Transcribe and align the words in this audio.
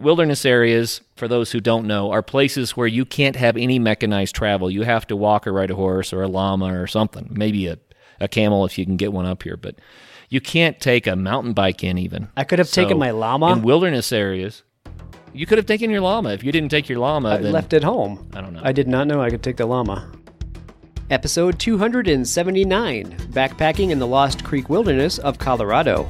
wilderness 0.00 0.44
areas, 0.44 1.00
for 1.16 1.28
those 1.28 1.52
who 1.52 1.60
don't 1.60 1.86
know, 1.86 2.10
are 2.10 2.22
places 2.22 2.76
where 2.76 2.86
you 2.86 3.04
can't 3.04 3.36
have 3.36 3.56
any 3.56 3.78
mechanized 3.78 4.34
travel. 4.34 4.70
You 4.70 4.82
have 4.82 5.06
to 5.08 5.16
walk 5.16 5.46
or 5.46 5.52
ride 5.52 5.70
a 5.70 5.74
horse 5.76 6.12
or 6.12 6.22
a 6.22 6.28
llama 6.28 6.80
or 6.80 6.86
something, 6.86 7.28
maybe 7.30 7.66
a, 7.66 7.78
a 8.20 8.28
camel 8.28 8.64
if 8.64 8.78
you 8.78 8.84
can 8.84 8.96
get 8.96 9.12
one 9.12 9.26
up 9.26 9.42
here. 9.42 9.56
But 9.56 9.76
you 10.28 10.40
can't 10.40 10.80
take 10.80 11.06
a 11.06 11.16
mountain 11.16 11.52
bike 11.52 11.84
in 11.84 11.98
even. 11.98 12.28
I 12.36 12.44
could 12.44 12.58
have 12.58 12.68
So, 12.68 12.82
taken 12.82 12.98
my 12.98 13.10
llama. 13.10 13.52
in 13.52 13.62
wilderness 13.62 14.12
areas. 14.12 14.62
You 15.32 15.46
could 15.46 15.58
have 15.58 15.66
taken 15.66 15.90
your 15.90 16.00
llama. 16.00 16.30
If 16.30 16.42
you 16.42 16.50
didn't 16.50 16.70
take 16.70 16.88
your 16.88 16.98
llama, 16.98 17.30
I 17.30 17.36
then 17.36 17.52
left 17.52 17.72
it 17.72 17.84
home. 17.84 18.28
I 18.34 18.40
don't 18.40 18.52
know. 18.52 18.62
I 18.64 18.72
did 18.72 18.88
not 18.88 19.06
know 19.06 19.22
I 19.22 19.30
could 19.30 19.42
take 19.42 19.56
the 19.58 19.66
llama. 19.66 20.10
Episode 21.10 21.58
279 21.58 23.16
Backpacking 23.32 23.90
in 23.90 23.98
the 23.98 24.06
Lost 24.06 24.44
Creek 24.44 24.68
Wilderness 24.68 25.18
of 25.18 25.38
Colorado. 25.38 26.08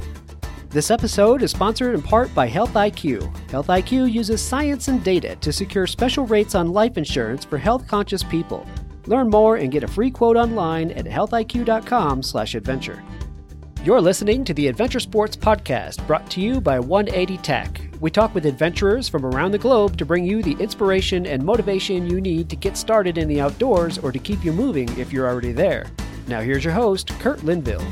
This 0.71 0.89
episode 0.89 1.41
is 1.41 1.51
sponsored 1.51 1.95
in 1.95 2.01
part 2.01 2.33
by 2.33 2.47
Health 2.47 2.75
IQ. 2.75 3.51
Health 3.51 3.67
IQ 3.67 4.09
uses 4.09 4.41
science 4.41 4.87
and 4.87 5.03
data 5.03 5.35
to 5.41 5.51
secure 5.51 5.85
special 5.85 6.25
rates 6.25 6.55
on 6.55 6.71
life 6.71 6.97
insurance 6.97 7.43
for 7.43 7.57
health 7.57 7.85
conscious 7.89 8.23
people. 8.23 8.65
Learn 9.05 9.29
more 9.29 9.57
and 9.57 9.69
get 9.69 9.83
a 9.83 9.87
free 9.87 10.09
quote 10.09 10.37
online 10.37 10.91
at 10.91 11.03
healthiq.com/adventure. 11.03 13.03
You're 13.83 13.99
listening 13.99 14.45
to 14.45 14.53
the 14.53 14.67
Adventure 14.67 15.01
Sports 15.01 15.35
Podcast, 15.35 16.07
brought 16.07 16.29
to 16.29 16.39
you 16.39 16.61
by 16.61 16.79
180 16.79 17.35
Tech. 17.39 17.81
We 17.99 18.09
talk 18.09 18.33
with 18.33 18.45
adventurers 18.45 19.09
from 19.09 19.25
around 19.25 19.51
the 19.51 19.57
globe 19.57 19.97
to 19.97 20.05
bring 20.05 20.23
you 20.23 20.41
the 20.41 20.53
inspiration 20.53 21.25
and 21.25 21.43
motivation 21.43 22.09
you 22.09 22.21
need 22.21 22.47
to 22.47 22.55
get 22.55 22.77
started 22.77 23.17
in 23.17 23.27
the 23.27 23.41
outdoors 23.41 23.97
or 23.97 24.13
to 24.13 24.19
keep 24.19 24.45
you 24.45 24.53
moving 24.53 24.87
if 24.97 25.11
you're 25.11 25.27
already 25.27 25.51
there. 25.51 25.87
Now, 26.27 26.39
here's 26.39 26.63
your 26.63 26.73
host, 26.73 27.09
Kurt 27.19 27.43
Linville. 27.43 27.85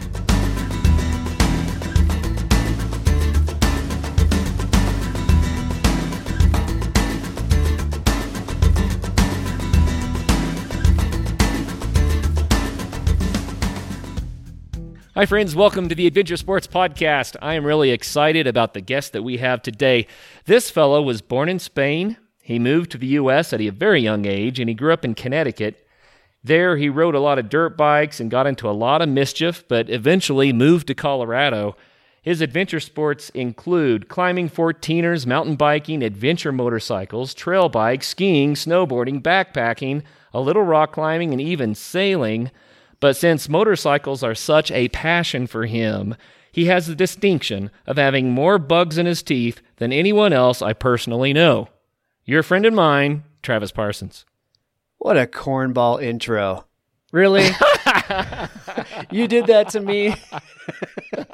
Hi, 15.19 15.25
friends. 15.25 15.53
Welcome 15.53 15.89
to 15.89 15.95
the 15.95 16.07
Adventure 16.07 16.37
Sports 16.37 16.65
Podcast. 16.65 17.35
I 17.41 17.55
am 17.55 17.65
really 17.65 17.91
excited 17.91 18.47
about 18.47 18.73
the 18.73 18.79
guest 18.79 19.11
that 19.11 19.21
we 19.21 19.35
have 19.35 19.61
today. 19.61 20.07
This 20.45 20.69
fellow 20.69 21.01
was 21.01 21.21
born 21.21 21.49
in 21.49 21.59
Spain. 21.59 22.15
He 22.41 22.57
moved 22.57 22.89
to 22.91 22.97
the 22.97 23.07
U.S. 23.07 23.51
at 23.51 23.59
a 23.59 23.67
very 23.67 23.99
young 23.99 24.25
age, 24.25 24.61
and 24.61 24.69
he 24.69 24.73
grew 24.73 24.93
up 24.93 25.03
in 25.03 25.15
Connecticut. 25.15 25.85
There, 26.41 26.77
he 26.77 26.87
rode 26.87 27.15
a 27.15 27.19
lot 27.19 27.37
of 27.37 27.49
dirt 27.49 27.75
bikes 27.75 28.21
and 28.21 28.31
got 28.31 28.47
into 28.47 28.69
a 28.69 28.71
lot 28.71 29.01
of 29.01 29.09
mischief, 29.09 29.65
but 29.67 29.89
eventually 29.89 30.53
moved 30.53 30.87
to 30.87 30.95
Colorado. 30.95 31.75
His 32.21 32.39
adventure 32.39 32.79
sports 32.79 33.29
include 33.31 34.07
climbing 34.07 34.49
14ers, 34.49 35.25
mountain 35.25 35.57
biking, 35.57 36.01
adventure 36.01 36.53
motorcycles, 36.53 37.33
trail 37.33 37.67
bikes, 37.67 38.07
skiing, 38.07 38.53
snowboarding, 38.53 39.21
backpacking, 39.21 40.01
a 40.33 40.39
little 40.39 40.63
rock 40.63 40.93
climbing, 40.93 41.33
and 41.33 41.41
even 41.41 41.75
sailing. 41.75 42.51
But 42.99 43.15
since 43.15 43.47
motorcycles 43.47 44.23
are 44.23 44.35
such 44.35 44.71
a 44.71 44.89
passion 44.89 45.47
for 45.47 45.65
him, 45.65 46.15
he 46.51 46.65
has 46.65 46.87
the 46.87 46.95
distinction 46.95 47.71
of 47.85 47.97
having 47.97 48.31
more 48.31 48.57
bugs 48.57 48.97
in 48.97 49.05
his 49.05 49.23
teeth 49.23 49.61
than 49.77 49.93
anyone 49.93 50.33
else 50.33 50.61
I 50.61 50.73
personally 50.73 51.31
know. 51.31 51.69
Your 52.25 52.43
friend 52.43 52.65
and 52.65 52.75
mine, 52.75 53.23
Travis 53.41 53.71
Parsons. 53.71 54.25
What 54.97 55.17
a 55.17 55.25
cornball 55.25 56.03
intro. 56.03 56.65
Really? 57.11 57.45
you 59.11 59.27
did 59.27 59.47
that 59.47 59.69
to 59.69 59.79
me? 59.79 60.13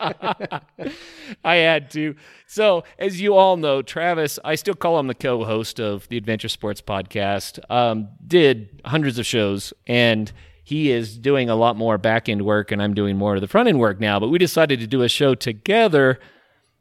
I 1.43 1.55
had 1.55 1.91
to. 1.91 2.15
So, 2.47 2.83
as 2.97 3.19
you 3.19 3.35
all 3.35 3.57
know, 3.57 3.81
Travis, 3.81 4.39
I 4.45 4.55
still 4.55 4.75
call 4.75 4.99
him 4.99 5.07
the 5.07 5.15
co 5.15 5.43
host 5.43 5.79
of 5.79 6.07
the 6.07 6.17
Adventure 6.17 6.47
Sports 6.47 6.81
Podcast, 6.81 7.59
um, 7.69 8.09
did 8.25 8.81
hundreds 8.85 9.19
of 9.19 9.25
shows, 9.25 9.73
and 9.85 10.31
he 10.65 10.91
is 10.91 11.17
doing 11.17 11.49
a 11.49 11.55
lot 11.55 11.77
more 11.77 11.97
back 11.97 12.27
end 12.27 12.41
work, 12.41 12.71
and 12.71 12.81
I'm 12.81 12.93
doing 12.93 13.15
more 13.17 13.35
of 13.35 13.41
the 13.41 13.47
front 13.47 13.69
end 13.69 13.79
work 13.79 13.99
now. 13.99 14.19
But 14.19 14.27
we 14.27 14.37
decided 14.37 14.81
to 14.81 14.87
do 14.87 15.01
a 15.03 15.07
show 15.07 15.33
together 15.33 16.19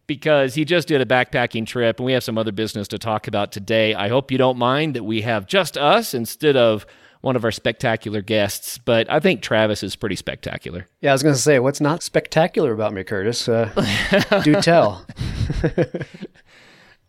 because 0.07 0.55
he 0.55 0.65
just 0.65 0.89
did 0.89 1.01
a 1.01 1.07
backpacking 1.07 1.67
trip, 1.67 1.99
and 1.99 2.07
we 2.07 2.13
have 2.13 2.25
some 2.25 2.37
other 2.37 2.51
business 2.51 2.89
to 2.89 2.99
talk 2.99 3.29
about 3.29 3.53
today. 3.53 3.95
I 3.95 4.09
hope 4.09 4.33
you 4.33 4.39
don't 4.39 4.59
mind 4.59 4.97
that 4.97 5.05
we 5.05 5.21
have 5.21 5.47
just 5.47 5.79
us 5.79 6.15
instead 6.15 6.57
of 6.57 6.85
one 7.21 7.37
of 7.37 7.45
our 7.45 7.53
spectacular 7.53 8.21
guests, 8.21 8.77
but 8.77 9.11
I 9.11 9.21
think 9.21 9.41
Travis 9.41 9.83
is 9.83 9.97
pretty 9.97 10.17
spectacular. 10.17 10.87
Yeah, 11.01 11.11
I 11.11 11.15
was 11.15 11.23
going 11.23 11.35
to 11.35 11.41
say, 11.41 11.59
what's 11.59 11.81
not 11.81 12.03
spectacular 12.03 12.73
about 12.73 12.93
me, 12.93 13.03
Curtis? 13.05 13.49
Uh, 13.49 13.71
do 14.45 14.61
tell. 14.61 15.07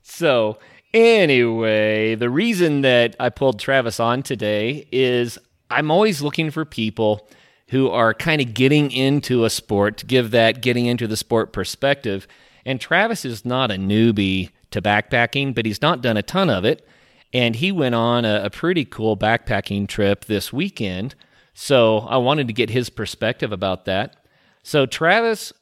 So, 0.08 0.60
anyway, 0.94 2.16
the 2.16 2.30
reason 2.30 2.82
that 2.82 3.16
I 3.20 3.30
pulled 3.30 3.60
Travis 3.60 4.00
on 4.00 4.24
today 4.24 4.88
is 4.92 5.38
I'm 5.70 5.92
always 5.92 6.22
looking 6.22 6.52
for 6.52 6.66
people 6.66 7.28
who 7.70 7.90
are 7.90 8.14
kind 8.14 8.42
of 8.42 8.54
getting 8.54 8.92
into 8.92 9.46
a 9.46 9.50
sport 9.50 9.98
to 9.98 10.06
give 10.06 10.32
that 10.32 10.62
getting 10.62 10.86
into 10.86 11.08
the 11.08 11.18
sport 11.18 11.52
perspective. 11.52 12.28
And 12.66 12.80
Travis 12.80 13.26
is 13.26 13.46
not 13.46 13.72
a 13.72 13.76
newbie 13.76 14.52
to 14.72 14.82
backpacking, 14.82 15.56
but 15.56 15.66
he's 15.66 15.82
not 15.82 16.02
done 16.02 16.18
a 16.18 16.24
ton 16.24 16.50
of 16.50 16.66
it. 16.66 16.88
And 17.34 17.56
he 17.56 17.72
went 17.72 17.96
on 17.96 18.24
a, 18.24 18.44
a 18.46 18.50
pretty 18.50 18.86
cool 18.86 19.18
backpacking 19.18 19.88
trip 19.88 20.26
this 20.26 20.54
weekend. 20.54 21.16
So 21.54 22.00
I 22.00 22.18
wanted 22.18 22.48
to 22.48 22.54
get 22.54 22.70
his 22.70 22.90
perspective 22.90 23.52
about 23.52 23.86
that. 23.86 24.18
So, 24.62 24.86
Travis, 24.86 25.54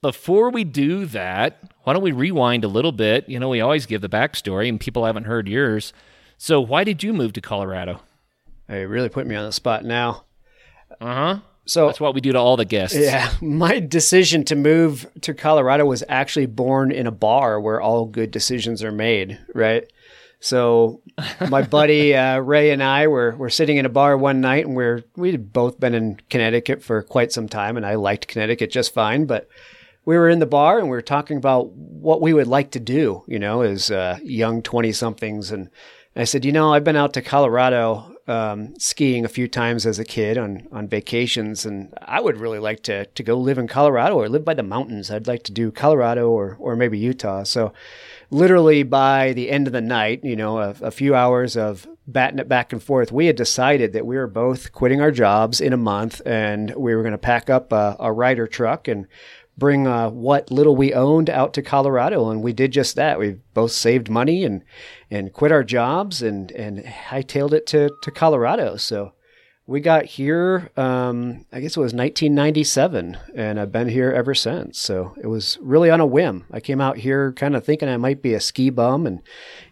before 0.00 0.50
we 0.50 0.64
do 0.64 1.06
that, 1.06 1.72
why 1.82 1.92
don't 1.92 2.02
we 2.02 2.12
rewind 2.12 2.64
a 2.64 2.68
little 2.68 2.92
bit? 2.92 3.28
You 3.28 3.38
know, 3.38 3.48
we 3.48 3.60
always 3.60 3.84
give 3.84 4.00
the 4.00 4.08
backstory, 4.08 4.68
and 4.68 4.78
people 4.78 5.04
haven't 5.04 5.24
heard 5.24 5.48
yours. 5.48 5.92
So, 6.36 6.60
why 6.60 6.84
did 6.84 7.02
you 7.02 7.12
move 7.12 7.32
to 7.32 7.40
Colorado? 7.40 8.00
Hey, 8.68 8.84
really 8.84 9.08
put 9.08 9.26
me 9.26 9.34
on 9.34 9.46
the 9.46 9.52
spot 9.52 9.84
now. 9.84 10.24
Uh 11.00 11.14
huh. 11.14 11.38
So, 11.64 11.86
That's 11.86 12.00
what 12.00 12.14
we 12.14 12.22
do 12.22 12.32
to 12.32 12.38
all 12.38 12.56
the 12.56 12.64
guests. 12.64 12.96
yeah, 12.96 13.30
my 13.42 13.78
decision 13.78 14.44
to 14.44 14.56
move 14.56 15.06
to 15.20 15.34
Colorado 15.34 15.84
was 15.84 16.02
actually 16.08 16.46
born 16.46 16.90
in 16.90 17.06
a 17.06 17.10
bar 17.10 17.60
where 17.60 17.78
all 17.78 18.06
good 18.06 18.30
decisions 18.30 18.82
are 18.82 18.92
made, 18.92 19.38
right? 19.54 19.84
So, 20.40 21.02
my 21.48 21.62
buddy 21.70 22.14
uh, 22.14 22.38
Ray 22.38 22.70
and 22.70 22.82
I 22.82 23.06
were 23.08 23.36
were 23.36 23.50
sitting 23.50 23.76
in 23.76 23.84
a 23.84 23.90
bar 23.90 24.16
one 24.16 24.40
night, 24.40 24.64
and 24.66 24.76
we're 24.76 25.04
we'd 25.16 25.52
both 25.52 25.78
been 25.78 25.94
in 25.94 26.20
Connecticut 26.30 26.82
for 26.82 27.02
quite 27.02 27.32
some 27.32 27.48
time, 27.48 27.76
and 27.76 27.84
I 27.84 27.96
liked 27.96 28.28
Connecticut 28.28 28.70
just 28.70 28.94
fine, 28.94 29.26
but 29.26 29.48
we 30.06 30.16
were 30.16 30.30
in 30.30 30.38
the 30.38 30.46
bar 30.46 30.78
and 30.78 30.86
we 30.86 30.96
were 30.96 31.02
talking 31.02 31.36
about 31.36 31.68
what 31.72 32.22
we 32.22 32.32
would 32.32 32.46
like 32.46 32.70
to 32.70 32.80
do, 32.80 33.24
you 33.26 33.38
know, 33.38 33.60
as 33.60 33.90
uh, 33.90 34.18
young 34.22 34.62
20 34.62 34.90
somethings. 34.92 35.50
And 35.50 35.68
I 36.16 36.24
said, 36.24 36.46
you 36.46 36.52
know, 36.52 36.72
I've 36.72 36.82
been 36.82 36.96
out 36.96 37.12
to 37.12 37.20
Colorado 37.20 38.16
um, 38.28 38.78
skiing 38.78 39.24
a 39.24 39.28
few 39.28 39.48
times 39.48 39.86
as 39.86 39.98
a 39.98 40.04
kid 40.04 40.36
on, 40.36 40.68
on 40.70 40.86
vacations, 40.86 41.64
and 41.64 41.92
I 42.02 42.20
would 42.20 42.36
really 42.36 42.58
like 42.58 42.82
to, 42.84 43.06
to 43.06 43.22
go 43.22 43.36
live 43.36 43.58
in 43.58 43.66
Colorado 43.66 44.16
or 44.16 44.28
live 44.28 44.44
by 44.44 44.54
the 44.54 44.62
mountains. 44.62 45.10
I'd 45.10 45.26
like 45.26 45.42
to 45.44 45.52
do 45.52 45.70
Colorado 45.70 46.28
or, 46.30 46.56
or 46.60 46.76
maybe 46.76 46.98
Utah. 46.98 47.42
So, 47.44 47.72
literally 48.30 48.82
by 48.82 49.32
the 49.32 49.50
end 49.50 49.66
of 49.66 49.72
the 49.72 49.80
night, 49.80 50.22
you 50.22 50.36
know, 50.36 50.58
a, 50.58 50.74
a 50.82 50.90
few 50.90 51.14
hours 51.14 51.56
of 51.56 51.86
batting 52.06 52.38
it 52.38 52.48
back 52.48 52.72
and 52.72 52.82
forth, 52.82 53.12
we 53.12 53.26
had 53.26 53.36
decided 53.36 53.92
that 53.92 54.06
we 54.06 54.16
were 54.16 54.26
both 54.26 54.72
quitting 54.72 55.00
our 55.00 55.10
jobs 55.10 55.60
in 55.60 55.72
a 55.72 55.78
month 55.78 56.22
and 56.24 56.74
we 56.74 56.94
were 56.94 57.02
going 57.02 57.12
to 57.12 57.18
pack 57.18 57.50
up 57.50 57.72
a, 57.72 57.96
a 58.00 58.12
Ryder 58.12 58.46
truck 58.46 58.88
and 58.88 59.06
bring 59.58 59.86
uh, 59.86 60.08
what 60.10 60.50
little 60.50 60.76
we 60.76 60.94
owned 60.94 61.28
out 61.28 61.52
to 61.54 61.62
Colorado, 61.62 62.30
and 62.30 62.42
we 62.42 62.52
did 62.52 62.72
just 62.72 62.96
that. 62.96 63.18
We 63.18 63.38
both 63.54 63.72
saved 63.72 64.08
money 64.08 64.44
and 64.44 64.62
and 65.10 65.32
quit 65.32 65.52
our 65.52 65.64
jobs 65.64 66.22
and 66.22 66.50
and 66.52 66.84
hightailed 66.84 67.52
it 67.52 67.66
to 67.68 67.90
to 68.02 68.10
Colorado. 68.10 68.76
So 68.76 69.12
we 69.68 69.80
got 69.80 70.06
here, 70.06 70.70
um, 70.78 71.44
I 71.52 71.60
guess 71.60 71.76
it 71.76 71.80
was 71.80 71.92
1997, 71.92 73.18
and 73.34 73.60
I've 73.60 73.70
been 73.70 73.90
here 73.90 74.10
ever 74.10 74.34
since. 74.34 74.78
So 74.78 75.14
it 75.22 75.26
was 75.26 75.58
really 75.60 75.90
on 75.90 76.00
a 76.00 76.06
whim. 76.06 76.46
I 76.50 76.58
came 76.58 76.80
out 76.80 76.96
here 76.96 77.32
kind 77.34 77.54
of 77.54 77.66
thinking 77.66 77.86
I 77.86 77.98
might 77.98 78.22
be 78.22 78.32
a 78.32 78.40
ski 78.40 78.70
bum 78.70 79.06
and, 79.06 79.20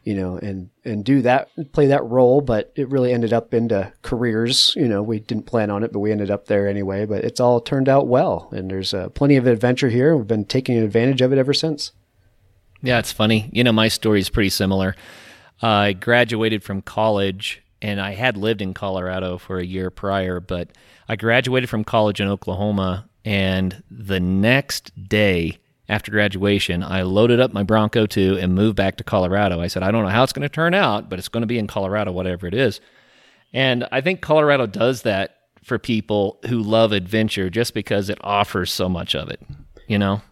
you 0.05 0.15
know, 0.15 0.37
and 0.37 0.69
and 0.85 1.03
do 1.03 1.23
that, 1.23 1.49
play 1.73 1.87
that 1.87 2.05
role, 2.05 2.43
but 2.43 2.73
it 2.77 2.91
really 2.91 3.11
ended 3.11 3.33
up 3.33 3.55
into 3.55 3.91
careers. 4.03 4.75
You 4.77 4.87
know, 4.87 5.03
we 5.03 5.19
didn't 5.19 5.47
plan 5.47 5.71
on 5.71 5.83
it, 5.83 5.95
but 5.95 6.01
we 6.01 6.13
ended 6.13 6.31
up 6.31 6.45
there 6.45 6.69
anyway. 6.69 7.07
But 7.07 7.25
it's 7.25 7.41
all 7.41 7.63
turned 7.63 7.89
out 7.89 8.07
well, 8.07 8.51
and 8.53 8.71
there's 8.71 8.93
uh, 8.93 9.09
plenty 9.09 9.37
of 9.37 9.47
adventure 9.47 9.89
here. 9.89 10.15
We've 10.15 10.27
been 10.27 10.45
taking 10.45 10.77
advantage 10.77 11.23
of 11.23 11.33
it 11.33 11.39
ever 11.39 11.55
since. 11.55 11.93
Yeah, 12.83 12.99
it's 12.99 13.13
funny. 13.13 13.49
You 13.51 13.65
know, 13.65 13.73
my 13.73 13.89
story 13.89 14.21
is 14.21 14.29
pretty 14.29 14.51
similar. 14.51 14.95
Uh, 15.63 15.67
I 15.69 15.93
graduated 15.95 16.63
from 16.63 16.83
college, 16.83 17.63
and 17.87 18.01
I 18.01 18.15
had 18.15 18.37
lived 18.37 18.61
in 18.61 18.75
Colorado 18.75 19.39
for 19.39 19.61
a 19.61 19.65
year 19.65 19.91
prior, 19.91 20.41
but 20.41 20.71
I 21.09 21.15
graduated 21.15 21.71
from 21.71 21.85
college 21.85 22.21
in 22.21 22.27
Oklahoma, 22.27 23.09
and 23.25 23.81
the 23.89 24.19
next 24.19 24.91
day 25.09 25.59
after 25.89 26.11
graduation, 26.11 26.83
I 26.83 27.03
loaded 27.03 27.39
up 27.39 27.53
my 27.53 27.63
Bronco 27.63 28.05
2 28.05 28.39
and 28.41 28.57
moved 28.57 28.75
back 28.75 28.97
to 28.97 29.05
Colorado. 29.05 29.61
I 29.61 29.69
said, 29.69 29.85
I 29.85 29.93
don't 29.93 30.03
know 30.03 30.11
how 30.11 30.25
it's 30.25 30.33
going 30.33 30.43
to 30.43 30.49
turn 30.49 30.75
out, 30.75 31.09
but 31.09 31.21
it's 31.21 31.29
going 31.29 31.43
to 31.43 31.47
be 31.47 31.61
in 31.61 31.69
Colorado, 31.69 32.11
whatever 32.11 32.49
it 32.49 32.55
is. 32.55 32.81
And 33.53 33.87
I 33.93 34.01
think 34.01 34.21
Colorado 34.21 34.67
does 34.67 35.03
that 35.03 35.37
for 35.63 35.79
people 35.79 36.41
who 36.49 36.59
love 36.59 36.91
adventure 36.91 37.51
just 37.51 37.73
because 37.73 38.11
it 38.11 38.19
offers 38.21 38.73
so 38.73 38.89
much 38.89 39.15
of 39.15 39.31
it, 39.31 39.41
you 39.87 39.97
know? 39.97 40.23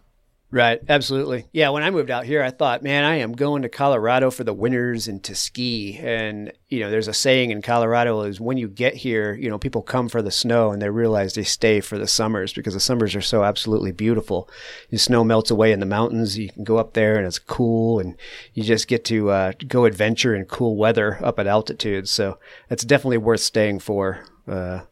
Right, 0.55 0.79
absolutely. 0.87 1.47
Yeah, 1.51 1.67
when 1.71 1.83
I 1.83 1.89
moved 1.89 2.09
out 2.09 2.23
here, 2.23 2.41
I 2.41 2.49
thought, 2.49 2.81
man, 2.81 3.03
I 3.03 3.15
am 3.15 3.33
going 3.33 3.63
to 3.63 3.67
Colorado 3.67 4.31
for 4.31 4.45
the 4.45 4.53
winters 4.53 5.09
and 5.09 5.21
to 5.25 5.35
ski. 5.35 5.99
And, 6.01 6.53
you 6.69 6.79
know, 6.79 6.89
there's 6.89 7.09
a 7.09 7.13
saying 7.13 7.51
in 7.51 7.61
Colorado 7.61 8.21
is 8.21 8.39
when 8.39 8.55
you 8.55 8.69
get 8.69 8.93
here, 8.93 9.33
you 9.33 9.49
know, 9.49 9.57
people 9.57 9.81
come 9.81 10.07
for 10.07 10.21
the 10.21 10.31
snow 10.31 10.71
and 10.71 10.81
they 10.81 10.89
realize 10.89 11.33
they 11.33 11.43
stay 11.43 11.81
for 11.81 11.97
the 11.97 12.07
summers 12.07 12.53
because 12.53 12.73
the 12.73 12.79
summers 12.79 13.15
are 13.15 13.21
so 13.21 13.43
absolutely 13.43 13.91
beautiful. 13.91 14.49
The 14.91 14.97
snow 14.97 15.25
melts 15.25 15.51
away 15.51 15.73
in 15.73 15.81
the 15.81 15.85
mountains. 15.85 16.37
You 16.37 16.47
can 16.47 16.63
go 16.63 16.77
up 16.77 16.93
there 16.93 17.17
and 17.17 17.27
it's 17.27 17.37
cool 17.37 17.99
and 17.99 18.15
you 18.53 18.63
just 18.63 18.87
get 18.87 19.03
to 19.05 19.31
uh, 19.31 19.51
go 19.67 19.83
adventure 19.83 20.33
in 20.33 20.45
cool 20.45 20.77
weather 20.77 21.19
up 21.21 21.37
at 21.37 21.47
altitude. 21.47 22.07
So 22.07 22.39
it's 22.69 22.85
definitely 22.85 23.17
worth 23.17 23.41
staying 23.41 23.79
for. 23.79 24.25
Uh, 24.47 24.83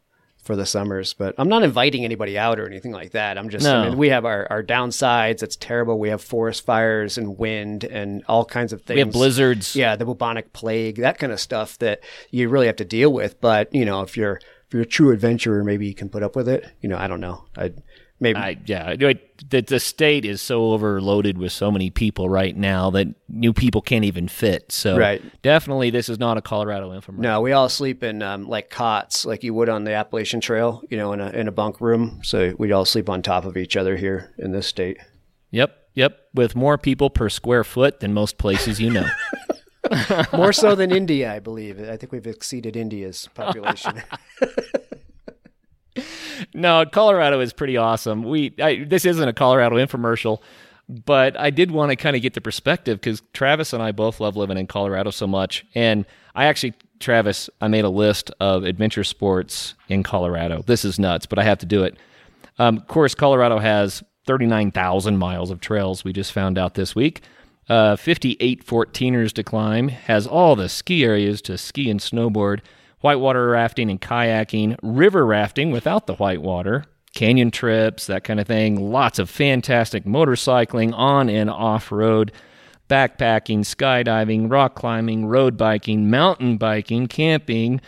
for 0.43 0.55
the 0.55 0.65
summers. 0.65 1.13
But 1.13 1.35
I'm 1.37 1.49
not 1.49 1.63
inviting 1.63 2.05
anybody 2.05 2.37
out 2.37 2.59
or 2.59 2.67
anything 2.67 2.91
like 2.91 3.11
that. 3.11 3.37
I'm 3.37 3.49
just, 3.49 3.65
No. 3.65 3.81
I 3.81 3.89
mean, 3.89 3.97
we 3.97 4.09
have 4.09 4.25
our, 4.25 4.47
our 4.49 4.63
downsides. 4.63 5.41
It's 5.41 5.55
terrible. 5.55 5.97
We 5.97 6.09
have 6.09 6.21
forest 6.21 6.65
fires 6.65 7.17
and 7.17 7.37
wind 7.37 7.83
and 7.83 8.23
all 8.27 8.45
kinds 8.45 8.73
of 8.73 8.81
things. 8.81 8.95
We 8.95 8.99
have 8.99 9.11
blizzards. 9.11 9.75
Yeah, 9.75 9.95
the 9.95 10.05
bubonic 10.05 10.53
plague, 10.53 10.97
that 10.97 11.17
kind 11.17 11.31
of 11.31 11.39
stuff 11.39 11.77
that 11.79 12.01
you 12.29 12.49
really 12.49 12.67
have 12.67 12.75
to 12.77 12.85
deal 12.85 13.11
with. 13.11 13.41
But, 13.41 13.73
you 13.73 13.85
know, 13.85 14.01
if 14.01 14.15
you're, 14.17 14.35
if 14.67 14.73
you're 14.73 14.83
a 14.83 14.85
true 14.85 15.11
adventurer, 15.11 15.63
maybe 15.63 15.87
you 15.87 15.95
can 15.95 16.09
put 16.09 16.23
up 16.23 16.35
with 16.35 16.47
it. 16.47 16.65
You 16.81 16.89
know, 16.89 16.97
I 16.97 17.07
don't 17.07 17.21
know. 17.21 17.45
I 17.57 17.71
maybe. 18.23 18.39
I, 18.39 18.57
yeah, 18.65 18.95
the, 18.95 19.61
the 19.61 19.79
state 19.79 20.25
is 20.25 20.41
so 20.41 20.71
overloaded 20.71 21.37
with 21.37 21.51
so 21.51 21.69
many 21.69 21.89
people 21.91 22.27
right 22.29 22.55
now 22.57 22.89
that 22.91 23.07
new 23.29 23.53
people 23.53 23.81
can't 23.81 24.05
even 24.05 24.27
fit. 24.27 24.71
So 24.71 24.97
Right. 24.97 25.21
definitely, 25.43 25.91
this 25.91 26.09
is 26.09 26.17
not 26.17 26.37
a 26.37 26.41
Colorado 26.41 26.89
infomercial. 26.89 27.19
no, 27.19 27.41
we 27.41 27.51
all 27.51 27.69
sleep 27.69 28.01
in 28.03 28.23
um, 28.23 28.47
like 28.47 28.69
cots, 28.71 29.25
like 29.25 29.43
you 29.43 29.53
would 29.53 29.69
on 29.69 29.83
the 29.83 29.93
Appalachian 29.93 30.41
Trail, 30.41 30.81
you 30.89 30.97
know, 30.97 31.13
in 31.13 31.19
a 31.21 31.29
in 31.29 31.47
a 31.47 31.51
bunk 31.51 31.79
room. 31.81 32.21
So 32.23 32.55
we'd 32.57 32.71
all 32.71 32.85
sleep 32.85 33.09
on 33.09 33.21
top 33.21 33.45
of 33.45 33.55
each 33.57 33.77
other 33.77 33.95
here 33.97 34.33
in 34.39 34.51
this 34.51 34.65
state. 34.65 34.97
Yep, 35.51 35.77
yep. 35.93 36.19
With 36.33 36.55
more 36.55 36.79
people 36.79 37.11
per 37.11 37.29
square 37.29 37.63
foot 37.63 37.99
than 37.99 38.13
most 38.13 38.39
places 38.39 38.79
you 38.79 38.89
know. 38.89 39.05
More 40.33 40.53
so 40.53 40.75
than 40.75 40.91
India, 40.91 41.31
I 41.31 41.39
believe. 41.39 41.77
I 41.77 41.97
think 41.97 42.13
we've 42.13 42.25
exceeded 42.25 42.75
India's 42.77 43.27
population. 43.35 44.01
no, 46.53 46.85
Colorado 46.85 47.39
is 47.39 47.53
pretty 47.53 47.77
awesome. 47.77 48.23
We 48.23 48.53
I, 48.61 48.83
this 48.83 49.05
isn't 49.05 49.27
a 49.27 49.33
Colorado 49.33 49.75
infomercial, 49.75 50.39
but 50.87 51.39
I 51.39 51.49
did 51.49 51.71
want 51.71 51.91
to 51.91 51.95
kind 51.95 52.15
of 52.15 52.21
get 52.21 52.33
the 52.33 52.41
perspective 52.41 52.99
because 52.99 53.21
Travis 53.33 53.73
and 53.73 53.81
I 53.81 53.91
both 53.91 54.19
love 54.19 54.35
living 54.35 54.57
in 54.57 54.67
Colorado 54.67 55.11
so 55.11 55.27
much, 55.27 55.65
and 55.75 56.05
I 56.35 56.45
actually. 56.45 56.73
Travis, 56.99 57.49
I 57.59 57.67
made 57.67 57.83
a 57.83 57.89
list 57.89 58.31
of 58.39 58.63
adventure 58.63 59.03
sports 59.03 59.73
in 59.89 60.03
Colorado. 60.03 60.63
This 60.65 60.85
is 60.85 60.97
nuts, 60.97 61.25
but 61.25 61.37
I 61.37 61.43
have 61.43 61.57
to 61.57 61.65
do 61.65 61.83
it. 61.83 61.97
Um, 62.59 62.77
of 62.77 62.87
course, 62.87 63.13
Colorado 63.13 63.59
has 63.59 64.01
39,000 64.25 65.17
miles 65.17 65.51
of 65.51 65.59
trails. 65.59 66.03
We 66.03 66.13
just 66.13 66.31
found 66.31 66.57
out 66.57 66.75
this 66.75 66.95
week. 66.95 67.21
Uh, 67.69 67.95
58 67.95 68.65
14ers 68.65 69.31
to 69.33 69.43
climb, 69.43 69.87
has 69.87 70.27
all 70.27 70.55
the 70.55 70.67
ski 70.67 71.05
areas 71.05 71.41
to 71.43 71.57
ski 71.57 71.89
and 71.89 71.99
snowboard, 71.99 72.59
whitewater 73.03 73.49
rafting 73.49 73.91
and 73.91 73.99
kayaking, 73.99 74.77
river 74.81 75.25
rafting 75.25 75.71
without 75.71 76.07
the 76.07 76.15
whitewater, 76.15 76.85
canyon 77.13 77.51
trips, 77.51 78.07
that 78.07 78.23
kind 78.23 78.39
of 78.39 78.47
thing. 78.47 78.91
Lots 78.91 79.19
of 79.19 79.29
fantastic 79.29 80.05
motorcycling 80.05 80.93
on 80.95 81.29
and 81.29 81.49
off 81.49 81.91
road, 81.91 82.31
backpacking, 82.89 83.59
skydiving, 83.59 84.49
rock 84.49 84.75
climbing, 84.75 85.25
road 85.25 85.57
biking, 85.57 86.09
mountain 86.09 86.57
biking, 86.57 87.07
camping, 87.07 87.81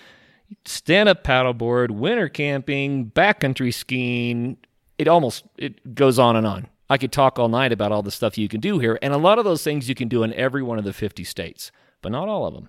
stand 0.66 1.08
up 1.08 1.24
paddleboard, 1.24 1.92
winter 1.92 2.28
camping, 2.28 3.10
backcountry 3.12 3.74
skiing. 3.74 4.58
It 4.98 5.08
almost 5.08 5.46
it 5.58 5.96
goes 5.96 6.20
on 6.20 6.36
and 6.36 6.46
on. 6.46 6.68
I 6.90 6.98
could 6.98 7.14
talk 7.14 7.40
all 7.40 7.48
night 7.48 7.72
about 7.72 7.94
all 7.94 8.04
the 8.04 8.12
stuff 8.12 8.38
you 8.38 8.50
can 8.50 8.60
do 8.60 8.80
here, 8.80 9.00
and 9.02 9.14
a 9.14 9.18
lot 9.18 9.40
of 9.40 9.46
those 9.46 9.64
things 9.64 9.88
you 9.88 9.96
can 9.96 10.10
do 10.10 10.24
in 10.24 10.34
every 10.34 10.62
one 10.62 10.78
of 10.78 10.84
the 10.84 10.94
50 10.94 11.24
states, 11.24 11.72
but 12.02 12.12
not 12.12 12.28
all 12.28 12.46
of 12.46 12.54
them. 12.54 12.68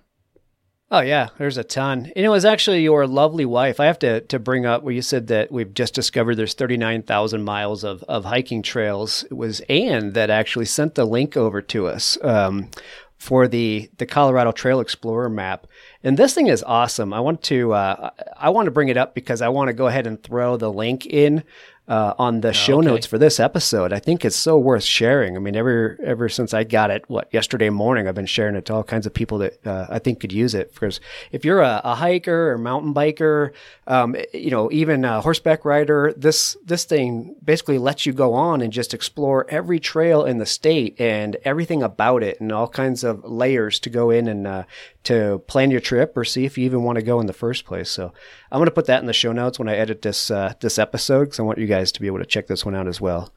Oh 0.91 1.01
yeah, 1.01 1.29
there's 1.37 1.57
a 1.57 1.63
ton. 1.63 2.11
And 2.15 2.25
it 2.25 2.29
was 2.29 2.45
actually 2.45 2.81
your 2.81 3.07
lovely 3.07 3.45
wife. 3.45 3.79
I 3.79 3.85
have 3.85 3.99
to 3.99 4.21
to 4.21 4.39
bring 4.39 4.65
up 4.65 4.83
where 4.83 4.93
you 4.93 5.01
said 5.01 5.27
that 5.27 5.51
we've 5.51 5.73
just 5.73 5.93
discovered 5.93 6.35
there's 6.35 6.53
39,000 6.53 7.43
miles 7.43 7.83
of 7.83 8.03
of 8.03 8.25
hiking 8.25 8.61
trails. 8.61 9.23
It 9.23 9.33
was 9.33 9.61
Anne 9.61 10.13
that 10.13 10.29
actually 10.29 10.65
sent 10.65 10.95
the 10.95 11.05
link 11.05 11.35
over 11.37 11.61
to 11.61 11.87
us. 11.87 12.17
Um, 12.23 12.69
for 13.17 13.47
the 13.47 13.89
the 13.97 14.05
Colorado 14.05 14.51
Trail 14.51 14.79
Explorer 14.79 15.29
map. 15.29 15.67
And 16.03 16.17
this 16.17 16.33
thing 16.33 16.47
is 16.47 16.63
awesome. 16.63 17.13
I 17.13 17.19
want 17.19 17.41
to 17.43 17.73
uh, 17.73 18.11
I 18.37 18.49
want 18.49 18.67
to 18.67 18.71
bring 18.71 18.89
it 18.89 18.97
up 18.97 19.15
because 19.15 19.41
I 19.41 19.49
want 19.49 19.69
to 19.69 19.73
go 19.73 19.87
ahead 19.87 20.07
and 20.07 20.21
throw 20.21 20.57
the 20.57 20.71
link 20.71 21.05
in 21.05 21.43
uh, 21.87 22.13
on 22.17 22.41
the 22.41 22.51
show 22.51 22.79
okay. 22.79 22.87
notes 22.87 23.07
for 23.07 23.17
this 23.17 23.39
episode. 23.39 23.93
I 23.93 23.99
think 23.99 24.25
it's 24.25 24.35
so 24.35 24.57
worth 24.57 24.83
sharing. 24.83 25.35
I 25.35 25.39
mean, 25.39 25.55
ever 25.55 25.97
ever 26.03 26.27
since 26.27 26.53
I 26.53 26.63
got 26.63 26.91
it, 26.91 27.09
what 27.09 27.33
yesterday 27.33 27.69
morning, 27.69 28.07
I've 28.07 28.15
been 28.15 28.25
sharing 28.25 28.55
it 28.55 28.65
to 28.65 28.73
all 28.73 28.83
kinds 28.83 29.05
of 29.05 29.13
people 29.13 29.37
that 29.37 29.65
uh, 29.65 29.87
I 29.89 29.99
think 29.99 30.19
could 30.19 30.33
use 30.33 30.53
it. 30.53 30.73
Because 30.73 30.99
if 31.31 31.45
you're 31.45 31.61
a, 31.61 31.81
a 31.83 31.95
hiker 31.95 32.51
or 32.51 32.57
mountain 32.57 32.93
biker, 32.93 33.51
um, 33.87 34.15
you 34.33 34.51
know, 34.51 34.69
even 34.71 35.05
a 35.05 35.21
horseback 35.21 35.63
rider, 35.63 36.13
this 36.17 36.57
this 36.65 36.83
thing 36.83 37.35
basically 37.43 37.77
lets 37.77 38.05
you 38.05 38.11
go 38.11 38.33
on 38.33 38.61
and 38.61 38.73
just 38.73 38.93
explore 38.93 39.45
every 39.49 39.79
trail 39.79 40.25
in 40.25 40.39
the 40.39 40.45
state 40.45 40.99
and 40.99 41.37
everything 41.43 41.83
about 41.83 42.21
it, 42.21 42.41
and 42.41 42.51
all 42.51 42.67
kinds 42.67 43.03
of 43.03 43.23
layers 43.23 43.79
to 43.79 43.89
go 43.89 44.09
in 44.09 44.27
and 44.27 44.45
uh, 44.45 44.63
to 45.03 45.41
plan 45.47 45.71
your 45.71 45.79
trip 45.79 46.17
or 46.17 46.25
see 46.25 46.43
if 46.43 46.57
you 46.57 46.65
even 46.65 46.83
want 46.83 46.97
to 46.97 47.01
go 47.01 47.21
in 47.21 47.27
the 47.27 47.33
first 47.33 47.63
place. 47.63 47.89
So 47.89 48.11
I'm 48.51 48.59
going 48.59 48.65
to 48.65 48.71
put 48.71 48.85
that 48.85 49.01
in 49.01 49.07
the 49.07 49.13
show 49.13 49.31
notes 49.31 49.59
when 49.59 49.67
I 49.67 49.75
edit 49.75 50.01
this 50.01 50.31
uh, 50.31 50.53
this 50.59 50.79
episode 50.79 51.25
because 51.25 51.39
I 51.39 51.43
want 51.43 51.57
you 51.57 51.67
guys 51.67 51.91
to 51.93 52.01
be 52.01 52.07
able 52.07 52.19
to 52.19 52.25
check 52.25 52.47
this 52.47 52.65
one 52.65 52.75
out 52.75 52.87
as 52.87 53.01
well. 53.01 53.33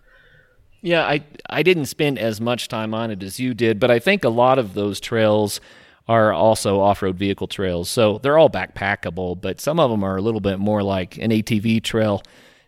Yeah, 0.82 1.04
I 1.04 1.24
I 1.48 1.62
didn't 1.62 1.86
spend 1.86 2.18
as 2.18 2.40
much 2.40 2.68
time 2.68 2.94
on 2.94 3.10
it 3.10 3.22
as 3.22 3.38
you 3.40 3.54
did, 3.54 3.80
but 3.80 3.90
I 3.90 3.98
think 3.98 4.24
a 4.24 4.28
lot 4.28 4.58
of 4.58 4.74
those 4.74 5.00
trails 5.00 5.60
are 6.08 6.32
also 6.32 6.80
off-road 6.80 7.16
vehicle 7.16 7.46
trails. 7.46 7.88
So 7.88 8.18
they're 8.18 8.38
all 8.38 8.50
backpackable, 8.50 9.40
but 9.40 9.60
some 9.60 9.78
of 9.78 9.90
them 9.90 10.02
are 10.02 10.16
a 10.16 10.20
little 10.22 10.40
bit 10.40 10.58
more 10.58 10.82
like 10.82 11.16
an 11.18 11.30
ATV 11.30 11.84
trail. 11.84 12.22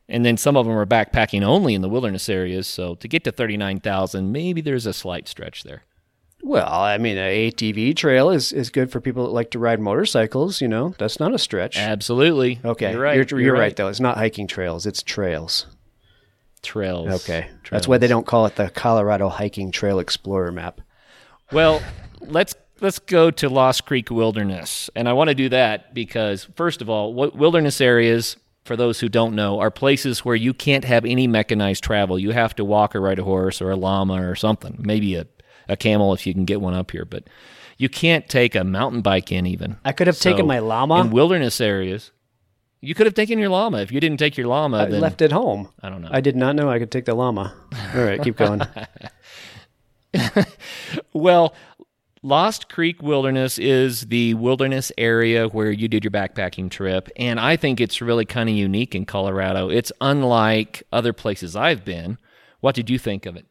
And 0.09 0.25
then 0.25 0.37
some 0.37 0.57
of 0.57 0.67
them 0.67 0.77
are 0.77 0.87
backpacking 0.87 1.43
only 1.43 1.75
in 1.75 1.83
the 1.83 1.89
wilderness 1.89 2.29
areas. 2.29 2.69
So 2.69 2.95
to 2.97 3.09
get 3.09 3.25
to 3.25 3.33
39,000, 3.33 4.31
maybe 4.31 4.61
there's 4.61 4.87
a 4.87 4.93
slight 4.93 5.27
stretch 5.27 5.65
there. 5.65 5.83
Well, 6.43 6.69
I 6.69 6.99
mean, 6.99 7.17
a 7.19 7.51
ATV 7.51 7.95
trail 7.95 8.31
is, 8.31 8.53
is 8.53 8.69
good 8.69 8.91
for 8.91 9.01
people 9.01 9.25
that 9.25 9.33
like 9.33 9.53
to 9.53 9.61
ride 9.61 9.79
motorcycles. 9.81 10.61
You 10.61 10.69
know, 10.69 10.95
that's 10.99 11.21
not 11.21 11.33
a 11.33 11.39
stretch. 11.39 11.79
Absolutely. 11.79 12.61
okay, 12.65 12.93
You're 12.93 13.01
right. 13.01 13.31
You're, 13.31 13.41
you're 13.41 13.57
right. 13.57 13.75
though. 13.75 13.89
It's 13.89 14.01
not 14.01 14.19
hiking 14.19 14.49
trails; 14.49 14.85
it's 14.85 15.03
trails. 15.03 15.67
Trails. 16.63 17.23
Okay, 17.23 17.49
that's 17.71 17.89
why 17.89 17.99
they 17.99 18.07
don't 18.07 18.27
call 18.27 18.47
it 18.47 18.57
the 18.57 18.71
Colorado 18.71 19.29
Hiking 19.29 19.71
Trail 19.71 19.99
Explorer 19.99 20.53
map. 20.53 20.81
Well, 21.53 21.81
let's 22.21 22.55
let's 22.81 22.99
go 22.99 23.31
to 23.31 23.49
Lost 23.49 23.87
Creek 23.87 24.11
Wilderness, 24.11 24.91
and 24.97 25.09
I 25.09 25.13
want 25.13 25.29
to 25.29 25.35
do 25.35 25.49
that 25.51 25.95
because 25.95 26.49
first 26.57 26.83
of 26.83 26.91
all, 26.91 27.15
what 27.15 27.37
wilderness 27.37 27.81
areas, 27.81 28.37
for 28.65 28.77
those 28.77 28.99
who 29.01 29.09
don't 29.09 29.35
know, 29.35 29.61
are 29.61 29.71
places 29.71 30.25
where 30.25 30.37
you 30.37 30.53
can't 30.53 30.85
have 30.85 31.05
any 31.05 31.27
mechanized 31.29 31.85
travel. 31.85 32.19
You 32.19 32.31
have 32.33 32.55
to 32.57 32.65
walk 32.65 32.97
or 32.97 33.01
ride 33.01 33.21
a 33.21 33.25
horse 33.25 33.63
or 33.63 33.71
a 33.71 33.77
llama 33.77 34.29
or 34.29 34.35
something, 34.35 34.77
maybe 34.81 35.15
a 35.15 35.27
a 35.73 35.77
camel 35.77 36.13
if 36.13 36.27
you 36.27 36.35
can 36.35 36.45
get 36.45 36.61
one 36.61 36.75
up 36.75 36.91
here, 36.91 37.05
but 37.05 37.25
you 37.79 37.89
can't 37.89 38.29
take 38.29 38.55
a 38.55 38.63
mountain 38.63 39.01
bike 39.03 39.33
in 39.33 39.47
even. 39.47 39.77
I 39.85 39.93
could 39.93 40.07
have 40.07 40.19
taken 40.19 40.47
my 40.47 40.59
llama. 40.61 41.01
in 41.01 41.11
wilderness 41.11 41.61
areas. 41.61 42.13
You 42.81 42.95
could 42.95 43.07
have 43.07 43.15
taken 43.15 43.39
your 43.39 43.49
llama. 43.49 43.79
If 43.79 43.93
you 43.93 44.01
didn't 44.01 44.19
take 44.19 44.37
your 44.37 44.49
llama, 44.49 44.79
I 44.79 44.85
then 44.87 45.01
left 45.01 45.23
it 45.23 45.31
home. 45.33 45.69
I 45.83 45.89
don't 45.89 46.03
know. 46.03 46.09
I 46.11 46.21
did 46.21 46.35
not 46.37 46.57
know 46.57 46.69
I 46.69 46.79
could 46.81 46.91
take 46.91 47.05
the 47.05 47.15
llama. 47.15 47.55
All 47.95 48.03
right, 48.03 48.23
keep 48.23 48.37
going. 48.37 48.61
Well, 51.15 51.55
Lost 52.23 52.69
Creek 52.69 53.03
Wilderness 53.03 53.59
is 53.59 54.03
the 54.03 54.35
wilderness 54.35 54.93
area 54.99 55.49
where 55.49 55.71
you 55.71 55.89
did 55.89 56.05
your 56.05 56.11
backpacking 56.11 56.71
trip, 56.71 57.09
and 57.17 57.41
I 57.41 57.57
think 57.57 57.81
it's 57.81 58.01
really 58.01 58.25
kind 58.25 58.49
of 58.49 58.55
unique 58.55 58.95
in 58.95 59.07
Colorado. 59.07 59.71
It's 59.71 59.91
unlike 60.01 60.83
other 60.93 61.13
places 61.13 61.57
I've 61.57 61.85
been. 61.85 62.19
What 62.61 62.75
did 62.75 62.89
you 62.91 62.99
think 62.99 63.27
of 63.27 63.37
it? 63.37 63.47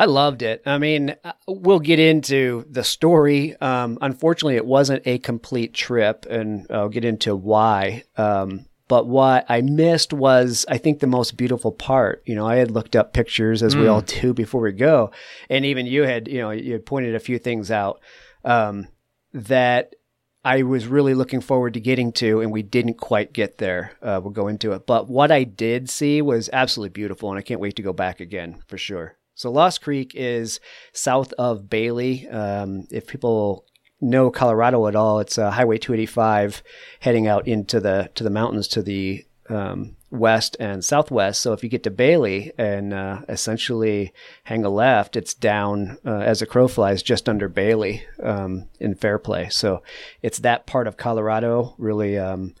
I 0.00 0.06
loved 0.06 0.40
it. 0.40 0.62
I 0.64 0.78
mean, 0.78 1.14
uh, 1.22 1.32
we'll 1.46 1.78
get 1.78 1.98
into 1.98 2.64
the 2.70 2.82
story. 2.82 3.54
Um, 3.60 3.98
unfortunately, 4.00 4.56
it 4.56 4.64
wasn't 4.64 5.06
a 5.06 5.18
complete 5.18 5.74
trip, 5.74 6.24
and 6.24 6.66
I'll 6.70 6.88
get 6.88 7.04
into 7.04 7.36
why. 7.36 8.04
Um, 8.16 8.64
but 8.88 9.06
what 9.06 9.44
I 9.50 9.60
missed 9.60 10.14
was, 10.14 10.64
I 10.70 10.78
think, 10.78 11.00
the 11.00 11.06
most 11.06 11.36
beautiful 11.36 11.70
part. 11.70 12.22
You 12.24 12.34
know, 12.34 12.46
I 12.46 12.56
had 12.56 12.70
looked 12.70 12.96
up 12.96 13.12
pictures 13.12 13.62
as 13.62 13.76
we 13.76 13.88
all 13.88 14.00
do 14.00 14.32
before 14.32 14.62
we 14.62 14.72
go, 14.72 15.10
and 15.50 15.66
even 15.66 15.84
you 15.84 16.04
had, 16.04 16.28
you 16.28 16.38
know, 16.38 16.50
you 16.50 16.72
had 16.72 16.86
pointed 16.86 17.14
a 17.14 17.20
few 17.20 17.38
things 17.38 17.70
out 17.70 18.00
um, 18.42 18.88
that 19.34 19.94
I 20.42 20.62
was 20.62 20.86
really 20.86 21.12
looking 21.12 21.42
forward 21.42 21.74
to 21.74 21.80
getting 21.80 22.10
to, 22.12 22.40
and 22.40 22.50
we 22.50 22.62
didn't 22.62 22.94
quite 22.94 23.34
get 23.34 23.58
there. 23.58 23.92
Uh, 24.00 24.18
we'll 24.22 24.32
go 24.32 24.48
into 24.48 24.72
it. 24.72 24.86
But 24.86 25.10
what 25.10 25.30
I 25.30 25.44
did 25.44 25.90
see 25.90 26.22
was 26.22 26.48
absolutely 26.54 26.94
beautiful, 26.94 27.28
and 27.28 27.38
I 27.38 27.42
can't 27.42 27.60
wait 27.60 27.76
to 27.76 27.82
go 27.82 27.92
back 27.92 28.20
again 28.20 28.62
for 28.66 28.78
sure. 28.78 29.18
So 29.40 29.50
Lost 29.50 29.80
Creek 29.80 30.12
is 30.14 30.60
south 30.92 31.32
of 31.38 31.70
Bailey. 31.70 32.28
Um, 32.28 32.86
if 32.90 33.06
people 33.06 33.64
know 33.98 34.30
Colorado 34.30 34.86
at 34.86 34.94
all, 34.94 35.18
it's 35.18 35.38
uh, 35.38 35.50
Highway 35.50 35.78
285 35.78 36.62
heading 37.00 37.26
out 37.26 37.48
into 37.48 37.80
the 37.80 38.10
to 38.16 38.22
the 38.22 38.28
mountains 38.28 38.68
to 38.68 38.82
the 38.82 39.24
um, 39.48 39.96
west 40.10 40.58
and 40.60 40.84
southwest. 40.84 41.40
So 41.40 41.54
if 41.54 41.64
you 41.64 41.70
get 41.70 41.84
to 41.84 41.90
Bailey 41.90 42.52
and 42.58 42.92
uh, 42.92 43.22
essentially 43.30 44.12
hang 44.44 44.66
a 44.66 44.68
left, 44.68 45.16
it's 45.16 45.32
down 45.32 45.96
uh, 46.04 46.18
as 46.18 46.42
a 46.42 46.46
crow 46.46 46.68
flies 46.68 47.02
just 47.02 47.26
under 47.26 47.48
Bailey 47.48 48.04
um, 48.22 48.68
in 48.78 48.94
Fairplay. 48.94 49.48
So 49.48 49.82
it's 50.20 50.40
that 50.40 50.66
part 50.66 50.86
of 50.86 50.98
Colorado, 50.98 51.74
really, 51.78 52.18
um, 52.18 52.54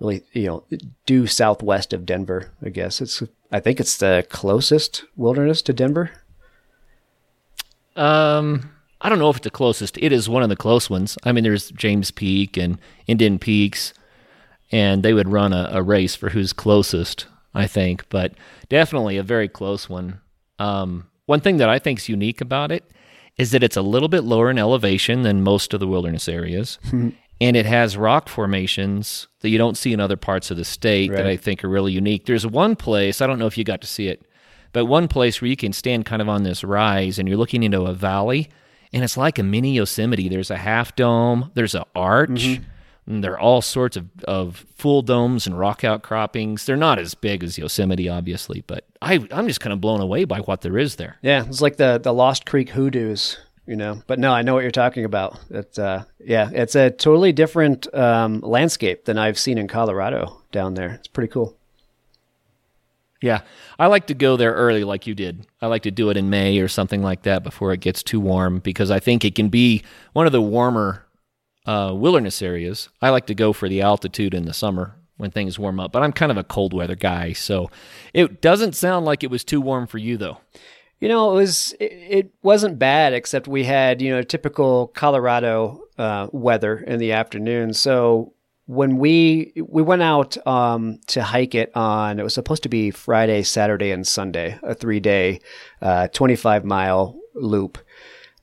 really, 0.00 0.24
you 0.32 0.46
know, 0.48 0.64
due 1.06 1.28
southwest 1.28 1.92
of 1.92 2.04
Denver. 2.04 2.50
I 2.60 2.70
guess 2.70 3.00
it's. 3.00 3.22
I 3.52 3.60
think 3.60 3.78
it's 3.78 3.96
the 3.98 4.26
closest 4.30 5.04
wilderness 5.14 5.62
to 5.62 5.72
Denver. 5.72 6.10
Um, 7.96 8.70
I 9.00 9.08
don't 9.08 9.18
know 9.18 9.30
if 9.30 9.36
it's 9.36 9.44
the 9.44 9.50
closest. 9.50 9.98
It 9.98 10.12
is 10.12 10.28
one 10.28 10.42
of 10.42 10.48
the 10.48 10.56
close 10.56 10.88
ones. 10.88 11.18
I 11.24 11.32
mean, 11.32 11.44
there's 11.44 11.70
James 11.70 12.10
Peak 12.10 12.56
and 12.56 12.78
Indian 13.06 13.38
Peaks, 13.38 13.92
and 14.72 15.02
they 15.02 15.12
would 15.12 15.28
run 15.28 15.52
a, 15.52 15.68
a 15.72 15.82
race 15.82 16.14
for 16.14 16.30
who's 16.30 16.52
closest. 16.52 17.26
I 17.56 17.68
think, 17.68 18.08
but 18.08 18.32
definitely 18.68 19.16
a 19.16 19.22
very 19.22 19.46
close 19.48 19.88
one. 19.88 20.20
Um, 20.58 21.06
one 21.26 21.40
thing 21.40 21.58
that 21.58 21.68
I 21.68 21.78
think 21.78 22.00
is 22.00 22.08
unique 22.08 22.40
about 22.40 22.72
it 22.72 22.82
is 23.36 23.52
that 23.52 23.62
it's 23.62 23.76
a 23.76 23.82
little 23.82 24.08
bit 24.08 24.24
lower 24.24 24.50
in 24.50 24.58
elevation 24.58 25.22
than 25.22 25.40
most 25.42 25.72
of 25.72 25.78
the 25.78 25.86
wilderness 25.86 26.28
areas. 26.28 26.78
and 27.40 27.56
it 27.56 27.66
has 27.66 27.96
rock 27.96 28.28
formations 28.28 29.28
that 29.40 29.50
you 29.50 29.58
don't 29.58 29.76
see 29.76 29.92
in 29.92 30.00
other 30.00 30.16
parts 30.16 30.50
of 30.50 30.56
the 30.56 30.64
state 30.64 31.10
that 31.12 31.26
I 31.26 31.36
think 31.36 31.62
are 31.62 31.68
really 31.68 31.92
unique. 31.92 32.26
There's 32.26 32.44
one 32.46 32.74
place, 32.74 33.20
I 33.20 33.26
don't 33.28 33.38
know 33.38 33.46
if 33.46 33.56
you 33.56 33.62
got 33.64 33.80
to 33.82 33.86
see 33.86 34.08
it, 34.08 34.24
but 34.74 34.84
one 34.84 35.08
place 35.08 35.40
where 35.40 35.48
you 35.48 35.56
can 35.56 35.72
stand 35.72 36.04
kind 36.04 36.20
of 36.20 36.28
on 36.28 36.42
this 36.42 36.62
rise 36.62 37.18
and 37.18 37.26
you're 37.26 37.38
looking 37.38 37.62
into 37.62 37.82
a 37.82 37.94
valley 37.94 38.50
and 38.92 39.02
it's 39.02 39.16
like 39.16 39.38
a 39.38 39.42
mini 39.42 39.72
Yosemite. 39.72 40.28
There's 40.28 40.50
a 40.50 40.56
half 40.56 40.94
dome, 40.94 41.50
there's 41.54 41.74
an 41.74 41.84
arch, 41.96 42.60
and 43.06 43.24
there 43.24 43.32
are 43.32 43.40
all 43.40 43.60
sorts 43.60 43.96
of, 43.96 44.06
of 44.24 44.64
full 44.76 45.02
domes 45.02 45.46
and 45.46 45.58
rock 45.58 45.82
outcroppings. 45.82 46.64
They're 46.64 46.76
not 46.76 46.98
as 46.98 47.14
big 47.14 47.42
as 47.42 47.58
Yosemite, 47.58 48.08
obviously, 48.08 48.62
but 48.66 48.84
I, 49.02 49.26
I'm 49.32 49.48
just 49.48 49.60
kind 49.60 49.72
of 49.72 49.80
blown 49.80 50.00
away 50.00 50.24
by 50.24 50.38
what 50.40 50.60
there 50.60 50.78
is 50.78 50.96
there. 50.96 51.18
Yeah, 51.22 51.44
it's 51.44 51.60
like 51.60 51.76
the 51.76 51.98
the 52.02 52.14
Lost 52.14 52.46
Creek 52.46 52.70
hoodoos, 52.70 53.38
you 53.66 53.76
know. 53.76 54.00
But 54.06 54.20
no, 54.20 54.32
I 54.32 54.42
know 54.42 54.54
what 54.54 54.62
you're 54.62 54.70
talking 54.70 55.04
about. 55.04 55.40
It's 55.50 55.78
uh, 55.78 56.04
yeah, 56.20 56.50
it's 56.52 56.76
a 56.76 56.90
totally 56.90 57.32
different 57.32 57.92
um, 57.94 58.40
landscape 58.40 59.06
than 59.06 59.18
I've 59.18 59.38
seen 59.38 59.58
in 59.58 59.66
Colorado 59.66 60.40
down 60.52 60.74
there. 60.74 60.90
It's 60.90 61.08
pretty 61.08 61.32
cool. 61.32 61.56
Yeah, 63.24 63.40
I 63.78 63.86
like 63.86 64.08
to 64.08 64.14
go 64.14 64.36
there 64.36 64.52
early, 64.52 64.84
like 64.84 65.06
you 65.06 65.14
did. 65.14 65.46
I 65.62 65.66
like 65.68 65.84
to 65.84 65.90
do 65.90 66.10
it 66.10 66.18
in 66.18 66.28
May 66.28 66.58
or 66.58 66.68
something 66.68 67.02
like 67.02 67.22
that 67.22 67.42
before 67.42 67.72
it 67.72 67.80
gets 67.80 68.02
too 68.02 68.20
warm 68.20 68.58
because 68.58 68.90
I 68.90 69.00
think 69.00 69.24
it 69.24 69.34
can 69.34 69.48
be 69.48 69.82
one 70.12 70.26
of 70.26 70.32
the 70.32 70.42
warmer 70.42 71.06
uh, 71.64 71.94
wilderness 71.96 72.42
areas. 72.42 72.90
I 73.00 73.08
like 73.08 73.24
to 73.28 73.34
go 73.34 73.54
for 73.54 73.66
the 73.66 73.80
altitude 73.80 74.34
in 74.34 74.44
the 74.44 74.52
summer 74.52 74.96
when 75.16 75.30
things 75.30 75.58
warm 75.58 75.80
up, 75.80 75.90
but 75.90 76.02
I'm 76.02 76.12
kind 76.12 76.32
of 76.32 76.36
a 76.36 76.44
cold 76.44 76.74
weather 76.74 76.96
guy, 76.96 77.32
so 77.32 77.70
it 78.12 78.42
doesn't 78.42 78.74
sound 78.74 79.06
like 79.06 79.24
it 79.24 79.30
was 79.30 79.42
too 79.42 79.62
warm 79.62 79.86
for 79.86 79.96
you 79.96 80.18
though. 80.18 80.36
You 81.00 81.08
know, 81.08 81.32
it 81.32 81.36
was 81.36 81.74
it, 81.80 82.30
wasn't 82.42 82.78
bad 82.78 83.14
except 83.14 83.48
we 83.48 83.64
had 83.64 84.02
you 84.02 84.10
know 84.10 84.20
typical 84.20 84.88
Colorado 84.88 85.82
uh, 85.96 86.28
weather 86.30 86.76
in 86.76 86.98
the 86.98 87.12
afternoon. 87.12 87.72
So 87.72 88.33
when 88.66 88.96
we 88.96 89.52
we 89.56 89.82
went 89.82 90.02
out 90.02 90.36
um, 90.46 90.98
to 91.08 91.22
hike 91.22 91.54
it 91.54 91.70
on, 91.76 92.18
it 92.18 92.22
was 92.22 92.34
supposed 92.34 92.62
to 92.62 92.68
be 92.68 92.90
Friday, 92.90 93.42
Saturday, 93.42 93.90
and 93.90 94.06
Sunday, 94.06 94.58
a 94.62 94.74
three 94.74 95.00
day, 95.00 95.40
uh, 95.82 96.08
twenty 96.08 96.36
five 96.36 96.64
mile 96.64 97.18
loop 97.34 97.78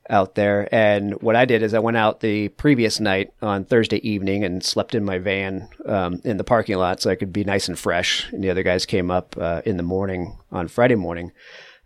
out 0.09 0.35
there. 0.35 0.67
And 0.73 1.13
what 1.21 1.35
I 1.35 1.45
did 1.45 1.63
is 1.63 1.73
I 1.73 1.79
went 1.79 1.97
out 1.97 2.19
the 2.19 2.49
previous 2.49 2.99
night 2.99 3.33
on 3.41 3.63
Thursday 3.63 4.05
evening 4.07 4.43
and 4.43 4.63
slept 4.63 4.93
in 4.93 5.05
my 5.05 5.17
van 5.19 5.69
um, 5.85 6.21
in 6.23 6.37
the 6.37 6.43
parking 6.43 6.77
lot 6.77 7.01
so 7.01 7.09
I 7.09 7.15
could 7.15 7.31
be 7.31 7.45
nice 7.45 7.67
and 7.69 7.79
fresh. 7.79 8.29
And 8.31 8.43
the 8.43 8.49
other 8.49 8.63
guys 8.63 8.85
came 8.85 9.09
up 9.09 9.35
uh, 9.39 9.61
in 9.65 9.77
the 9.77 9.83
morning 9.83 10.37
on 10.51 10.67
Friday 10.67 10.95
morning 10.95 11.31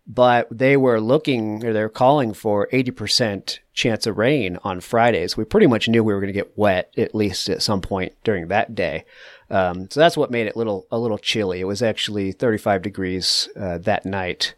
but 0.08 0.48
they 0.52 0.78
were 0.78 1.02
looking 1.02 1.66
or 1.66 1.74
they're 1.74 1.90
calling 1.90 2.34
for 2.34 2.68
80% 2.72 3.60
chance 3.74 4.06
of 4.06 4.18
rain 4.18 4.60
on 4.64 4.80
Fridays. 4.80 5.36
We 5.36 5.46
pretty 5.46 5.68
much 5.68 5.88
knew 5.88 6.04
we 6.04 6.14
were 6.14 6.20
going 6.20 6.34
to 6.34 6.40
get 6.40 6.58
wet 6.58 6.94
at 6.98 7.16
least 7.16 7.50
at 7.50 7.64
some 7.64 7.82
point 7.82 8.14
during 8.24 8.48
that 8.48 8.76
day. 8.76 9.06
Um, 9.50 9.90
so 9.90 10.00
that's 10.00 10.18
what 10.18 10.32
made 10.32 10.48
it 10.48 10.56
little 10.56 10.88
a 10.92 11.00
little 11.00 11.18
chilly. 11.18 11.60
It 11.60 11.66
was 11.66 11.82
actually 11.82 12.32
35 12.32 12.82
degrees 12.82 13.50
uh, 13.56 13.78
that 13.80 14.06
night. 14.06 14.54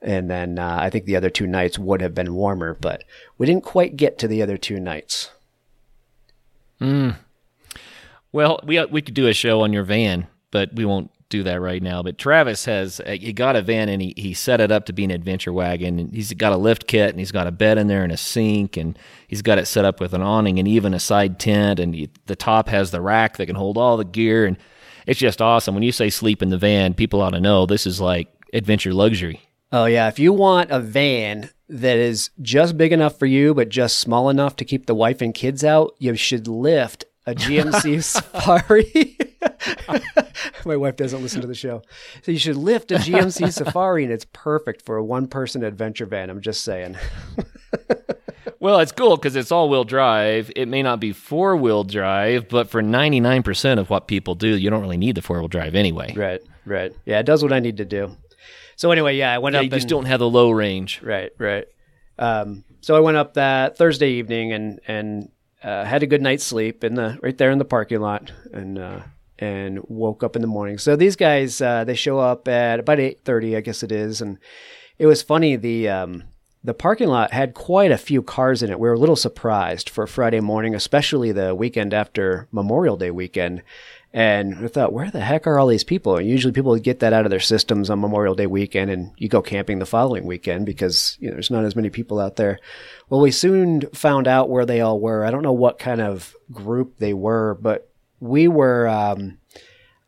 And 0.00 0.30
then 0.30 0.58
uh, 0.58 0.78
I 0.80 0.90
think 0.90 1.06
the 1.06 1.16
other 1.16 1.30
two 1.30 1.46
nights 1.46 1.78
would 1.78 2.00
have 2.00 2.14
been 2.14 2.34
warmer, 2.34 2.74
but 2.74 3.02
we 3.36 3.46
didn't 3.46 3.64
quite 3.64 3.96
get 3.96 4.18
to 4.18 4.28
the 4.28 4.42
other 4.42 4.56
two 4.56 4.78
nights. 4.78 5.30
Well, 8.30 8.60
we 8.64 8.84
we 8.84 9.02
could 9.02 9.14
do 9.14 9.26
a 9.26 9.32
show 9.32 9.62
on 9.62 9.72
your 9.72 9.82
van, 9.82 10.28
but 10.50 10.72
we 10.74 10.84
won't 10.84 11.10
do 11.28 11.42
that 11.42 11.60
right 11.60 11.82
now. 11.82 12.02
But 12.02 12.18
Travis 12.18 12.64
has 12.64 13.00
uh, 13.00 13.16
he 13.20 13.32
got 13.32 13.56
a 13.56 13.62
van 13.62 13.88
and 13.88 14.00
he, 14.00 14.14
he 14.16 14.34
set 14.34 14.60
it 14.60 14.72
up 14.72 14.86
to 14.86 14.92
be 14.92 15.04
an 15.04 15.10
adventure 15.10 15.52
wagon. 15.52 15.98
And 15.98 16.14
he's 16.14 16.32
got 16.34 16.52
a 16.52 16.56
lift 16.56 16.86
kit 16.86 17.10
and 17.10 17.18
he's 17.18 17.32
got 17.32 17.46
a 17.46 17.52
bed 17.52 17.78
in 17.78 17.86
there 17.86 18.02
and 18.02 18.12
a 18.12 18.16
sink 18.16 18.76
and 18.76 18.98
he's 19.26 19.42
got 19.42 19.58
it 19.58 19.66
set 19.66 19.84
up 19.84 20.00
with 20.00 20.14
an 20.14 20.22
awning 20.22 20.58
and 20.58 20.66
even 20.66 20.94
a 20.94 21.00
side 21.00 21.38
tent. 21.38 21.80
And 21.80 21.94
he, 21.94 22.10
the 22.26 22.36
top 22.36 22.68
has 22.68 22.90
the 22.90 23.00
rack 23.00 23.36
that 23.36 23.46
can 23.46 23.56
hold 23.56 23.76
all 23.76 23.96
the 23.96 24.04
gear. 24.04 24.46
And 24.46 24.56
it's 25.06 25.20
just 25.20 25.42
awesome. 25.42 25.74
When 25.74 25.82
you 25.82 25.92
say 25.92 26.10
sleep 26.10 26.42
in 26.42 26.50
the 26.50 26.58
van, 26.58 26.94
people 26.94 27.20
ought 27.20 27.30
to 27.30 27.40
know 27.40 27.66
this 27.66 27.86
is 27.86 28.00
like 28.00 28.28
adventure 28.52 28.94
luxury. 28.94 29.40
Oh 29.70 29.84
yeah, 29.84 30.08
if 30.08 30.18
you 30.18 30.32
want 30.32 30.70
a 30.70 30.80
van 30.80 31.50
that 31.68 31.98
is 31.98 32.30
just 32.40 32.78
big 32.78 32.92
enough 32.92 33.18
for 33.18 33.26
you 33.26 33.52
but 33.52 33.68
just 33.68 34.00
small 34.00 34.30
enough 34.30 34.56
to 34.56 34.64
keep 34.64 34.86
the 34.86 34.94
wife 34.94 35.20
and 35.20 35.34
kids 35.34 35.62
out, 35.62 35.94
you 35.98 36.14
should 36.14 36.48
lift 36.48 37.04
a 37.28 37.34
GMC 37.34 38.02
Safari. 38.02 39.16
My 40.64 40.76
wife 40.76 40.96
doesn't 40.96 41.22
listen 41.22 41.40
to 41.40 41.46
the 41.46 41.54
show. 41.54 41.82
So 42.22 42.32
you 42.32 42.38
should 42.38 42.56
lift 42.56 42.90
a 42.90 42.96
GMC 42.96 43.52
Safari 43.58 44.04
and 44.04 44.12
it's 44.12 44.26
perfect 44.32 44.84
for 44.84 44.96
a 44.96 45.04
one-person 45.04 45.62
adventure 45.62 46.06
van, 46.06 46.30
I'm 46.30 46.40
just 46.40 46.62
saying. 46.62 46.96
Well, 48.60 48.80
it's 48.80 48.92
cool 48.92 49.16
because 49.16 49.36
it's 49.36 49.52
all 49.52 49.68
wheel 49.68 49.84
drive. 49.84 50.50
It 50.56 50.66
may 50.66 50.82
not 50.82 50.98
be 51.00 51.12
four 51.12 51.56
wheel 51.56 51.84
drive, 51.84 52.48
but 52.48 52.68
for 52.68 52.82
99% 52.82 53.78
of 53.78 53.88
what 53.88 54.08
people 54.08 54.34
do, 54.34 54.48
you 54.56 54.68
don't 54.68 54.80
really 54.80 54.96
need 54.96 55.14
the 55.14 55.22
four 55.22 55.38
wheel 55.38 55.48
drive 55.48 55.74
anyway. 55.76 56.12
Right, 56.16 56.40
right. 56.66 56.92
Yeah, 57.06 57.20
it 57.20 57.26
does 57.26 57.42
what 57.42 57.52
I 57.52 57.60
need 57.60 57.76
to 57.76 57.84
do. 57.84 58.16
So 58.74 58.90
anyway, 58.90 59.16
yeah, 59.16 59.32
I 59.32 59.38
went 59.38 59.54
Yeah, 59.54 59.60
up 59.60 59.64
you 59.64 59.70
just 59.70 59.84
and- 59.84 59.90
don't 59.90 60.04
have 60.06 60.18
the 60.18 60.28
low 60.28 60.50
range. 60.50 61.00
Right, 61.02 61.30
right. 61.38 61.66
Um, 62.18 62.64
so 62.80 62.96
I 62.96 63.00
went 63.00 63.16
up 63.16 63.34
that 63.34 63.76
Thursday 63.78 64.10
evening 64.12 64.52
and 64.52 64.80
and 64.88 65.30
uh, 65.62 65.84
had 65.84 66.02
a 66.02 66.06
good 66.06 66.22
night's 66.22 66.44
sleep 66.44 66.84
in 66.84 66.94
the 66.94 67.18
right 67.22 67.36
there 67.36 67.50
in 67.50 67.58
the 67.58 67.64
parking 67.64 68.00
lot 68.00 68.32
and 68.52 68.78
uh, 68.78 69.00
and 69.38 69.80
woke 69.88 70.22
up 70.22 70.36
in 70.36 70.42
the 70.42 70.48
morning. 70.48 70.78
So 70.78 70.96
these 70.96 71.16
guys 71.16 71.60
uh, 71.60 71.84
they 71.84 71.94
show 71.94 72.18
up 72.18 72.48
at 72.48 72.80
about 72.80 73.00
eight 73.00 73.20
thirty, 73.24 73.56
I 73.56 73.60
guess 73.60 73.82
it 73.82 73.92
is, 73.92 74.20
and 74.20 74.38
it 74.98 75.06
was 75.06 75.22
funny 75.22 75.56
the. 75.56 75.88
Um, 75.88 76.24
the 76.64 76.74
parking 76.74 77.06
lot 77.08 77.30
had 77.32 77.54
quite 77.54 77.92
a 77.92 77.96
few 77.96 78.20
cars 78.20 78.64
in 78.64 78.70
it. 78.70 78.80
We 78.80 78.88
were 78.88 78.94
a 78.94 78.98
little 78.98 79.16
surprised 79.16 79.88
for 79.88 80.08
Friday 80.08 80.40
morning, 80.40 80.74
especially 80.74 81.30
the 81.30 81.54
weekend 81.54 81.94
after 81.94 82.48
Memorial 82.50 82.96
Day 82.96 83.12
weekend. 83.12 83.62
And 84.12 84.60
we 84.60 84.68
thought, 84.68 84.92
where 84.92 85.10
the 85.10 85.20
heck 85.20 85.46
are 85.46 85.58
all 85.58 85.66
these 85.66 85.84
people? 85.84 86.16
And 86.16 86.26
usually 86.26 86.52
people 86.52 86.74
get 86.76 87.00
that 87.00 87.12
out 87.12 87.26
of 87.26 87.30
their 87.30 87.40
systems 87.40 87.90
on 87.90 88.00
Memorial 88.00 88.34
Day 88.34 88.46
weekend 88.46 88.90
and 88.90 89.12
you 89.18 89.28
go 89.28 89.42
camping 89.42 89.80
the 89.80 89.86
following 89.86 90.24
weekend 90.24 90.64
because 90.64 91.18
you 91.20 91.28
know, 91.28 91.34
there's 91.34 91.50
not 91.50 91.64
as 91.64 91.76
many 91.76 91.90
people 91.90 92.18
out 92.18 92.36
there. 92.36 92.58
Well, 93.10 93.20
we 93.20 93.30
soon 93.30 93.82
found 93.92 94.26
out 94.26 94.48
where 94.48 94.64
they 94.64 94.80
all 94.80 94.98
were. 94.98 95.24
I 95.24 95.30
don't 95.30 95.42
know 95.42 95.52
what 95.52 95.78
kind 95.78 96.00
of 96.00 96.34
group 96.50 96.96
they 96.98 97.12
were, 97.12 97.58
but 97.60 97.90
we 98.18 98.48
were, 98.48 98.88
um, 98.88 99.38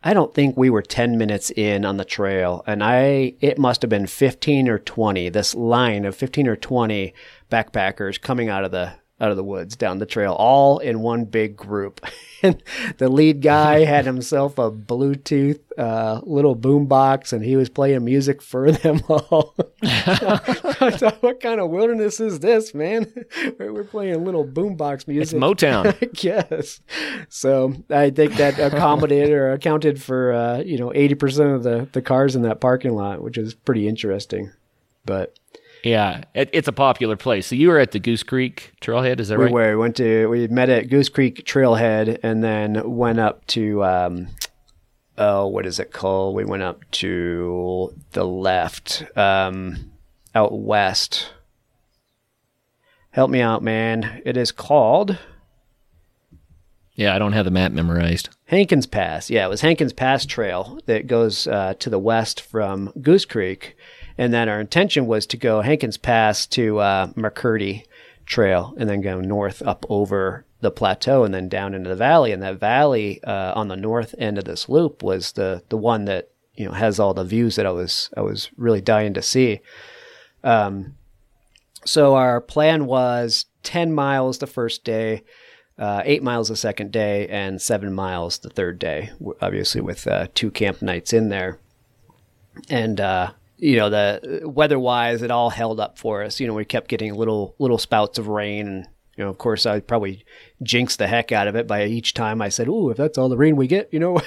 I 0.02 0.14
don't 0.14 0.35
think 0.35 0.57
we 0.57 0.71
were 0.71 0.83
10 0.83 1.19
minutes 1.19 1.50
in 1.50 1.85
on 1.85 1.99
the 1.99 2.07
trail 2.07 2.64
and 2.66 2.83
I 2.83 3.35
it 3.40 3.59
must 3.59 3.83
have 3.83 3.90
been 3.90 4.07
15 4.07 4.66
or 4.66 4.78
20 4.78 5.28
this 5.28 5.54
line 5.54 6.07
of 6.07 6.16
15 6.16 6.49
or 6.49 6.57
20 6.57 7.12
backpackers 7.50 8.19
coming 8.19 8.49
out 8.49 8.64
of 8.64 8.71
the 8.71 8.95
out 9.20 9.30
of 9.30 9.36
the 9.36 9.44
woods 9.44 9.76
down 9.76 9.98
the 9.98 10.06
trail 10.06 10.32
all 10.32 10.78
in 10.78 11.00
one 11.00 11.24
big 11.24 11.56
group 11.56 12.00
and 12.42 12.62
the 12.98 13.08
lead 13.08 13.42
guy 13.42 13.84
had 13.84 14.04
himself 14.06 14.58
a 14.58 14.70
bluetooth 14.70 15.60
uh, 15.78 16.20
little 16.24 16.54
boombox, 16.54 17.32
and 17.32 17.42
he 17.42 17.56
was 17.56 17.70
playing 17.70 18.04
music 18.04 18.42
for 18.42 18.70
them 18.70 19.00
all 19.08 19.54
I 19.82 20.90
thought, 20.90 21.22
what 21.22 21.40
kind 21.40 21.60
of 21.60 21.70
wilderness 21.70 22.20
is 22.20 22.40
this 22.40 22.74
man 22.74 23.12
we're 23.58 23.84
playing 23.84 24.24
little 24.24 24.46
boombox 24.46 25.08
music 25.08 25.34
It's 25.36 25.44
Motown. 25.44 25.96
I 26.00 26.06
guess. 26.06 26.80
So 27.28 27.74
I 27.88 28.10
think 28.10 28.34
that 28.34 28.58
accommodated 28.58 29.30
or 29.30 29.52
accounted 29.52 30.02
for 30.02 30.32
uh, 30.32 30.58
you 30.58 30.78
know 30.78 30.92
eighty 30.94 31.14
percent 31.14 31.50
of 31.50 31.62
the 31.62 31.88
the 31.92 32.02
cars 32.02 32.36
in 32.36 32.42
that 32.42 32.60
parking 32.60 32.94
lot, 32.94 33.22
which 33.22 33.38
is 33.38 33.54
pretty 33.54 33.88
interesting. 33.88 34.52
But 35.04 35.38
Yeah, 35.82 36.25
it, 36.34 36.50
it's 36.52 36.68
a 36.68 36.72
popular 36.72 37.16
place. 37.16 37.46
So 37.46 37.54
you 37.54 37.68
were 37.68 37.78
at 37.78 37.92
the 37.92 37.99
Goose 37.99 38.22
Creek 38.22 38.72
Trailhead, 38.80 39.20
is 39.20 39.28
that 39.28 39.38
we 39.38 39.44
right? 39.44 39.52
were 39.52 39.70
we 39.70 39.76
went 39.76 39.96
to 39.96 40.26
we 40.28 40.46
met 40.49 40.68
at 40.68 40.90
Goose 40.90 41.08
Creek 41.08 41.44
Trailhead 41.44 42.18
and 42.22 42.44
then 42.44 42.96
went 42.96 43.18
up 43.18 43.46
to 43.49 43.84
um, 43.84 44.28
oh 45.18 45.46
what 45.46 45.66
is 45.66 45.78
it 45.78 45.92
called? 45.92 46.34
We 46.34 46.44
went 46.44 46.62
up 46.62 46.88
to 46.92 47.94
the 48.12 48.25
left 48.25 49.04
um, 49.16 49.92
out 50.34 50.58
west. 50.58 51.32
Help 53.12 53.30
me 53.30 53.40
out, 53.40 53.62
man. 53.62 54.22
It 54.25 54.37
is 54.37 54.52
called. 54.52 55.18
Yeah, 56.94 57.14
I 57.14 57.18
don't 57.18 57.32
have 57.32 57.46
the 57.46 57.50
map 57.50 57.72
memorized. 57.72 58.28
Hankins 58.44 58.87
Pass. 58.87 59.30
Yeah, 59.30 59.46
it 59.46 59.49
was 59.49 59.62
Hankins 59.62 59.92
Pass 59.92 60.26
Trail 60.26 60.78
that 60.84 61.06
goes 61.06 61.46
uh, 61.46 61.75
to 61.78 61.88
the 61.88 61.99
west 61.99 62.42
from 62.42 62.92
Goose 63.00 63.25
Creek. 63.25 63.75
And 64.20 64.34
then 64.34 64.50
our 64.50 64.60
intention 64.60 65.06
was 65.06 65.24
to 65.28 65.38
go 65.38 65.62
Hankins 65.62 65.96
Pass 65.96 66.46
to 66.48 66.78
uh, 66.78 67.06
McCurdy 67.14 67.86
Trail 68.26 68.74
and 68.76 68.86
then 68.86 69.00
go 69.00 69.18
north 69.18 69.62
up 69.62 69.86
over 69.88 70.44
the 70.60 70.70
plateau 70.70 71.24
and 71.24 71.32
then 71.32 71.48
down 71.48 71.72
into 71.72 71.88
the 71.88 71.96
valley. 71.96 72.30
And 72.30 72.42
that 72.42 72.60
valley 72.60 73.24
uh, 73.24 73.54
on 73.56 73.68
the 73.68 73.78
north 73.78 74.14
end 74.18 74.36
of 74.36 74.44
this 74.44 74.68
loop 74.68 75.02
was 75.02 75.32
the 75.32 75.62
the 75.70 75.78
one 75.78 76.04
that 76.04 76.28
you 76.54 76.66
know 76.66 76.72
has 76.72 77.00
all 77.00 77.14
the 77.14 77.24
views 77.24 77.56
that 77.56 77.64
I 77.64 77.70
was 77.70 78.10
I 78.14 78.20
was 78.20 78.50
really 78.58 78.82
dying 78.82 79.14
to 79.14 79.22
see. 79.22 79.62
Um, 80.44 80.96
so 81.86 82.14
our 82.14 82.42
plan 82.42 82.84
was 82.84 83.46
ten 83.62 83.90
miles 83.90 84.36
the 84.36 84.46
first 84.46 84.84
day, 84.84 85.24
uh, 85.78 86.02
eight 86.04 86.22
miles 86.22 86.48
the 86.48 86.56
second 86.56 86.92
day, 86.92 87.26
and 87.28 87.62
seven 87.62 87.94
miles 87.94 88.36
the 88.36 88.50
third 88.50 88.78
day. 88.78 89.12
Obviously, 89.40 89.80
with 89.80 90.06
uh, 90.06 90.26
two 90.34 90.50
camp 90.50 90.82
nights 90.82 91.14
in 91.14 91.30
there, 91.30 91.58
and 92.68 93.00
uh, 93.00 93.30
you 93.60 93.76
know 93.76 93.90
the 93.90 94.42
weather 94.44 94.78
wise, 94.78 95.22
it 95.22 95.30
all 95.30 95.50
held 95.50 95.80
up 95.80 95.98
for 95.98 96.22
us. 96.22 96.40
You 96.40 96.46
know, 96.46 96.54
we 96.54 96.64
kept 96.64 96.88
getting 96.88 97.14
little 97.14 97.54
little 97.58 97.78
spouts 97.78 98.18
of 98.18 98.28
rain, 98.28 98.66
and 98.66 98.88
you 99.16 99.24
know, 99.24 99.30
of 99.30 99.38
course, 99.38 99.66
I 99.66 99.80
probably 99.80 100.24
jinxed 100.62 100.98
the 100.98 101.06
heck 101.06 101.30
out 101.30 101.46
of 101.46 101.56
it 101.56 101.66
by 101.66 101.84
each 101.84 102.14
time 102.14 102.40
I 102.40 102.48
said, 102.48 102.68
"Oh, 102.68 102.90
if 102.90 102.96
that's 102.96 103.18
all 103.18 103.28
the 103.28 103.36
rain 103.36 103.56
we 103.56 103.66
get, 103.66 103.92
you 103.92 104.00
know, 104.00 104.20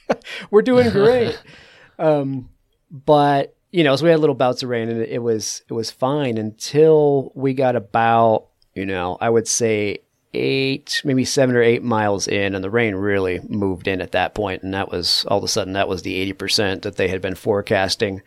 we're 0.50 0.62
doing 0.62 0.90
great." 0.90 1.40
um, 1.98 2.50
but 2.90 3.56
you 3.72 3.84
know, 3.84 3.96
so 3.96 4.04
we 4.04 4.10
had 4.10 4.20
little 4.20 4.34
bouts 4.34 4.62
of 4.62 4.68
rain, 4.68 4.88
and 4.88 5.00
it, 5.00 5.22
was 5.22 5.62
it 5.68 5.72
was 5.72 5.90
fine 5.90 6.36
until 6.36 7.32
we 7.34 7.54
got 7.54 7.76
about 7.76 8.48
you 8.74 8.84
know, 8.84 9.16
I 9.20 9.30
would 9.30 9.48
say 9.48 10.00
eight, 10.34 11.00
maybe 11.04 11.24
seven 11.24 11.54
or 11.54 11.62
eight 11.62 11.82
miles 11.82 12.26
in, 12.26 12.54
and 12.54 12.64
the 12.64 12.70
rain 12.70 12.96
really 12.96 13.40
moved 13.48 13.88
in 13.88 14.00
at 14.00 14.12
that 14.12 14.34
point, 14.34 14.62
and 14.62 14.74
that 14.74 14.90
was 14.90 15.24
all 15.28 15.38
of 15.38 15.44
a 15.44 15.48
sudden 15.48 15.72
that 15.72 15.88
was 15.88 16.02
the 16.02 16.16
eighty 16.16 16.32
percent 16.32 16.82
that 16.82 16.96
they 16.96 17.08
had 17.08 17.22
been 17.22 17.34
forecasting. 17.34 18.20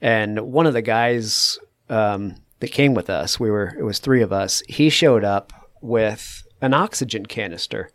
And 0.00 0.40
one 0.40 0.66
of 0.66 0.74
the 0.74 0.82
guys 0.82 1.58
um, 1.88 2.36
that 2.60 2.72
came 2.72 2.94
with 2.94 3.10
us, 3.10 3.40
we 3.40 3.50
were 3.50 3.74
it 3.78 3.82
was 3.82 3.98
three 3.98 4.22
of 4.22 4.32
us. 4.32 4.62
He 4.68 4.90
showed 4.90 5.24
up 5.24 5.52
with 5.80 6.44
an 6.60 6.74
oxygen 6.74 7.26
canister, 7.26 7.90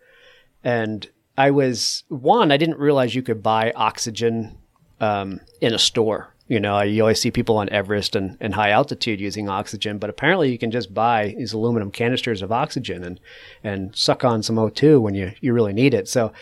and 0.64 1.08
I 1.38 1.52
was 1.52 2.04
one. 2.10 2.52
I 2.52 2.58
didn't 2.58 2.80
realize 2.80 3.16
you 3.16 3.24
could 3.24 3.42
buy 3.42 3.72
oxygen 3.76 4.58
um, 5.00 5.40
in 5.62 5.74
a 5.74 5.80
store. 5.80 6.34
You 6.48 6.60
know, 6.60 6.82
you 6.82 7.02
always 7.02 7.22
see 7.22 7.32
people 7.32 7.58
on 7.58 7.70
Everest 7.70 8.16
and, 8.16 8.38
and 8.42 8.54
high 8.54 8.72
altitude 8.72 9.22
using 9.22 9.48
oxygen, 9.48 9.98
but 9.98 10.10
apparently 10.10 10.52
you 10.52 10.58
can 10.58 10.72
just 10.72 10.94
buy 10.94 11.34
these 11.38 11.54
aluminum 11.54 11.90
canisters 11.90 12.42
of 12.42 12.52
oxygen 12.52 13.04
and 13.04 13.20
and 13.64 13.96
suck 13.96 14.26
on 14.26 14.44
some 14.44 14.58
O2 14.58 15.02
when 15.02 15.16
you, 15.16 15.32
you 15.40 15.54
really 15.54 15.74
need 15.74 15.94
it. 15.94 16.10
So 16.10 16.34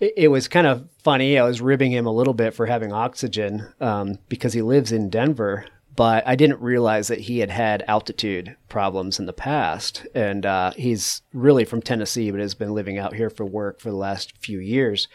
it, 0.00 0.28
was 0.28 0.48
kind 0.48 0.66
of 0.66 0.88
funny. 1.02 1.38
I 1.38 1.44
was 1.44 1.60
ribbing 1.60 1.92
him 1.92 2.06
a 2.06 2.12
little 2.12 2.34
bit 2.34 2.54
for 2.54 2.66
having 2.66 2.92
oxygen 2.92 3.72
um, 3.80 4.18
because 4.28 4.52
he 4.52 4.62
lives 4.62 4.92
in 4.92 5.10
Denver, 5.10 5.66
but 5.96 6.26
I 6.26 6.34
didn't 6.34 6.60
realize 6.60 7.08
that 7.08 7.20
he 7.20 7.38
had 7.38 7.50
had 7.50 7.84
altitude 7.86 8.56
problems 8.68 9.18
in 9.18 9.26
the 9.26 9.32
past. 9.32 10.06
And 10.14 10.44
uh, 10.44 10.72
he's 10.72 11.22
really 11.32 11.64
from 11.64 11.82
Tennessee, 11.82 12.30
but 12.30 12.40
has 12.40 12.54
been 12.54 12.74
living 12.74 12.98
out 12.98 13.14
here 13.14 13.30
for 13.30 13.44
work 13.44 13.80
for 13.80 13.90
the 13.90 13.96
last 13.96 14.36
few 14.38 14.58
years. 14.58 15.08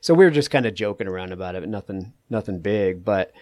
So 0.00 0.14
we 0.14 0.24
were 0.24 0.30
just 0.30 0.50
kind 0.50 0.66
of 0.66 0.74
joking 0.74 1.08
around 1.08 1.32
about 1.32 1.54
it, 1.54 1.68
nothing, 1.68 2.12
nothing 2.30 2.60
big. 2.60 3.04
But 3.04 3.32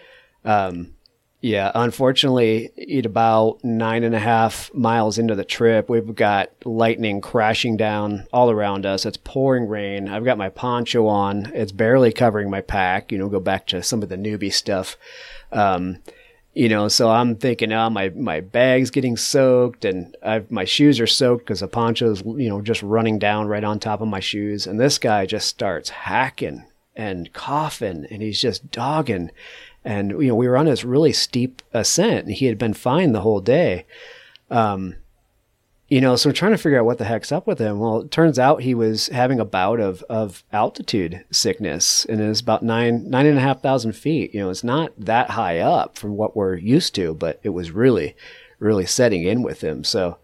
um, 0.43 0.95
yeah, 1.41 1.71
unfortunately, 1.73 2.69
at 2.99 3.07
about 3.07 3.63
nine 3.63 4.03
and 4.03 4.13
a 4.13 4.19
half 4.19 4.71
miles 4.75 5.17
into 5.17 5.33
the 5.33 5.43
trip, 5.43 5.89
we've 5.89 6.13
got 6.13 6.51
lightning 6.65 7.19
crashing 7.19 7.77
down 7.77 8.27
all 8.31 8.51
around 8.51 8.85
us. 8.85 9.07
It's 9.07 9.17
pouring 9.17 9.67
rain. 9.67 10.07
I've 10.07 10.23
got 10.23 10.37
my 10.37 10.49
poncho 10.49 11.07
on. 11.07 11.51
It's 11.55 11.71
barely 11.71 12.11
covering 12.11 12.51
my 12.51 12.61
pack. 12.61 13.11
You 13.11 13.17
know, 13.17 13.27
go 13.27 13.39
back 13.39 13.65
to 13.67 13.81
some 13.81 14.03
of 14.03 14.09
the 14.09 14.17
newbie 14.17 14.53
stuff. 14.53 14.97
Um, 15.51 15.97
you 16.53 16.69
know, 16.69 16.89
so 16.89 17.09
I'm 17.09 17.35
thinking, 17.35 17.71
oh, 17.73 17.89
my, 17.89 18.09
my 18.09 18.41
bag's 18.41 18.91
getting 18.91 19.17
soaked 19.17 19.83
and 19.83 20.15
I've, 20.21 20.51
my 20.51 20.65
shoes 20.65 20.99
are 20.99 21.07
soaked 21.07 21.45
because 21.45 21.61
the 21.61 21.67
poncho's, 21.67 22.21
you 22.21 22.49
know, 22.49 22.61
just 22.61 22.83
running 22.83 23.17
down 23.17 23.47
right 23.47 23.63
on 23.63 23.79
top 23.79 24.01
of 24.01 24.07
my 24.07 24.19
shoes. 24.19 24.67
And 24.67 24.79
this 24.79 24.99
guy 24.99 25.25
just 25.25 25.47
starts 25.47 25.89
hacking 25.89 26.65
and 26.95 27.33
coughing 27.33 28.05
and 28.11 28.21
he's 28.21 28.39
just 28.41 28.69
dogging 28.69 29.31
and 29.83 30.11
you 30.11 30.27
know 30.27 30.35
we 30.35 30.47
were 30.47 30.57
on 30.57 30.65
this 30.65 30.83
really 30.83 31.13
steep 31.13 31.61
ascent. 31.73 32.25
And 32.25 32.35
he 32.35 32.45
had 32.45 32.57
been 32.57 32.73
fine 32.73 33.11
the 33.11 33.21
whole 33.21 33.41
day. 33.41 33.85
Um, 34.49 34.95
you 35.87 35.99
know 35.99 36.15
so 36.15 36.29
we're 36.29 36.33
trying 36.33 36.53
to 36.53 36.57
figure 36.57 36.79
out 36.79 36.85
what 36.85 36.97
the 36.97 37.05
heck's 37.05 37.31
up 37.31 37.47
with 37.47 37.59
him. 37.59 37.79
Well 37.79 38.01
it 38.01 38.11
turns 38.11 38.39
out 38.39 38.61
he 38.61 38.73
was 38.73 39.07
having 39.07 39.39
a 39.39 39.45
bout 39.45 39.79
of 39.79 40.03
of 40.03 40.43
altitude 40.53 41.25
sickness 41.31 42.05
and 42.05 42.21
it's 42.21 42.39
about 42.39 42.63
nine 42.63 43.09
nine 43.09 43.25
and 43.25 43.37
a 43.37 43.41
half 43.41 43.61
thousand 43.61 43.93
feet. 43.93 44.33
You 44.33 44.39
know 44.39 44.49
it's 44.49 44.63
not 44.63 44.93
that 44.97 45.31
high 45.31 45.59
up 45.59 45.97
from 45.97 46.15
what 46.15 46.35
we're 46.35 46.55
used 46.55 46.95
to 46.95 47.13
but 47.13 47.39
it 47.43 47.49
was 47.49 47.71
really 47.71 48.15
really 48.59 48.85
setting 48.85 49.23
in 49.23 49.41
with 49.43 49.61
him. 49.61 49.83
So 49.83 50.17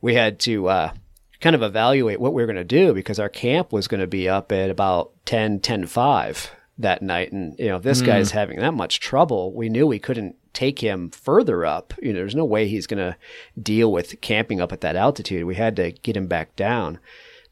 we 0.00 0.14
had 0.14 0.38
to 0.40 0.68
uh, 0.68 0.92
kind 1.40 1.56
of 1.56 1.62
evaluate 1.62 2.20
what 2.20 2.32
we 2.32 2.42
were 2.42 2.46
going 2.46 2.56
to 2.56 2.64
do 2.64 2.94
because 2.94 3.18
our 3.18 3.28
camp 3.28 3.72
was 3.72 3.88
going 3.88 4.00
to 4.00 4.06
be 4.06 4.28
up 4.28 4.52
at 4.52 4.70
about 4.70 5.12
10 5.26 5.60
10 5.60 5.86
5 5.86 6.50
that 6.78 7.02
night. 7.02 7.32
And, 7.32 7.58
you 7.58 7.68
know, 7.68 7.78
this 7.78 8.02
mm. 8.02 8.06
guy's 8.06 8.32
having 8.32 8.58
that 8.58 8.74
much 8.74 9.00
trouble, 9.00 9.52
we 9.52 9.68
knew 9.68 9.86
we 9.86 9.98
couldn't 9.98 10.36
take 10.52 10.80
him 10.80 11.10
further 11.10 11.64
up. 11.64 11.94
You 12.00 12.12
know, 12.12 12.20
there's 12.20 12.34
no 12.34 12.44
way 12.44 12.68
he's 12.68 12.86
going 12.86 12.98
to 12.98 13.16
deal 13.60 13.92
with 13.92 14.20
camping 14.20 14.60
up 14.60 14.72
at 14.72 14.80
that 14.82 14.96
altitude. 14.96 15.44
We 15.44 15.56
had 15.56 15.76
to 15.76 15.92
get 15.92 16.16
him 16.16 16.26
back 16.26 16.54
down. 16.56 16.98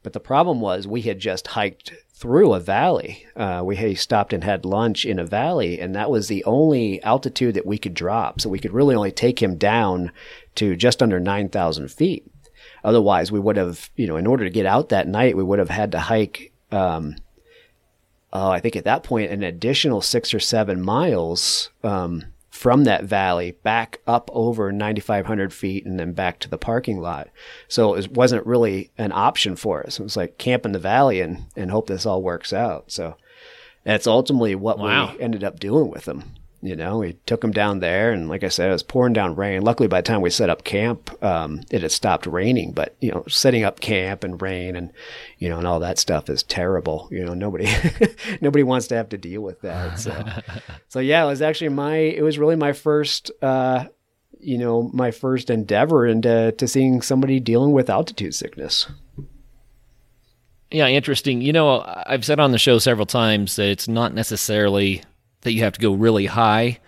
But 0.01 0.13
the 0.13 0.19
problem 0.19 0.59
was 0.59 0.85
we 0.85 1.01
had 1.01 1.19
just 1.19 1.47
hiked 1.47 1.93
through 2.13 2.53
a 2.53 2.59
valley. 2.59 3.25
Uh, 3.35 3.61
we 3.65 3.95
stopped 3.95 4.33
and 4.33 4.43
had 4.43 4.65
lunch 4.65 5.05
in 5.05 5.19
a 5.19 5.25
valley, 5.25 5.79
and 5.79 5.95
that 5.95 6.09
was 6.09 6.27
the 6.27 6.43
only 6.45 7.01
altitude 7.03 7.53
that 7.55 7.65
we 7.65 7.77
could 7.77 7.93
drop. 7.93 8.39
So 8.39 8.49
we 8.49 8.59
could 8.59 8.73
really 8.73 8.95
only 8.95 9.11
take 9.11 9.41
him 9.41 9.57
down 9.57 10.11
to 10.55 10.75
just 10.75 11.01
under 11.01 11.19
9,000 11.19 11.89
feet. 11.89 12.25
Otherwise, 12.83 13.31
we 13.31 13.39
would 13.39 13.57
have, 13.57 13.89
you 13.95 14.07
know, 14.07 14.17
in 14.17 14.27
order 14.27 14.43
to 14.43 14.49
get 14.49 14.65
out 14.65 14.89
that 14.89 15.07
night, 15.07 15.37
we 15.37 15.43
would 15.43 15.59
have 15.59 15.69
had 15.69 15.91
to 15.93 15.99
hike 15.99 16.53
um, 16.71 17.15
uh, 18.33 18.49
I 18.49 18.59
think 18.59 18.75
at 18.75 18.83
that 18.85 19.03
point, 19.03 19.31
an 19.31 19.43
additional 19.43 20.01
six 20.01 20.33
or 20.33 20.39
seven 20.39 20.81
miles 20.81 21.69
um, 21.83 22.25
from 22.49 22.83
that 22.85 23.03
valley 23.03 23.51
back 23.61 23.99
up 24.07 24.29
over 24.33 24.71
9,500 24.71 25.53
feet 25.53 25.85
and 25.85 25.99
then 25.99 26.13
back 26.13 26.39
to 26.39 26.49
the 26.49 26.57
parking 26.57 26.99
lot. 26.99 27.29
So 27.67 27.93
it 27.93 28.11
wasn't 28.11 28.47
really 28.47 28.89
an 28.97 29.11
option 29.11 29.55
for 29.55 29.85
us. 29.85 29.99
It 29.99 30.03
was 30.03 30.17
like 30.17 30.39
camp 30.39 30.65
in 30.65 30.71
the 30.71 30.79
valley 30.79 31.21
and, 31.21 31.45
and 31.55 31.69
hope 31.69 31.85
this 31.85 32.07
all 32.07 32.23
works 32.23 32.51
out. 32.51 32.91
So 32.91 33.17
that's 33.83 34.07
ultimately 34.07 34.55
what 34.55 34.79
wow. 34.79 35.13
we 35.13 35.21
ended 35.21 35.43
up 35.43 35.59
doing 35.59 35.91
with 35.91 36.05
them. 36.05 36.33
You 36.63 36.77
know, 36.77 36.99
we 36.99 37.17
took 37.25 37.41
them 37.41 37.51
down 37.51 37.79
there, 37.79 38.13
and 38.13 38.29
like 38.29 38.41
I 38.41 38.47
said, 38.47 38.69
it 38.69 38.73
was 38.73 38.83
pouring 38.83 39.11
down 39.11 39.35
rain. 39.35 39.63
Luckily, 39.63 39.89
by 39.89 39.99
the 39.99 40.07
time 40.07 40.21
we 40.21 40.29
set 40.29 40.49
up 40.49 40.63
camp, 40.63 41.11
um, 41.21 41.61
it 41.69 41.81
had 41.81 41.91
stopped 41.91 42.25
raining. 42.25 42.71
But 42.71 42.95
you 43.01 43.11
know, 43.11 43.25
setting 43.27 43.65
up 43.65 43.81
camp 43.81 44.23
and 44.23 44.41
rain 44.41 44.77
and 44.77 44.93
you 45.39 45.49
know 45.49 45.57
and 45.57 45.67
all 45.67 45.81
that 45.81 45.99
stuff 45.99 46.29
is 46.29 46.41
terrible. 46.41 47.09
You 47.11 47.25
know, 47.25 47.33
nobody 47.33 47.67
nobody 48.41 48.63
wants 48.63 48.87
to 48.87 48.95
have 48.95 49.09
to 49.09 49.17
deal 49.17 49.41
with 49.41 49.59
that. 49.59 49.99
So, 49.99 50.25
so 50.87 50.99
yeah, 50.99 51.23
it 51.23 51.27
was 51.27 51.41
actually 51.41 51.69
my 51.69 51.97
it 51.97 52.23
was 52.23 52.39
really 52.39 52.55
my 52.55 52.71
first. 52.71 53.29
Uh, 53.41 53.85
you 54.39 54.57
know, 54.57 54.89
my 54.93 55.11
first 55.11 55.49
endeavor 55.49 56.05
into 56.05 56.51
to 56.57 56.67
seeing 56.67 57.01
somebody 57.01 57.39
dealing 57.39 57.71
with 57.71 57.89
altitude 57.89 58.35
sickness. 58.35 58.87
Yeah, 60.69 60.87
interesting. 60.87 61.41
You 61.41 61.53
know, 61.53 61.81
I've 62.07 62.25
said 62.25 62.39
on 62.39 62.51
the 62.51 62.57
show 62.57 62.79
several 62.79 63.05
times 63.05 63.55
that 63.57 63.67
it's 63.67 63.87
not 63.87 64.13
necessarily 64.13 65.03
that 65.43 65.53
you 65.53 65.63
have 65.63 65.73
to 65.73 65.79
go 65.79 65.93
really 65.93 66.25
high 66.25 66.79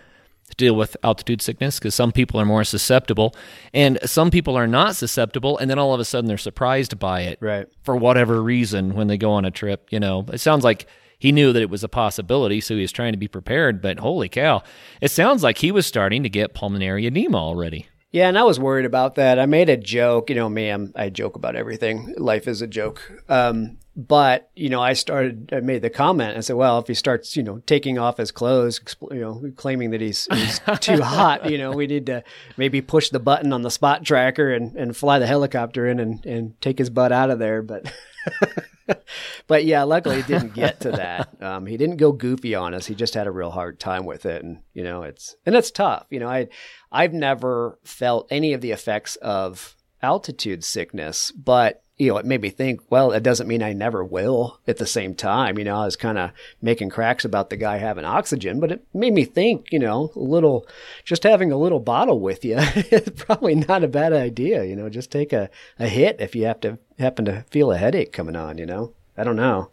to 0.49 0.55
deal 0.55 0.75
with 0.75 0.95
altitude 1.03 1.41
sickness 1.41 1.79
because 1.79 1.95
some 1.95 2.11
people 2.11 2.39
are 2.39 2.45
more 2.45 2.63
susceptible 2.63 3.35
and 3.73 3.97
some 4.05 4.29
people 4.29 4.55
are 4.55 4.67
not 4.67 4.95
susceptible 4.95 5.57
and 5.57 5.69
then 5.69 5.79
all 5.79 5.93
of 5.93 5.99
a 5.99 6.05
sudden 6.05 6.27
they're 6.27 6.37
surprised 6.37 6.97
by 6.99 7.21
it 7.21 7.37
right. 7.41 7.67
for 7.83 7.95
whatever 7.95 8.41
reason 8.41 8.93
when 8.93 9.07
they 9.07 9.17
go 9.17 9.31
on 9.31 9.45
a 9.45 9.51
trip 9.51 9.87
you 9.91 9.99
know? 9.99 10.25
It 10.31 10.39
sounds 10.39 10.63
like 10.63 10.87
he 11.17 11.31
knew 11.31 11.53
that 11.53 11.61
it 11.61 11.69
was 11.69 11.83
a 11.83 11.89
possibility 11.89 12.61
so 12.61 12.75
he 12.75 12.81
was 12.81 12.91
trying 12.91 13.13
to 13.13 13.17
be 13.17 13.27
prepared 13.27 13.81
but 13.81 13.99
holy 13.99 14.29
cow 14.29 14.61
it 15.01 15.09
sounds 15.09 15.43
like 15.43 15.57
he 15.57 15.71
was 15.71 15.85
starting 15.85 16.23
to 16.23 16.29
get 16.29 16.53
pulmonary 16.53 17.07
edema 17.07 17.37
already 17.37 17.87
yeah, 18.15 18.29
and 18.29 18.39
I 18.39 18.43
was 18.43 18.57
worried 18.57 18.85
about 18.85 19.15
that. 19.15 19.39
I 19.39 19.45
made 19.45 19.67
a 19.67 19.75
joke. 19.75 20.29
You 20.29 20.37
know 20.37 20.47
me, 20.47 20.69
I'm, 20.69 20.93
i 20.95 21.09
joke 21.09 21.35
about 21.35 21.57
everything. 21.57 22.13
Life 22.17 22.47
is 22.47 22.61
a 22.61 22.67
joke. 22.67 23.11
Um, 23.27 23.77
but 23.93 24.49
you 24.55 24.69
know, 24.69 24.81
I 24.81 24.93
started. 24.93 25.49
I 25.51 25.59
made 25.59 25.81
the 25.81 25.89
comment. 25.89 26.37
I 26.37 26.39
said, 26.39 26.55
"Well, 26.55 26.79
if 26.79 26.87
he 26.87 26.93
starts, 26.93 27.35
you 27.35 27.43
know, 27.43 27.57
taking 27.65 27.99
off 27.99 28.15
his 28.15 28.31
clothes, 28.31 28.79
you 29.11 29.19
know, 29.19 29.51
claiming 29.57 29.89
that 29.89 29.99
he's, 29.99 30.29
he's 30.31 30.61
too 30.79 31.01
hot, 31.01 31.51
you 31.51 31.57
know, 31.57 31.73
we 31.73 31.87
need 31.87 32.05
to 32.05 32.23
maybe 32.55 32.79
push 32.79 33.09
the 33.09 33.19
button 33.19 33.51
on 33.51 33.63
the 33.63 33.69
spot 33.69 34.05
tracker 34.05 34.53
and, 34.53 34.77
and 34.77 34.95
fly 34.95 35.19
the 35.19 35.27
helicopter 35.27 35.85
in 35.85 35.99
and, 35.99 36.25
and 36.25 36.61
take 36.61 36.77
his 36.77 36.89
butt 36.89 37.11
out 37.11 37.29
of 37.29 37.39
there." 37.39 37.61
But 37.61 37.91
but 39.47 39.65
yeah, 39.65 39.83
luckily 39.83 40.19
it 40.19 40.27
didn't 40.27 40.53
get 40.53 40.79
to 40.81 40.91
that. 40.91 41.29
Um, 41.41 41.65
he 41.65 41.77
didn't 41.77 41.97
go 41.97 42.11
goofy 42.11 42.55
on 42.55 42.73
us. 42.73 42.85
He 42.85 42.95
just 42.95 43.13
had 43.13 43.27
a 43.27 43.31
real 43.31 43.51
hard 43.51 43.79
time 43.79 44.05
with 44.05 44.25
it, 44.25 44.43
and 44.43 44.59
you 44.73 44.83
know, 44.83 45.03
it's 45.03 45.35
and 45.45 45.55
it's 45.55 45.71
tough. 45.71 46.05
You 46.09 46.19
know, 46.19 46.29
I 46.29 46.47
I've 46.91 47.13
never 47.13 47.79
felt 47.83 48.27
any 48.29 48.53
of 48.53 48.61
the 48.61 48.71
effects 48.71 49.15
of 49.17 49.75
altitude 50.01 50.63
sickness, 50.63 51.31
but 51.31 51.81
you 51.97 52.09
know, 52.09 52.17
it 52.17 52.25
made 52.25 52.41
me 52.41 52.49
think, 52.49 52.81
well, 52.89 53.13
it 53.13 53.23
doesn't 53.23 53.47
mean 53.47 53.63
I 53.63 53.71
never 53.71 54.03
will 54.03 54.59
at 54.67 54.77
the 54.77 54.85
same 54.85 55.15
time. 55.15 55.57
You 55.57 55.63
know, 55.63 55.77
I 55.77 55.85
was 55.85 55.95
kind 55.95 56.17
of 56.17 56.31
making 56.61 56.89
cracks 56.89 57.23
about 57.23 57.49
the 57.49 57.55
guy 57.55 57.77
having 57.77 58.03
oxygen, 58.03 58.59
but 58.59 58.71
it 58.71 58.85
made 58.93 59.13
me 59.13 59.23
think, 59.23 59.67
you 59.71 59.79
know, 59.79 60.11
a 60.13 60.19
little, 60.19 60.67
just 61.05 61.23
having 61.23 61.53
a 61.53 61.57
little 61.57 61.79
bottle 61.79 62.19
with 62.19 62.43
you 62.43 62.57
is 62.75 63.09
probably 63.15 63.55
not 63.55 63.83
a 63.83 63.87
bad 63.87 64.11
idea. 64.11 64.65
You 64.65 64.75
know, 64.75 64.89
just 64.89 65.09
take 65.09 65.31
a, 65.31 65.49
a 65.79 65.87
hit 65.87 66.19
if 66.19 66.35
you 66.35 66.45
have 66.45 66.59
to 66.61 66.79
happen 66.99 67.25
to 67.25 67.43
feel 67.49 67.71
a 67.71 67.77
headache 67.77 68.11
coming 68.11 68.35
on, 68.35 68.57
you 68.57 68.65
know? 68.65 68.93
I 69.17 69.23
don't 69.23 69.35
know. 69.35 69.69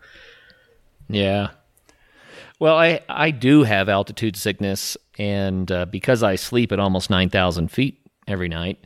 Yeah. 1.09 1.49
Well, 2.59 2.77
I, 2.77 3.01
I 3.09 3.31
do 3.31 3.65
have 3.65 3.89
altitude 3.89 4.37
sickness, 4.37 4.97
and 5.19 5.71
uh, 5.71 5.87
because 5.87 6.23
I 6.23 6.37
sleep 6.37 6.71
at 6.71 6.79
almost 6.79 7.11
9,000 7.11 7.69
feet 7.69 8.01
every 8.29 8.49
night, 8.49 8.79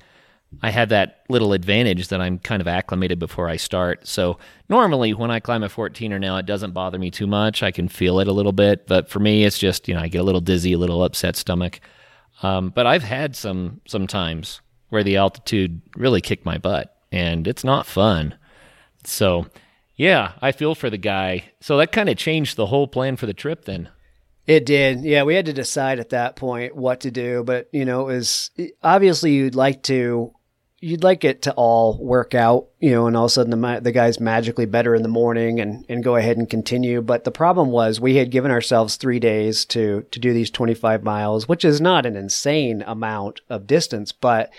I 0.63 0.71
have 0.71 0.89
that 0.91 1.25
little 1.29 1.53
advantage 1.53 2.09
that 2.09 2.21
I'm 2.21 2.39
kind 2.39 2.61
of 2.61 2.69
acclimated 2.69 3.19
before 3.19 3.49
I 3.49 3.57
start. 3.57 4.07
So 4.07 4.39
normally 4.69 5.13
when 5.13 5.31
I 5.31 5.41
climb 5.41 5.63
a 5.63 5.69
14er 5.69 6.21
now, 6.21 6.37
it 6.37 6.47
doesn't 6.47 6.73
bother 6.73 6.99
me 6.99 7.11
too 7.11 7.27
much. 7.27 7.63
I 7.63 7.71
can 7.71 7.89
feel 7.89 8.21
it 8.21 8.29
a 8.29 8.33
little 8.33 8.53
bit, 8.53 8.87
but 8.87 9.09
for 9.09 9.19
me, 9.19 9.45
it's 9.45 9.59
just 9.59 9.89
you 9.89 9.95
know 9.95 10.01
I 10.01 10.09
get 10.09 10.21
a 10.21 10.25
little 10.25 10.41
dizzy, 10.41 10.73
a 10.73 10.79
little 10.79 11.03
upset 11.03 11.37
stomach. 11.37 11.81
Um, 12.43 12.71
but 12.71 12.87
I've 12.87 13.03
had 13.03 13.37
some 13.37 13.81
some 13.87 14.07
times 14.07 14.61
where 14.89 15.03
the 15.03 15.17
altitude 15.17 15.83
really 15.97 16.21
kicked 16.21 16.45
my 16.45 16.59
butt, 16.59 16.96
and 17.17 17.49
it's 17.49 17.65
not 17.65 17.87
fun. 17.87 18.37
So 19.05 19.47
yeah, 19.97 20.33
I 20.43 20.53
feel 20.53 20.75
for 20.75 20.91
the 20.91 20.99
guy. 20.99 21.45
So 21.61 21.79
that 21.79 21.93
kind 21.93 22.09
of 22.09 22.17
changed 22.17 22.57
the 22.57 22.67
whole 22.67 22.87
plan 22.87 23.17
for 23.17 23.27
the 23.27 23.35
trip 23.35 23.65
then. 23.65 23.89
It 24.47 24.65
did. 24.65 25.03
Yeah, 25.03 25.25
we 25.25 25.35
had 25.35 25.47
to 25.47 25.53
decide 25.53 25.99
at 25.99 26.11
that 26.11 26.37
point 26.37 26.77
what 26.77 27.01
to 27.01 27.11
do, 27.11 27.43
but 27.43 27.69
you 27.73 27.85
know, 27.85 28.09
it 28.09 28.15
was 28.15 28.51
obviously 28.83 29.33
you'd 29.33 29.57
like 29.57 29.83
to 29.85 30.33
you'd 30.79 31.03
like 31.03 31.25
it 31.25 31.43
to 31.43 31.53
all 31.55 31.99
work 31.99 32.35
out, 32.35 32.69
you 32.79 32.91
know, 32.91 33.07
and 33.07 33.17
all 33.17 33.25
of 33.25 33.31
a 33.31 33.33
sudden 33.33 33.51
the 33.51 33.81
the 33.81 33.91
guy's 33.91 34.21
magically 34.21 34.67
better 34.67 34.95
in 34.95 35.03
the 35.03 35.09
morning 35.09 35.59
and 35.59 35.85
and 35.89 36.05
go 36.05 36.15
ahead 36.15 36.37
and 36.37 36.49
continue. 36.49 37.03
But 37.03 37.25
the 37.25 37.33
problem 37.33 37.71
was 37.71 38.01
we 38.01 38.17
had 38.17 38.31
given 38.31 38.53
ourselves 38.53 38.97
three 38.97 39.19
days 39.19 39.65
to 39.67 40.03
to 40.13 40.21
do 40.21 40.33
these 40.33 40.51
25 40.51 41.03
miles, 41.03 41.49
which 41.49 41.65
is 41.65 41.81
not 41.81 42.07
an 42.07 42.15
insane 42.15 42.85
amount 42.87 43.41
of 43.49 43.67
distance, 43.67 44.13
but 44.13 44.51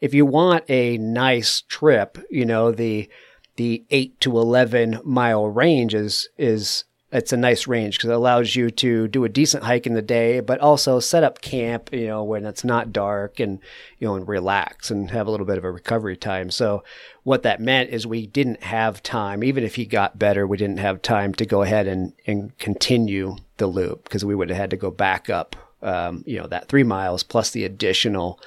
if 0.00 0.14
you 0.14 0.26
want 0.26 0.64
a 0.68 0.98
nice 0.98 1.62
trip, 1.62 2.18
you 2.30 2.44
know, 2.44 2.72
the 2.72 3.08
the 3.56 3.84
eight 3.90 4.20
to 4.20 4.36
11 4.36 5.00
mile 5.02 5.48
range 5.48 5.94
is 5.94 6.28
is 6.36 6.84
it's 7.12 7.32
a 7.32 7.36
nice 7.36 7.68
range 7.68 7.96
because 7.96 8.10
it 8.10 8.16
allows 8.16 8.56
you 8.56 8.70
to 8.70 9.06
do 9.08 9.24
a 9.24 9.28
decent 9.28 9.62
hike 9.62 9.86
in 9.86 9.94
the 9.94 10.02
day, 10.02 10.40
but 10.40 10.60
also 10.60 10.98
set 10.98 11.22
up 11.22 11.40
camp, 11.40 11.90
you 11.92 12.06
know, 12.08 12.24
when 12.24 12.44
it's 12.44 12.64
not 12.64 12.92
dark 12.92 13.38
and, 13.38 13.60
you 13.98 14.08
know, 14.08 14.16
and 14.16 14.26
relax 14.26 14.90
and 14.90 15.10
have 15.12 15.28
a 15.28 15.30
little 15.30 15.46
bit 15.46 15.56
of 15.56 15.64
a 15.64 15.70
recovery 15.70 16.16
time. 16.16 16.50
So 16.50 16.82
what 17.22 17.44
that 17.44 17.60
meant 17.60 17.90
is 17.90 18.06
we 18.06 18.26
didn't 18.26 18.64
have 18.64 19.04
time, 19.04 19.44
even 19.44 19.62
if 19.62 19.76
he 19.76 19.86
got 19.86 20.18
better, 20.18 20.46
we 20.46 20.56
didn't 20.56 20.78
have 20.78 21.00
time 21.00 21.32
to 21.34 21.46
go 21.46 21.62
ahead 21.62 21.86
and, 21.86 22.12
and 22.26 22.56
continue 22.58 23.36
the 23.58 23.68
loop 23.68 24.04
because 24.04 24.24
we 24.24 24.34
would 24.34 24.50
have 24.50 24.58
had 24.58 24.70
to 24.70 24.76
go 24.76 24.90
back 24.90 25.30
up, 25.30 25.54
um, 25.82 26.24
you 26.26 26.38
know, 26.38 26.48
that 26.48 26.68
three 26.68 26.84
miles 26.84 27.22
plus 27.22 27.50
the 27.50 27.64
additional, 27.64 28.40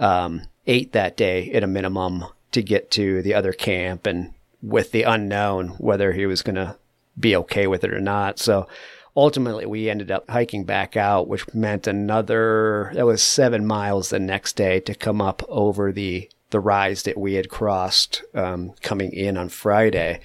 um, 0.00 0.42
eight 0.66 0.92
that 0.92 1.16
day 1.16 1.50
at 1.52 1.64
a 1.64 1.66
minimum 1.66 2.24
to 2.52 2.62
get 2.62 2.90
to 2.92 3.22
the 3.22 3.34
other 3.34 3.52
camp 3.52 4.06
and 4.06 4.32
with 4.62 4.92
the 4.92 5.02
unknown 5.02 5.68
whether 5.78 6.12
he 6.12 6.26
was 6.26 6.42
going 6.42 6.54
to 6.54 6.76
be 7.18 7.34
okay 7.36 7.66
with 7.66 7.84
it 7.84 7.92
or 7.92 8.00
not. 8.00 8.38
So 8.38 8.68
ultimately 9.16 9.66
we 9.66 9.90
ended 9.90 10.10
up 10.10 10.28
hiking 10.28 10.64
back 10.64 10.96
out, 10.96 11.28
which 11.28 11.52
meant 11.54 11.86
another, 11.86 12.92
that 12.94 13.06
was 13.06 13.22
seven 13.22 13.66
miles 13.66 14.10
the 14.10 14.20
next 14.20 14.56
day 14.56 14.80
to 14.80 14.94
come 14.94 15.20
up 15.20 15.42
over 15.48 15.92
the, 15.92 16.30
the 16.50 16.60
rise 16.60 17.02
that 17.02 17.18
we 17.18 17.34
had 17.34 17.48
crossed, 17.48 18.22
um, 18.34 18.72
coming 18.82 19.12
in 19.12 19.36
on 19.36 19.48
Friday. 19.48 20.20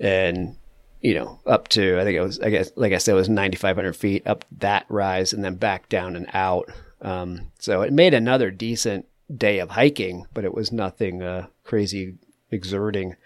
And, 0.00 0.56
you 1.00 1.14
know, 1.14 1.40
up 1.46 1.68
to, 1.68 2.00
I 2.00 2.04
think 2.04 2.16
it 2.16 2.22
was, 2.22 2.40
I 2.40 2.50
guess, 2.50 2.70
like 2.76 2.92
I 2.92 2.98
said, 2.98 3.12
it 3.12 3.16
was 3.16 3.28
9,500 3.28 3.94
feet 3.94 4.26
up 4.26 4.44
that 4.58 4.86
rise 4.88 5.32
and 5.32 5.44
then 5.44 5.56
back 5.56 5.88
down 5.88 6.16
and 6.16 6.26
out. 6.32 6.70
Um, 7.00 7.52
so 7.58 7.82
it 7.82 7.92
made 7.92 8.14
another 8.14 8.50
decent 8.50 9.06
day 9.34 9.58
of 9.58 9.70
hiking, 9.70 10.26
but 10.32 10.44
it 10.44 10.54
was 10.54 10.72
nothing, 10.72 11.22
uh, 11.22 11.46
crazy 11.64 12.16
exerting. 12.50 13.16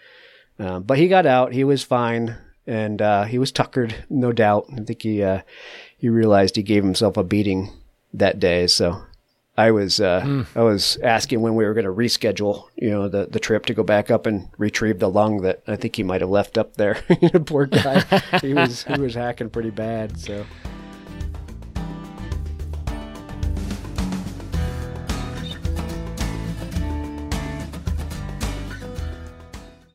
Um, 0.59 0.83
but 0.83 0.97
he 0.97 1.07
got 1.07 1.25
out. 1.25 1.53
He 1.53 1.63
was 1.63 1.83
fine 1.83 2.37
and 2.65 3.01
uh, 3.01 3.23
he 3.23 3.37
was 3.37 3.51
tuckered, 3.51 4.05
no 4.09 4.31
doubt. 4.31 4.67
I 4.71 4.81
think 4.81 5.01
he 5.01 5.23
uh, 5.23 5.41
he 5.97 6.09
realized 6.09 6.55
he 6.55 6.63
gave 6.63 6.83
himself 6.83 7.17
a 7.17 7.23
beating 7.23 7.71
that 8.13 8.39
day. 8.39 8.67
So 8.67 9.03
I 9.57 9.71
was 9.71 9.99
uh, 9.99 10.21
mm. 10.21 10.47
I 10.55 10.61
was 10.61 10.97
asking 11.03 11.41
when 11.41 11.55
we 11.55 11.65
were 11.65 11.73
going 11.73 11.85
to 11.85 11.91
reschedule, 11.91 12.65
you 12.75 12.89
know, 12.89 13.09
the 13.09 13.25
the 13.25 13.39
trip 13.39 13.65
to 13.67 13.73
go 13.73 13.83
back 13.83 14.09
up 14.09 14.25
and 14.25 14.49
retrieve 14.57 14.99
the 14.99 15.09
lung 15.09 15.41
that 15.41 15.63
I 15.67 15.75
think 15.75 15.95
he 15.95 16.03
might 16.03 16.21
have 16.21 16.29
left 16.29 16.57
up 16.57 16.75
there. 16.75 16.95
Poor 17.45 17.65
guy, 17.65 17.99
he 18.41 18.53
was 18.53 18.83
he 18.83 18.99
was 18.99 19.15
hacking 19.15 19.49
pretty 19.49 19.71
bad. 19.71 20.17
So. 20.19 20.45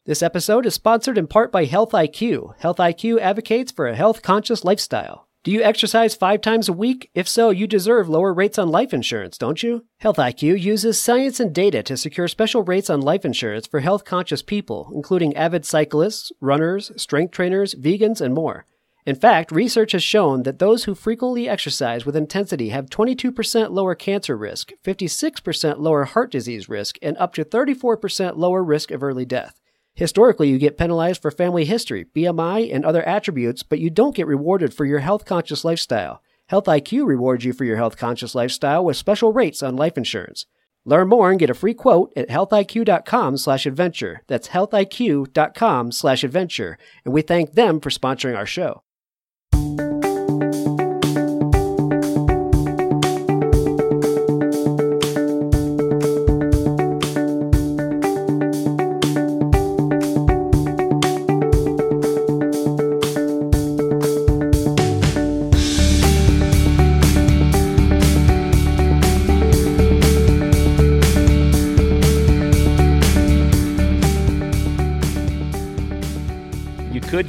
This 0.09 0.23
episode 0.23 0.64
is 0.64 0.73
sponsored 0.73 1.18
in 1.18 1.27
part 1.27 1.53
by 1.53 1.66
Health 1.66 1.90
IQ. 1.90 2.55
Health 2.61 2.79
IQ 2.79 3.21
advocates 3.21 3.71
for 3.71 3.87
a 3.87 3.94
health 3.94 4.23
conscious 4.23 4.64
lifestyle. 4.64 5.29
Do 5.44 5.51
you 5.51 5.62
exercise 5.62 6.14
five 6.14 6.40
times 6.40 6.66
a 6.66 6.73
week? 6.73 7.11
If 7.12 7.29
so, 7.29 7.51
you 7.51 7.66
deserve 7.66 8.09
lower 8.09 8.33
rates 8.33 8.59
on 8.59 8.71
life 8.71 8.94
insurance, 8.94 9.37
don't 9.37 9.62
you? 9.62 9.85
Health 9.99 10.16
IQ 10.16 10.62
uses 10.62 10.99
science 10.99 11.40
and 11.40 11.55
data 11.55 11.83
to 11.83 11.99
secure 11.99 12.27
special 12.27 12.62
rates 12.62 12.88
on 12.88 13.03
life 13.03 13.27
insurance 13.27 13.66
for 13.66 13.81
health 13.81 14.07
conscious 14.07 14.40
people, 14.40 14.90
including 14.94 15.37
avid 15.37 15.66
cyclists, 15.66 16.33
runners, 16.40 16.90
strength 16.97 17.33
trainers, 17.33 17.75
vegans, 17.75 18.23
and 18.23 18.33
more. 18.33 18.64
In 19.05 19.14
fact, 19.14 19.53
research 19.53 19.92
has 19.92 20.03
shown 20.03 20.44
that 20.44 20.59
those 20.59 20.85
who 20.85 20.94
frequently 20.94 21.51
exercise 21.51 22.07
with 22.07 22.16
intensity 22.16 22.71
have 22.71 22.87
22% 22.87 23.73
lower 23.73 23.94
cancer 23.94 24.38
risk, 24.38 24.73
56% 24.83 25.81
lower 25.81 26.05
heart 26.05 26.31
disease 26.31 26.66
risk, 26.66 26.97
and 27.03 27.14
up 27.18 27.35
to 27.35 27.44
34% 27.44 28.38
lower 28.38 28.64
risk 28.64 28.90
of 28.90 29.03
early 29.03 29.27
death. 29.27 29.61
Historically, 29.99 30.49
you 30.49 30.59
get 30.59 30.79
penalized 30.79 31.21
for 31.21 31.33
family 31.33 31.65
history, 31.65 32.07
BMI, 32.15 32.73
and 32.73 32.85
other 32.85 33.03
attributes, 33.03 33.65
but 33.65 33.81
you 33.81 33.91
don't 33.91 34.15
get 34.15 34.29
rewarded 34.29 34.73
for 34.73 34.85
your 34.85 35.01
health 35.01 35.25
conscious 35.25 35.65
lifestyle. 35.65 36.23
Health 36.47 36.67
IQ 36.67 37.05
rewards 37.05 37.45
you 37.45 37.53
for 37.53 37.65
your 37.65 37.79
health 37.79 37.97
conscious 37.97 38.33
lifestyle 38.33 38.85
with 38.85 38.97
special 38.97 39.33
rates 39.33 39.61
on 39.61 39.75
life 39.75 39.99
insurance. 39.99 40.47
Learn 40.85 41.09
more 41.09 41.31
and 41.31 41.41
get 41.41 41.51
a 41.51 41.55
free 41.55 41.75
quote 41.75 42.13
at 42.17 42.29
healthiq.com 42.29 43.39
slash 43.39 43.67
adventure. 43.67 44.23
That's 44.29 44.51
healthiq.com 44.51 45.91
slash 45.91 46.23
adventure. 46.23 46.79
And 47.05 47.13
we 47.13 47.23
thank 47.23 47.55
them 47.55 47.81
for 47.81 47.91
sponsoring 47.91 48.37
our 48.37 48.47
show. 48.47 48.85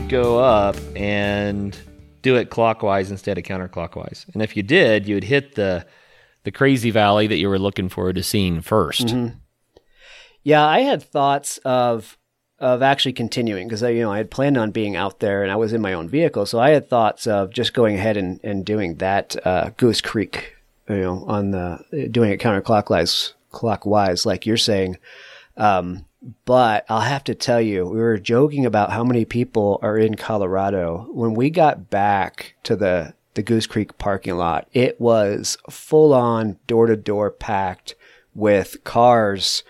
Go 0.09 0.39
up 0.39 0.75
and 0.95 1.77
do 2.21 2.35
it 2.35 2.49
clockwise 2.49 3.11
instead 3.11 3.37
of 3.37 3.43
counterclockwise. 3.43 4.25
And 4.33 4.41
if 4.41 4.57
you 4.57 4.63
did, 4.63 5.07
you 5.07 5.15
would 5.15 5.23
hit 5.23 5.55
the 5.55 5.85
the 6.43 6.51
crazy 6.51 6.89
valley 6.89 7.27
that 7.27 7.37
you 7.37 7.49
were 7.49 7.59
looking 7.59 7.89
forward 7.89 8.15
to 8.15 8.23
seeing 8.23 8.61
1st 8.61 9.05
mm-hmm. 9.05 9.37
Yeah, 10.41 10.65
I 10.65 10.79
had 10.79 11.03
thoughts 11.03 11.59
of 11.59 12.17
of 12.59 12.81
actually 12.81 13.13
continuing 13.13 13.67
because 13.67 13.83
I, 13.83 13.89
you 13.89 14.01
know 14.01 14.11
I 14.11 14.17
had 14.17 14.31
planned 14.31 14.57
on 14.57 14.71
being 14.71 14.95
out 14.95 15.19
there 15.19 15.43
and 15.43 15.51
I 15.51 15.57
was 15.57 15.73
in 15.73 15.81
my 15.81 15.93
own 15.93 16.09
vehicle, 16.09 16.45
so 16.45 16.59
I 16.59 16.71
had 16.71 16.89
thoughts 16.89 17.27
of 17.27 17.53
just 17.53 17.73
going 17.73 17.95
ahead 17.95 18.17
and, 18.17 18.39
and 18.43 18.65
doing 18.65 18.95
that 18.95 19.35
uh, 19.45 19.71
Goose 19.77 20.01
Creek, 20.01 20.55
you 20.89 20.97
know, 20.97 21.23
on 21.27 21.51
the 21.51 22.09
doing 22.09 22.31
it 22.31 22.39
counterclockwise, 22.39 23.33
clockwise, 23.51 24.25
like 24.25 24.45
you're 24.45 24.57
saying. 24.57 24.97
Um, 25.57 26.05
but 26.45 26.85
I'll 26.89 27.01
have 27.01 27.23
to 27.25 27.35
tell 27.35 27.61
you, 27.61 27.85
we 27.85 27.99
were 27.99 28.17
joking 28.17 28.65
about 28.65 28.91
how 28.91 29.03
many 29.03 29.25
people 29.25 29.79
are 29.81 29.97
in 29.97 30.15
Colorado. 30.15 31.07
When 31.11 31.33
we 31.33 31.49
got 31.49 31.89
back 31.89 32.55
to 32.63 32.75
the, 32.75 33.13
the 33.35 33.43
Goose 33.43 33.67
Creek 33.67 33.97
parking 33.97 34.35
lot, 34.35 34.67
it 34.73 34.99
was 34.99 35.57
full 35.69 36.13
on 36.13 36.57
door 36.67 36.87
to 36.87 36.95
door 36.95 37.31
packed 37.31 37.95
with 38.35 38.83
cars 38.83 39.63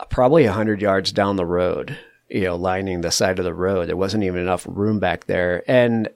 uh, 0.00 0.04
probably 0.06 0.44
100 0.44 0.80
yards 0.80 1.12
down 1.12 1.36
the 1.36 1.46
road, 1.46 1.98
you 2.28 2.42
know, 2.42 2.56
lining 2.56 3.00
the 3.00 3.10
side 3.10 3.38
of 3.38 3.44
the 3.44 3.54
road. 3.54 3.88
There 3.88 3.96
wasn't 3.96 4.24
even 4.24 4.40
enough 4.40 4.66
room 4.68 5.00
back 5.00 5.26
there. 5.26 5.64
And 5.66 6.08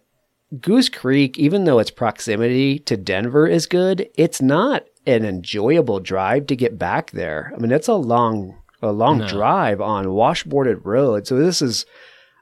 Goose 0.61 0.89
Creek, 0.89 1.39
even 1.39 1.65
though 1.65 1.79
its 1.79 1.91
proximity 1.91 2.79
to 2.81 2.97
Denver 2.97 3.47
is 3.47 3.67
good, 3.67 4.09
it's 4.15 4.43
not 4.43 4.85
an 5.07 5.25
enjoyable 5.25 5.99
drive 5.99 6.47
to 6.49 6.57
get 6.57 6.79
back 6.79 7.11
there. 7.11 7.53
I 7.55 7.59
mean, 7.59 7.73
it's 7.73 7.89
a 7.89 7.95
long 7.95 8.62
a 8.83 8.93
long 8.93 9.19
no. 9.19 9.29
drive 9.29 9.81
on 9.81 10.07
washboarded 10.07 10.85
road. 10.85 11.27
So 11.27 11.37
this 11.37 11.63
is, 11.63 11.87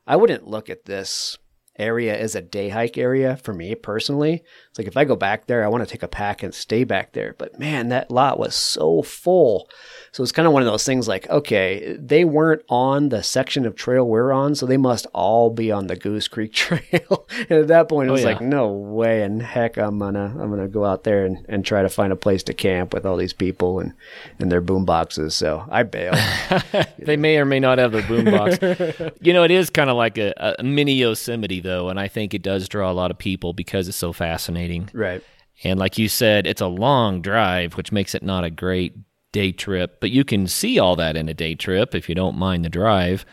I 0.06 0.16
wouldn't 0.16 0.46
look 0.46 0.70
at 0.70 0.86
this 0.86 1.38
area 1.78 2.16
as 2.16 2.34
a 2.34 2.42
day 2.42 2.68
hike 2.68 2.98
area 2.98 3.36
for 3.36 3.54
me 3.54 3.74
personally. 3.74 4.42
It's 4.68 4.78
like 4.78 4.86
if 4.86 4.96
I 4.96 5.04
go 5.04 5.16
back 5.16 5.46
there, 5.46 5.64
I 5.64 5.68
want 5.68 5.86
to 5.86 5.90
take 5.90 6.02
a 6.02 6.08
pack 6.08 6.42
and 6.42 6.54
stay 6.54 6.84
back 6.84 7.12
there. 7.12 7.34
But 7.38 7.58
man, 7.58 7.88
that 7.88 8.10
lot 8.10 8.38
was 8.38 8.54
so 8.54 9.02
full. 9.02 9.68
So 10.12 10.22
it's 10.22 10.32
kind 10.32 10.46
of 10.46 10.52
one 10.52 10.62
of 10.62 10.66
those 10.66 10.84
things 10.84 11.06
like, 11.06 11.28
okay, 11.30 11.96
they 11.98 12.24
weren't 12.24 12.62
on 12.68 13.10
the 13.10 13.22
section 13.22 13.64
of 13.64 13.76
trail 13.76 14.06
we're 14.06 14.32
on, 14.32 14.56
so 14.56 14.66
they 14.66 14.76
must 14.76 15.06
all 15.14 15.50
be 15.50 15.70
on 15.70 15.86
the 15.86 15.94
Goose 15.94 16.26
Creek 16.26 16.52
Trail. 16.54 17.28
and 17.30 17.52
at 17.52 17.68
that 17.68 17.88
point, 17.88 18.08
it 18.08 18.10
oh, 18.10 18.12
was 18.14 18.24
oh, 18.24 18.28
yeah. 18.28 18.34
like, 18.34 18.42
no 18.42 18.72
way 18.72 19.22
in 19.22 19.40
heck 19.40 19.76
I'm 19.76 19.98
gonna 19.98 20.34
I'm 20.38 20.50
gonna 20.50 20.68
go 20.68 20.84
out 20.84 21.04
there 21.04 21.24
and, 21.24 21.44
and 21.48 21.64
try 21.64 21.82
to 21.82 21.88
find 21.88 22.12
a 22.12 22.16
place 22.16 22.42
to 22.44 22.54
camp 22.54 22.92
with 22.92 23.06
all 23.06 23.16
these 23.16 23.32
people 23.32 23.78
and, 23.78 23.92
and 24.38 24.50
their 24.50 24.60
boom 24.60 24.84
boxes. 24.84 25.34
So 25.34 25.64
I 25.70 25.84
bailed. 25.84 26.16
they 26.98 27.16
may 27.16 27.38
or 27.38 27.44
may 27.44 27.60
not 27.60 27.78
have 27.78 27.92
their 27.92 28.02
boom 28.02 28.24
box. 28.24 28.58
you 29.20 29.32
know, 29.32 29.44
it 29.44 29.50
is 29.50 29.70
kind 29.70 29.90
of 29.90 29.96
like 29.96 30.18
a, 30.18 30.56
a 30.58 30.62
mini 30.62 30.94
Yosemite 30.94 31.60
though, 31.60 31.88
and 31.88 32.00
I 32.00 32.08
think 32.08 32.34
it 32.34 32.42
does 32.42 32.68
draw 32.68 32.90
a 32.90 32.94
lot 32.94 33.10
of 33.10 33.18
people 33.18 33.52
because 33.52 33.88
it's 33.88 33.96
so 33.96 34.12
fascinating. 34.12 34.90
Right. 34.92 35.22
And 35.62 35.78
like 35.78 35.98
you 35.98 36.08
said, 36.08 36.46
it's 36.46 36.62
a 36.62 36.66
long 36.66 37.20
drive, 37.20 37.76
which 37.76 37.92
makes 37.92 38.14
it 38.14 38.22
not 38.22 38.44
a 38.44 38.50
great 38.50 38.94
day 39.32 39.52
trip, 39.52 40.00
but 40.00 40.10
you 40.10 40.24
can 40.24 40.46
see 40.46 40.78
all 40.78 40.96
that 40.96 41.16
in 41.16 41.28
a 41.28 41.34
day 41.34 41.54
trip 41.54 41.94
if 41.94 42.08
you 42.08 42.14
don't 42.14 42.36
mind 42.36 42.64
the 42.64 42.68
drive. 42.68 43.24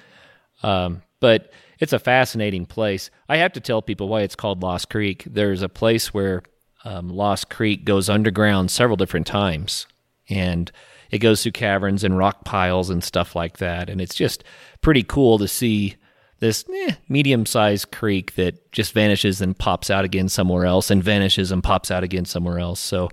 Um, 0.64 1.02
but 1.20 1.52
it's 1.80 1.94
a 1.94 2.00
fascinating 2.00 2.66
place. 2.66 3.10
I 3.30 3.38
have 3.38 3.54
to 3.54 3.60
tell 3.60 3.82
people 3.82 4.08
why 4.08 4.22
it's 4.22 4.36
called 4.36 4.64
Lost 4.64 4.90
Creek. 4.90 5.24
There's 5.26 5.62
a 5.62 5.70
place 5.70 6.14
where 6.14 6.44
um, 6.86 7.10
Lost 7.10 7.50
Creek 7.50 7.86
goes 7.86 8.10
underground 8.10 8.72
several 8.72 8.98
different 8.98 9.28
times, 9.28 9.88
and 10.30 10.72
it 11.12 11.20
goes 11.20 11.44
through 11.44 11.54
caverns 11.54 12.04
and 12.04 12.18
rock 12.18 12.46
piles 12.46 12.90
and 12.90 13.04
stuff 13.04 13.36
like 13.36 13.58
that. 13.58 13.90
And 13.90 14.02
it's 14.02 14.16
just 14.16 14.44
pretty 14.82 15.04
cool 15.04 15.38
to 15.38 15.48
see 15.48 15.96
this 16.40 16.66
eh, 16.74 16.94
medium 17.10 17.46
sized 17.46 17.92
creek 17.92 18.36
that 18.36 18.72
just 18.72 18.94
vanishes 18.94 19.42
and 19.42 19.58
pops 19.58 19.90
out 19.90 20.06
again 20.06 20.30
somewhere 20.30 20.66
else 20.66 20.92
and 20.92 21.04
vanishes 21.04 21.52
and 21.52 21.64
pops 21.64 21.90
out 21.90 22.04
again 22.04 22.26
somewhere 22.26 22.60
else. 22.60 22.80
So 22.80 23.10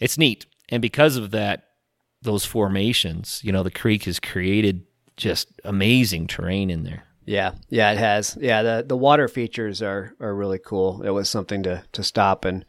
it's 0.00 0.18
neat. 0.18 0.46
And 0.68 0.82
because 0.82 1.16
of 1.16 1.30
that, 1.30 1.67
those 2.22 2.44
formations. 2.44 3.40
You 3.44 3.52
know, 3.52 3.62
the 3.62 3.70
creek 3.70 4.04
has 4.04 4.20
created 4.20 4.84
just 5.16 5.48
amazing 5.64 6.26
terrain 6.26 6.70
in 6.70 6.84
there. 6.84 7.04
Yeah, 7.24 7.52
yeah, 7.68 7.92
it 7.92 7.98
has. 7.98 8.38
Yeah, 8.40 8.62
the 8.62 8.84
the 8.86 8.96
water 8.96 9.28
features 9.28 9.82
are 9.82 10.14
are 10.18 10.34
really 10.34 10.58
cool. 10.58 11.02
It 11.02 11.10
was 11.10 11.28
something 11.28 11.62
to 11.64 11.84
to 11.92 12.02
stop 12.02 12.44
and 12.44 12.64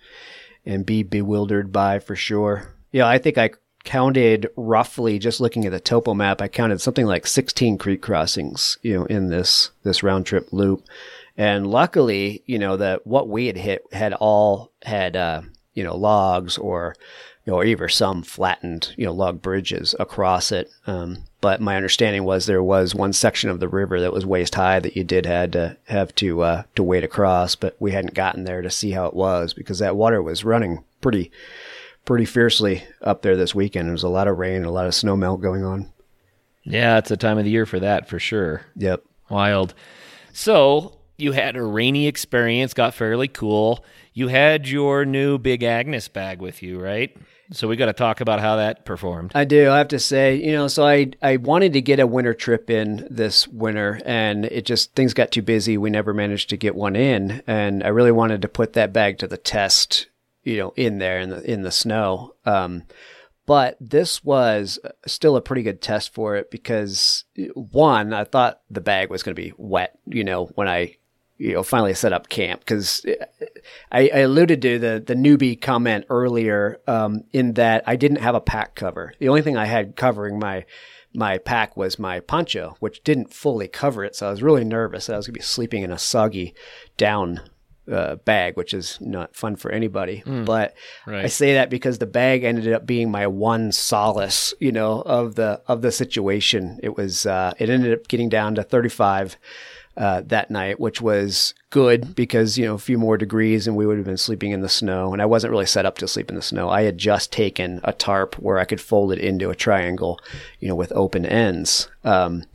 and 0.66 0.86
be 0.86 1.04
bewildered 1.04 1.72
by 1.72 2.00
for 2.00 2.16
sure. 2.16 2.76
Yeah, 2.92 3.08
I 3.08 3.20
think 3.20 3.38
I 3.38 3.52
counted 3.86 4.50
roughly 4.58 5.18
just 5.18 5.40
looking 5.40 5.66
at 5.66 5.72
the 5.72 5.80
topo 5.80 6.14
map. 6.14 6.42
I 6.42 6.50
counted 6.50 6.82
something 6.82 7.06
like 7.06 7.26
16 7.26 7.78
creek 7.78 8.02
crossings, 8.02 8.78
you 8.82 8.96
know, 8.96 9.06
in 9.06 9.30
this 9.30 9.72
this 9.84 10.04
round 10.04 10.26
trip 10.26 10.52
loop. 10.52 10.84
And 11.38 11.66
luckily, 11.66 12.44
you 12.46 12.60
know, 12.60 12.76
that 12.76 13.08
what 13.08 13.30
we 13.30 13.48
had 13.48 13.56
hit 13.56 13.84
had 13.94 14.14
all 14.14 14.74
had 14.82 15.16
uh, 15.16 15.44
you 15.74 15.86
know, 15.86 15.96
logs 15.96 16.58
or 16.58 16.96
or 17.50 17.64
even 17.66 17.90
some 17.90 18.22
flattened, 18.24 18.94
you 18.98 19.06
know, 19.06 19.14
log 19.14 19.42
bridges 19.42 19.96
across 20.00 20.52
it. 20.52 20.70
Um, 20.88 21.24
but 21.42 21.62
my 21.62 21.76
understanding 21.76 22.24
was 22.24 22.46
there 22.46 22.64
was 22.64 22.94
one 22.94 23.14
section 23.14 23.50
of 23.50 23.60
the 23.60 23.68
river 23.68 24.00
that 24.02 24.14
was 24.14 24.26
waist 24.26 24.56
high 24.56 24.80
that 24.80 24.96
you 24.96 25.04
did 25.04 25.26
had 25.26 25.54
to 25.54 25.78
have 25.88 26.14
to 26.16 26.42
uh, 26.42 26.64
to 26.76 26.84
wade 26.84 27.04
across, 27.04 27.56
but 27.56 27.76
we 27.80 27.92
hadn't 27.92 28.14
gotten 28.14 28.44
there 28.44 28.62
to 28.62 28.70
see 28.70 28.92
how 28.92 29.06
it 29.06 29.14
was 29.14 29.54
because 29.54 29.80
that 29.80 29.96
water 29.96 30.22
was 30.22 30.44
running 30.44 30.84
pretty 31.02 31.32
pretty 32.06 32.26
fiercely 32.26 32.84
up 33.02 33.22
there 33.22 33.38
this 33.38 33.56
weekend. 33.56 33.88
There 33.88 33.94
was 33.94 34.04
a 34.04 34.10
lot 34.10 34.28
of 34.28 34.38
rain, 34.38 34.58
and 34.58 34.66
a 34.66 34.72
lot 34.72 34.88
of 34.88 34.96
snow 34.96 35.16
melt 35.16 35.42
going 35.42 35.64
on. 35.64 35.92
Yeah, 36.64 36.98
it's 36.98 37.12
a 37.12 37.18
time 37.18 37.38
of 37.38 37.46
the 37.46 37.52
year 37.52 37.66
for 37.66 37.80
that 37.80 38.10
for 38.10 38.20
sure. 38.20 38.64
Yep, 38.76 39.04
wild. 39.30 39.74
So 40.34 40.98
you 41.18 41.32
had 41.32 41.56
a 41.56 41.64
rainy 41.64 42.08
experience, 42.08 42.74
got 42.74 42.94
fairly 42.94 43.28
cool. 43.28 43.84
You 44.14 44.28
had 44.28 44.68
your 44.68 45.06
new 45.06 45.38
Big 45.38 45.64
Agnes 45.64 46.08
bag 46.08 46.42
with 46.42 46.62
you, 46.62 46.80
right? 46.80 47.16
So 47.52 47.68
we 47.68 47.76
got 47.76 47.88
to 47.88 47.94
talk 47.94 48.22
about 48.22 48.40
how 48.40 48.58
that 48.58 48.86
performed. 48.86 49.32
I 49.34 49.44
do. 49.44 49.72
I 49.72 49.80
have 49.80 49.88
to 49.90 50.00
say, 50.00 50.36
you 50.36 50.52
know, 50.52 50.68
so 50.68 50.86
I 50.86 51.12
I 51.22 51.38
wanted 51.38 51.74
to 51.74 51.82
get 51.82 52.00
a 52.00 52.06
winter 52.08 52.34
trip 52.34 52.70
in 52.70 53.08
this 53.10 53.48
winter, 53.48 54.02
and 54.06 54.46
it 54.46 54.66
just 54.66 54.94
things 54.94 55.14
got 55.14 55.32
too 55.32 55.42
busy. 55.42 55.78
We 55.78 55.90
never 55.90 56.14
managed 56.14 56.50
to 56.50 56.58
get 56.58 56.76
one 56.76 56.96
in, 56.96 57.42
and 57.48 57.84
I 57.84 57.88
really 57.88 58.12
wanted 58.12 58.44
to 58.44 58.48
put 58.48 58.74
that 58.74 58.94
bag 58.94 59.18
to 59.20 59.28
the 59.28 59.38
test, 59.38 60.08
you 60.44 60.58
know, 60.58 60.74
in 60.76 61.00
there 61.00 61.20
in 61.20 61.30
the 61.32 61.52
in 61.52 61.64
the 61.64 61.72
snow. 61.72 62.36
Um, 62.46 62.84
but 63.48 63.78
this 63.82 64.24
was 64.24 64.78
still 65.08 65.36
a 65.36 65.42
pretty 65.42 65.64
good 65.64 65.82
test 65.82 66.14
for 66.14 66.36
it 66.36 66.52
because 66.52 67.26
one, 67.56 68.14
I 68.14 68.26
thought 68.26 68.62
the 68.70 68.80
bag 68.80 69.10
was 69.10 69.24
going 69.24 69.36
to 69.36 69.42
be 69.42 69.54
wet, 69.58 69.98
you 70.06 70.24
know, 70.24 70.46
when 70.54 70.68
I 70.68 70.98
you 71.40 71.54
know, 71.54 71.64
finally 71.64 71.94
set 71.94 72.14
up 72.14 72.28
camp 72.28 72.60
because 72.60 73.04
I, 73.92 74.10
I, 74.14 74.20
alluded 74.20 74.62
to 74.62 74.78
the, 74.78 75.04
the 75.06 75.16
newbie 75.16 75.60
comment 75.60 76.06
earlier, 76.10 76.82
um, 76.86 77.24
in 77.32 77.54
that 77.54 77.84
I 77.88 77.96
didn't 77.96 78.18
have 78.18 78.36
a 78.36 78.42
pack 78.42 78.76
cover. 78.76 79.14
The 79.20 79.30
only 79.30 79.42
thing 79.42 79.56
I 79.56 79.66
had 79.66 79.96
covering 79.96 80.38
my, 80.38 80.66
my 81.14 81.38
pack 81.38 81.78
was 81.78 81.98
my 81.98 82.20
poncho, 82.20 82.76
which 82.82 83.06
didn't 83.06 83.34
fully 83.34 83.70
cover 83.70 84.04
it. 84.04 84.18
So 84.18 84.28
I 84.28 84.32
was 84.32 84.44
really 84.44 84.66
nervous 84.66 85.08
that 85.08 85.14
I 85.14 85.18
was 85.18 85.28
going 85.28 85.36
to 85.36 85.40
be 85.40 85.44
sleeping 85.44 85.82
in 85.82 85.92
a 85.92 85.98
soggy 85.98 86.54
down 86.98 87.40
uh, 87.90 88.18
bag, 88.18 88.58
which 88.58 88.74
is 88.74 88.98
not 89.00 89.34
fun 89.34 89.56
for 89.56 89.72
anybody. 89.72 90.22
Mm, 90.26 90.46
but 90.46 90.76
right. 91.08 91.24
I 91.24 91.28
say 91.28 91.54
that 91.54 91.70
because 91.70 92.00
the 92.00 92.06
bag 92.06 92.44
ended 92.44 92.72
up 92.72 92.86
being 92.86 93.10
my 93.10 93.28
one 93.28 93.72
solace, 93.72 94.54
you 94.60 94.72
know, 94.72 95.02
of 95.02 95.36
the 95.36 95.62
of 95.68 95.82
the 95.82 95.92
situation. 95.92 96.80
It 96.84 96.98
was 96.98 97.26
uh, 97.26 97.54
it 97.58 97.70
ended 97.70 97.94
up 97.94 98.08
getting 98.10 98.30
down 98.30 98.56
to 98.56 98.64
35 98.64 99.38
uh, 100.00 100.22
that 100.28 100.50
night, 100.50 100.80
which 100.80 101.02
was 101.02 101.54
good 101.72 102.16
because, 102.16 102.58
you 102.58 102.66
know, 102.66 102.74
a 102.74 102.80
few 102.80 102.98
more 102.98 103.18
degrees 103.18 103.68
and 103.68 103.76
we 103.76 103.86
would 103.86 103.98
have 103.98 104.06
been 104.06 104.16
sleeping 104.16 104.52
in 104.52 104.62
the 104.62 104.70
snow. 104.70 105.12
And 105.12 105.22
I 105.22 105.26
wasn't 105.26 105.52
really 105.52 105.66
set 105.66 105.86
up 105.86 105.98
to 105.98 106.08
sleep 106.08 106.30
in 106.30 106.38
the 106.38 106.42
snow. 106.42 106.70
I 106.70 106.84
had 106.84 106.98
just 106.98 107.34
taken 107.34 107.82
a 107.84 107.92
tarp 107.92 108.36
where 108.36 108.60
I 108.60 108.64
could 108.64 108.80
fold 108.80 109.12
it 109.12 109.20
into 109.20 109.50
a 109.50 109.56
triangle, 109.56 110.18
you 110.62 110.70
know, 110.70 110.76
with 110.76 110.94
open 110.96 111.26
ends. 111.26 111.90
Um, 112.06 112.46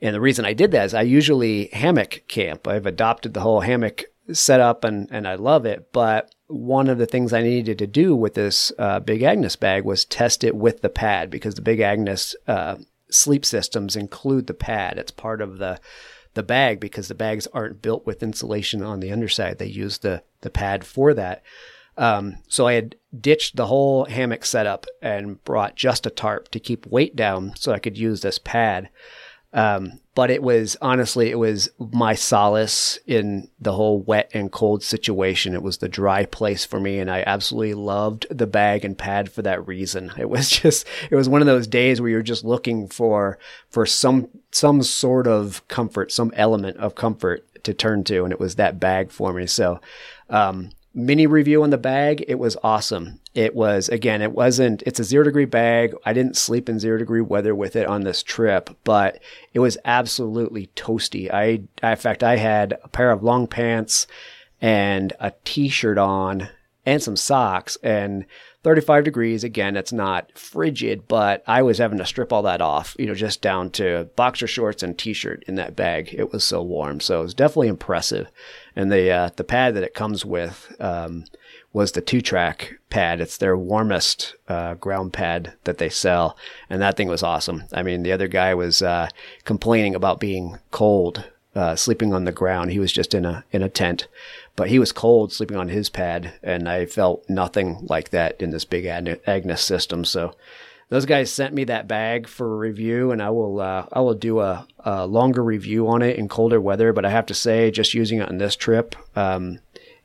and 0.00 0.14
the 0.14 0.20
reason 0.20 0.44
I 0.44 0.52
did 0.52 0.70
that 0.70 0.84
is 0.84 0.94
I 0.94 1.02
usually 1.02 1.70
hammock 1.72 2.22
camp. 2.28 2.68
I've 2.68 2.86
adopted 2.86 3.34
the 3.34 3.40
whole 3.40 3.62
hammock 3.62 4.04
setup 4.32 4.84
and, 4.84 5.08
and 5.10 5.26
I 5.26 5.34
love 5.34 5.66
it. 5.66 5.92
But 5.92 6.32
one 6.46 6.88
of 6.88 6.98
the 6.98 7.06
things 7.06 7.32
I 7.32 7.42
needed 7.42 7.78
to 7.78 7.88
do 7.88 8.14
with 8.14 8.34
this 8.34 8.70
uh, 8.78 9.00
Big 9.00 9.24
Agnes 9.24 9.56
bag 9.56 9.84
was 9.84 10.04
test 10.04 10.44
it 10.44 10.54
with 10.54 10.82
the 10.82 10.88
pad 10.88 11.30
because 11.30 11.56
the 11.56 11.62
Big 11.62 11.80
Agnes 11.80 12.36
uh, 12.46 12.76
sleep 13.10 13.44
systems 13.44 13.96
include 13.96 14.46
the 14.46 14.54
pad. 14.54 14.98
It's 14.98 15.10
part 15.10 15.40
of 15.40 15.58
the 15.58 15.80
the 16.36 16.42
bag 16.42 16.78
because 16.78 17.08
the 17.08 17.14
bags 17.14 17.48
aren't 17.48 17.82
built 17.82 18.06
with 18.06 18.22
insulation 18.22 18.82
on 18.82 19.00
the 19.00 19.10
underside. 19.10 19.58
They 19.58 19.66
use 19.66 19.98
the 19.98 20.22
the 20.42 20.50
pad 20.50 20.84
for 20.84 21.12
that. 21.14 21.42
Um, 21.96 22.36
so 22.46 22.66
I 22.66 22.74
had 22.74 22.94
ditched 23.18 23.56
the 23.56 23.66
whole 23.66 24.04
hammock 24.04 24.44
setup 24.44 24.86
and 25.00 25.42
brought 25.44 25.76
just 25.76 26.06
a 26.06 26.10
tarp 26.10 26.50
to 26.50 26.60
keep 26.60 26.86
weight 26.86 27.16
down 27.16 27.54
so 27.56 27.72
I 27.72 27.78
could 27.78 27.96
use 27.96 28.20
this 28.20 28.38
pad. 28.38 28.90
Um, 29.54 30.00
but 30.16 30.30
it 30.30 30.42
was 30.42 30.78
honestly, 30.80 31.30
it 31.30 31.38
was 31.38 31.68
my 31.78 32.14
solace 32.14 32.98
in 33.06 33.50
the 33.60 33.74
whole 33.74 34.00
wet 34.00 34.30
and 34.32 34.50
cold 34.50 34.82
situation. 34.82 35.52
It 35.52 35.62
was 35.62 35.76
the 35.76 35.90
dry 35.90 36.24
place 36.24 36.64
for 36.64 36.80
me, 36.80 36.98
and 36.98 37.10
I 37.10 37.22
absolutely 37.26 37.74
loved 37.74 38.26
the 38.30 38.46
bag 38.46 38.82
and 38.82 38.96
pad 38.96 39.30
for 39.30 39.42
that 39.42 39.64
reason. 39.68 40.10
It 40.18 40.30
was 40.30 40.48
just, 40.48 40.86
it 41.10 41.14
was 41.14 41.28
one 41.28 41.42
of 41.42 41.46
those 41.46 41.66
days 41.66 42.00
where 42.00 42.08
you're 42.08 42.22
just 42.22 42.44
looking 42.44 42.88
for 42.88 43.38
for 43.68 43.84
some 43.84 44.28
some 44.50 44.82
sort 44.82 45.26
of 45.26 45.66
comfort, 45.68 46.10
some 46.10 46.32
element 46.34 46.78
of 46.78 46.94
comfort 46.94 47.46
to 47.64 47.74
turn 47.74 48.02
to, 48.04 48.24
and 48.24 48.32
it 48.32 48.40
was 48.40 48.54
that 48.54 48.80
bag 48.80 49.10
for 49.10 49.34
me. 49.34 49.46
So, 49.46 49.80
um, 50.30 50.70
mini 50.96 51.26
review 51.26 51.62
on 51.62 51.70
the 51.70 51.78
bag. 51.78 52.24
It 52.26 52.38
was 52.38 52.56
awesome. 52.64 53.20
It 53.34 53.54
was, 53.54 53.90
again, 53.90 54.22
it 54.22 54.32
wasn't, 54.32 54.82
it's 54.86 54.98
a 54.98 55.04
zero 55.04 55.24
degree 55.24 55.44
bag. 55.44 55.94
I 56.06 56.14
didn't 56.14 56.38
sleep 56.38 56.68
in 56.68 56.80
zero 56.80 56.98
degree 56.98 57.20
weather 57.20 57.54
with 57.54 57.76
it 57.76 57.86
on 57.86 58.00
this 58.00 58.22
trip, 58.22 58.70
but 58.82 59.20
it 59.52 59.60
was 59.60 59.76
absolutely 59.84 60.68
toasty. 60.68 61.30
I, 61.30 61.62
in 61.88 61.96
fact, 61.96 62.24
I 62.24 62.36
had 62.36 62.78
a 62.82 62.88
pair 62.88 63.10
of 63.10 63.22
long 63.22 63.46
pants 63.46 64.06
and 64.60 65.12
a 65.20 65.34
t 65.44 65.68
shirt 65.68 65.98
on 65.98 66.48
and 66.86 67.02
some 67.02 67.16
socks 67.16 67.76
and 67.82 68.24
35 68.66 69.04
degrees. 69.04 69.44
Again, 69.44 69.76
it's 69.76 69.92
not 69.92 70.36
frigid, 70.36 71.06
but 71.06 71.44
I 71.46 71.62
was 71.62 71.78
having 71.78 71.98
to 71.98 72.04
strip 72.04 72.32
all 72.32 72.42
that 72.42 72.60
off, 72.60 72.96
you 72.98 73.06
know, 73.06 73.14
just 73.14 73.40
down 73.40 73.70
to 73.70 74.10
boxer 74.16 74.48
shorts 74.48 74.82
and 74.82 74.98
t-shirt 74.98 75.44
in 75.46 75.54
that 75.54 75.76
bag. 75.76 76.12
It 76.12 76.32
was 76.32 76.42
so 76.42 76.64
warm. 76.64 76.98
So 76.98 77.20
it 77.20 77.22
was 77.22 77.34
definitely 77.34 77.68
impressive. 77.68 78.26
And 78.74 78.90
the, 78.90 79.08
uh, 79.08 79.30
the 79.36 79.44
pad 79.44 79.76
that 79.76 79.84
it 79.84 79.94
comes 79.94 80.24
with, 80.24 80.74
um, 80.80 81.26
was 81.72 81.92
the 81.92 82.00
two 82.00 82.20
track 82.20 82.80
pad. 82.90 83.20
It's 83.20 83.36
their 83.36 83.56
warmest, 83.56 84.34
uh, 84.48 84.74
ground 84.74 85.12
pad 85.12 85.52
that 85.62 85.78
they 85.78 85.88
sell. 85.88 86.36
And 86.68 86.82
that 86.82 86.96
thing 86.96 87.06
was 87.06 87.22
awesome. 87.22 87.62
I 87.72 87.84
mean, 87.84 88.02
the 88.02 88.10
other 88.10 88.26
guy 88.26 88.52
was, 88.52 88.82
uh, 88.82 89.10
complaining 89.44 89.94
about 89.94 90.18
being 90.18 90.58
cold, 90.72 91.24
uh, 91.54 91.76
sleeping 91.76 92.12
on 92.12 92.24
the 92.24 92.32
ground. 92.32 92.72
He 92.72 92.80
was 92.80 92.90
just 92.90 93.14
in 93.14 93.24
a, 93.24 93.44
in 93.52 93.62
a 93.62 93.68
tent 93.68 94.08
but 94.56 94.68
he 94.68 94.78
was 94.78 94.90
cold 94.90 95.32
sleeping 95.32 95.56
on 95.56 95.68
his 95.68 95.90
pad, 95.90 96.32
and 96.42 96.68
I 96.68 96.86
felt 96.86 97.28
nothing 97.28 97.86
like 97.88 98.10
that 98.10 98.40
in 98.40 98.50
this 98.50 98.64
Big 98.64 98.86
Agnes 98.86 99.62
system. 99.62 100.04
So 100.04 100.34
those 100.88 101.04
guys 101.04 101.32
sent 101.32 101.54
me 101.54 101.64
that 101.64 101.88
bag 101.88 102.26
for 102.26 102.56
review, 102.56 103.10
and 103.10 103.22
I 103.22 103.30
will 103.30 103.60
uh, 103.60 103.86
I 103.92 104.00
will 104.00 104.14
do 104.14 104.40
a, 104.40 104.66
a, 104.80 105.06
longer 105.06 105.42
review 105.42 105.88
on 105.88 106.00
it 106.00 106.16
in 106.16 106.28
colder 106.28 106.60
weather. 106.60 106.92
But 106.92 107.04
I 107.04 107.10
have 107.10 107.26
to 107.26 107.34
say, 107.34 107.70
just 107.70 107.94
using 107.94 108.20
it 108.20 108.28
on 108.28 108.38
this 108.38 108.56
trip, 108.56 108.96
um, 109.16 109.58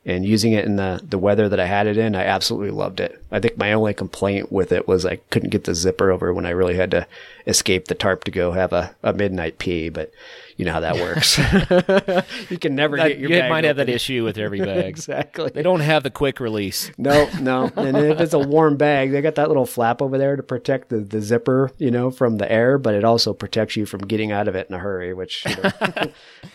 and 0.03 0.25
using 0.25 0.53
it 0.53 0.65
in 0.65 0.77
the, 0.77 0.99
the 1.03 1.19
weather 1.19 1.47
that 1.47 1.59
I 1.59 1.67
had 1.67 1.85
it 1.85 1.95
in, 1.95 2.15
I 2.15 2.23
absolutely 2.23 2.71
loved 2.71 2.99
it. 2.99 3.23
I 3.31 3.39
think 3.39 3.57
my 3.57 3.71
only 3.71 3.93
complaint 3.93 4.51
with 4.51 4.71
it 4.71 4.87
was 4.87 5.05
I 5.05 5.17
couldn't 5.29 5.51
get 5.51 5.65
the 5.65 5.75
zipper 5.75 6.09
over 6.09 6.33
when 6.33 6.45
I 6.45 6.49
really 6.51 6.75
had 6.75 6.89
to 6.91 7.05
escape 7.45 7.85
the 7.87 7.93
tarp 7.93 8.23
to 8.23 8.31
go 8.31 8.51
have 8.51 8.73
a, 8.73 8.95
a 9.03 9.13
midnight 9.13 9.59
pee, 9.59 9.89
but 9.89 10.11
you 10.57 10.65
know 10.65 10.73
how 10.73 10.79
that 10.79 10.95
works. 10.95 11.37
you 12.49 12.57
can 12.57 12.73
never 12.73 12.97
that, 12.97 13.09
get 13.09 13.19
your 13.19 13.29
You 13.29 13.39
bag 13.41 13.49
might 13.51 13.59
open. 13.59 13.67
have 13.67 13.77
that 13.77 13.89
issue 13.89 14.23
with 14.23 14.39
every 14.39 14.59
bag. 14.59 14.85
exactly. 14.85 15.51
They 15.53 15.61
don't 15.63 15.79
have 15.81 16.01
the 16.01 16.09
quick 16.09 16.39
release. 16.39 16.91
No, 16.97 17.29
no. 17.39 17.71
And 17.75 17.95
if 17.95 18.19
it's 18.19 18.33
a 18.33 18.39
warm 18.39 18.77
bag, 18.77 19.11
they 19.11 19.21
got 19.21 19.35
that 19.35 19.49
little 19.49 19.67
flap 19.67 20.01
over 20.01 20.17
there 20.17 20.35
to 20.35 20.43
protect 20.43 20.89
the, 20.89 20.97
the 20.97 21.21
zipper, 21.21 21.71
you 21.77 21.91
know, 21.91 22.09
from 22.09 22.37
the 22.37 22.51
air, 22.51 22.79
but 22.79 22.95
it 22.95 23.03
also 23.03 23.33
protects 23.33 23.75
you 23.75 23.85
from 23.85 24.01
getting 24.01 24.31
out 24.31 24.47
of 24.47 24.55
it 24.55 24.67
in 24.67 24.73
a 24.75 24.79
hurry, 24.79 25.13
which, 25.13 25.45
you 25.45 25.55
know, 25.57 25.71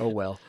oh 0.01 0.09
well. 0.09 0.41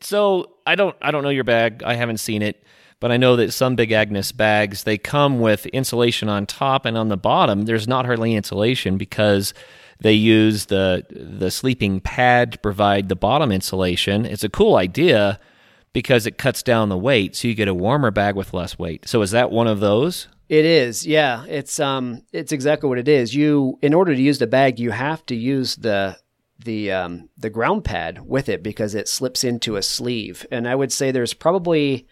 So 0.00 0.56
I 0.66 0.74
don't 0.74 0.96
I 1.02 1.10
don't 1.10 1.22
know 1.22 1.30
your 1.30 1.44
bag. 1.44 1.82
I 1.84 1.94
haven't 1.94 2.18
seen 2.18 2.42
it, 2.42 2.62
but 3.00 3.12
I 3.12 3.16
know 3.16 3.36
that 3.36 3.52
some 3.52 3.76
Big 3.76 3.92
Agnes 3.92 4.32
bags 4.32 4.84
they 4.84 4.98
come 4.98 5.40
with 5.40 5.66
insulation 5.66 6.28
on 6.28 6.46
top 6.46 6.84
and 6.86 6.96
on 6.96 7.08
the 7.08 7.16
bottom. 7.16 7.62
There's 7.62 7.88
not 7.88 8.06
hardly 8.06 8.34
insulation 8.34 8.96
because 8.96 9.52
they 10.00 10.12
use 10.12 10.66
the 10.66 11.04
the 11.10 11.50
sleeping 11.50 12.00
pad 12.00 12.52
to 12.52 12.58
provide 12.58 13.08
the 13.08 13.16
bottom 13.16 13.52
insulation. 13.52 14.24
It's 14.24 14.44
a 14.44 14.48
cool 14.48 14.76
idea 14.76 15.38
because 15.92 16.26
it 16.26 16.38
cuts 16.38 16.62
down 16.62 16.88
the 16.88 16.98
weight, 16.98 17.36
so 17.36 17.48
you 17.48 17.54
get 17.54 17.68
a 17.68 17.74
warmer 17.74 18.10
bag 18.10 18.34
with 18.34 18.52
less 18.52 18.78
weight. 18.78 19.08
So 19.08 19.22
is 19.22 19.30
that 19.30 19.50
one 19.50 19.68
of 19.68 19.80
those? 19.80 20.28
It 20.48 20.66
is, 20.66 21.06
yeah. 21.06 21.44
It's 21.46 21.80
um, 21.80 22.22
it's 22.32 22.52
exactly 22.52 22.88
what 22.88 22.98
it 22.98 23.08
is. 23.08 23.34
You, 23.34 23.78
in 23.80 23.94
order 23.94 24.14
to 24.14 24.20
use 24.20 24.38
the 24.38 24.46
bag, 24.46 24.78
you 24.78 24.90
have 24.90 25.24
to 25.26 25.34
use 25.34 25.76
the 25.76 26.18
the 26.64 26.90
um, 26.92 27.28
the 27.36 27.50
ground 27.50 27.84
pad 27.84 28.26
with 28.26 28.48
it 28.48 28.62
because 28.62 28.94
it 28.94 29.08
slips 29.08 29.44
into 29.44 29.76
a 29.76 29.82
sleeve. 29.82 30.46
And 30.50 30.68
I 30.68 30.74
would 30.74 30.92
say 30.92 31.10
there's 31.10 31.34
probably 31.34 32.06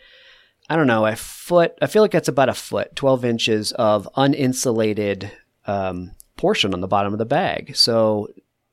I 0.69 0.77
don't 0.77 0.87
know 0.87 1.07
a 1.07 1.17
foot. 1.17 1.75
I 1.83 1.87
feel 1.87 2.03
like 2.03 2.13
that's 2.13 2.29
about 2.29 2.49
a 2.49 2.55
foot, 2.55 2.95
twelve 2.95 3.25
inches 3.25 3.73
of 3.73 4.09
uninsulated 4.17 5.31
um, 5.67 6.13
portion 6.37 6.75
on 6.75 6.81
the 6.81 6.89
bottom 6.89 7.13
of 7.13 7.19
the 7.19 7.25
bag. 7.25 7.77
So 7.77 8.29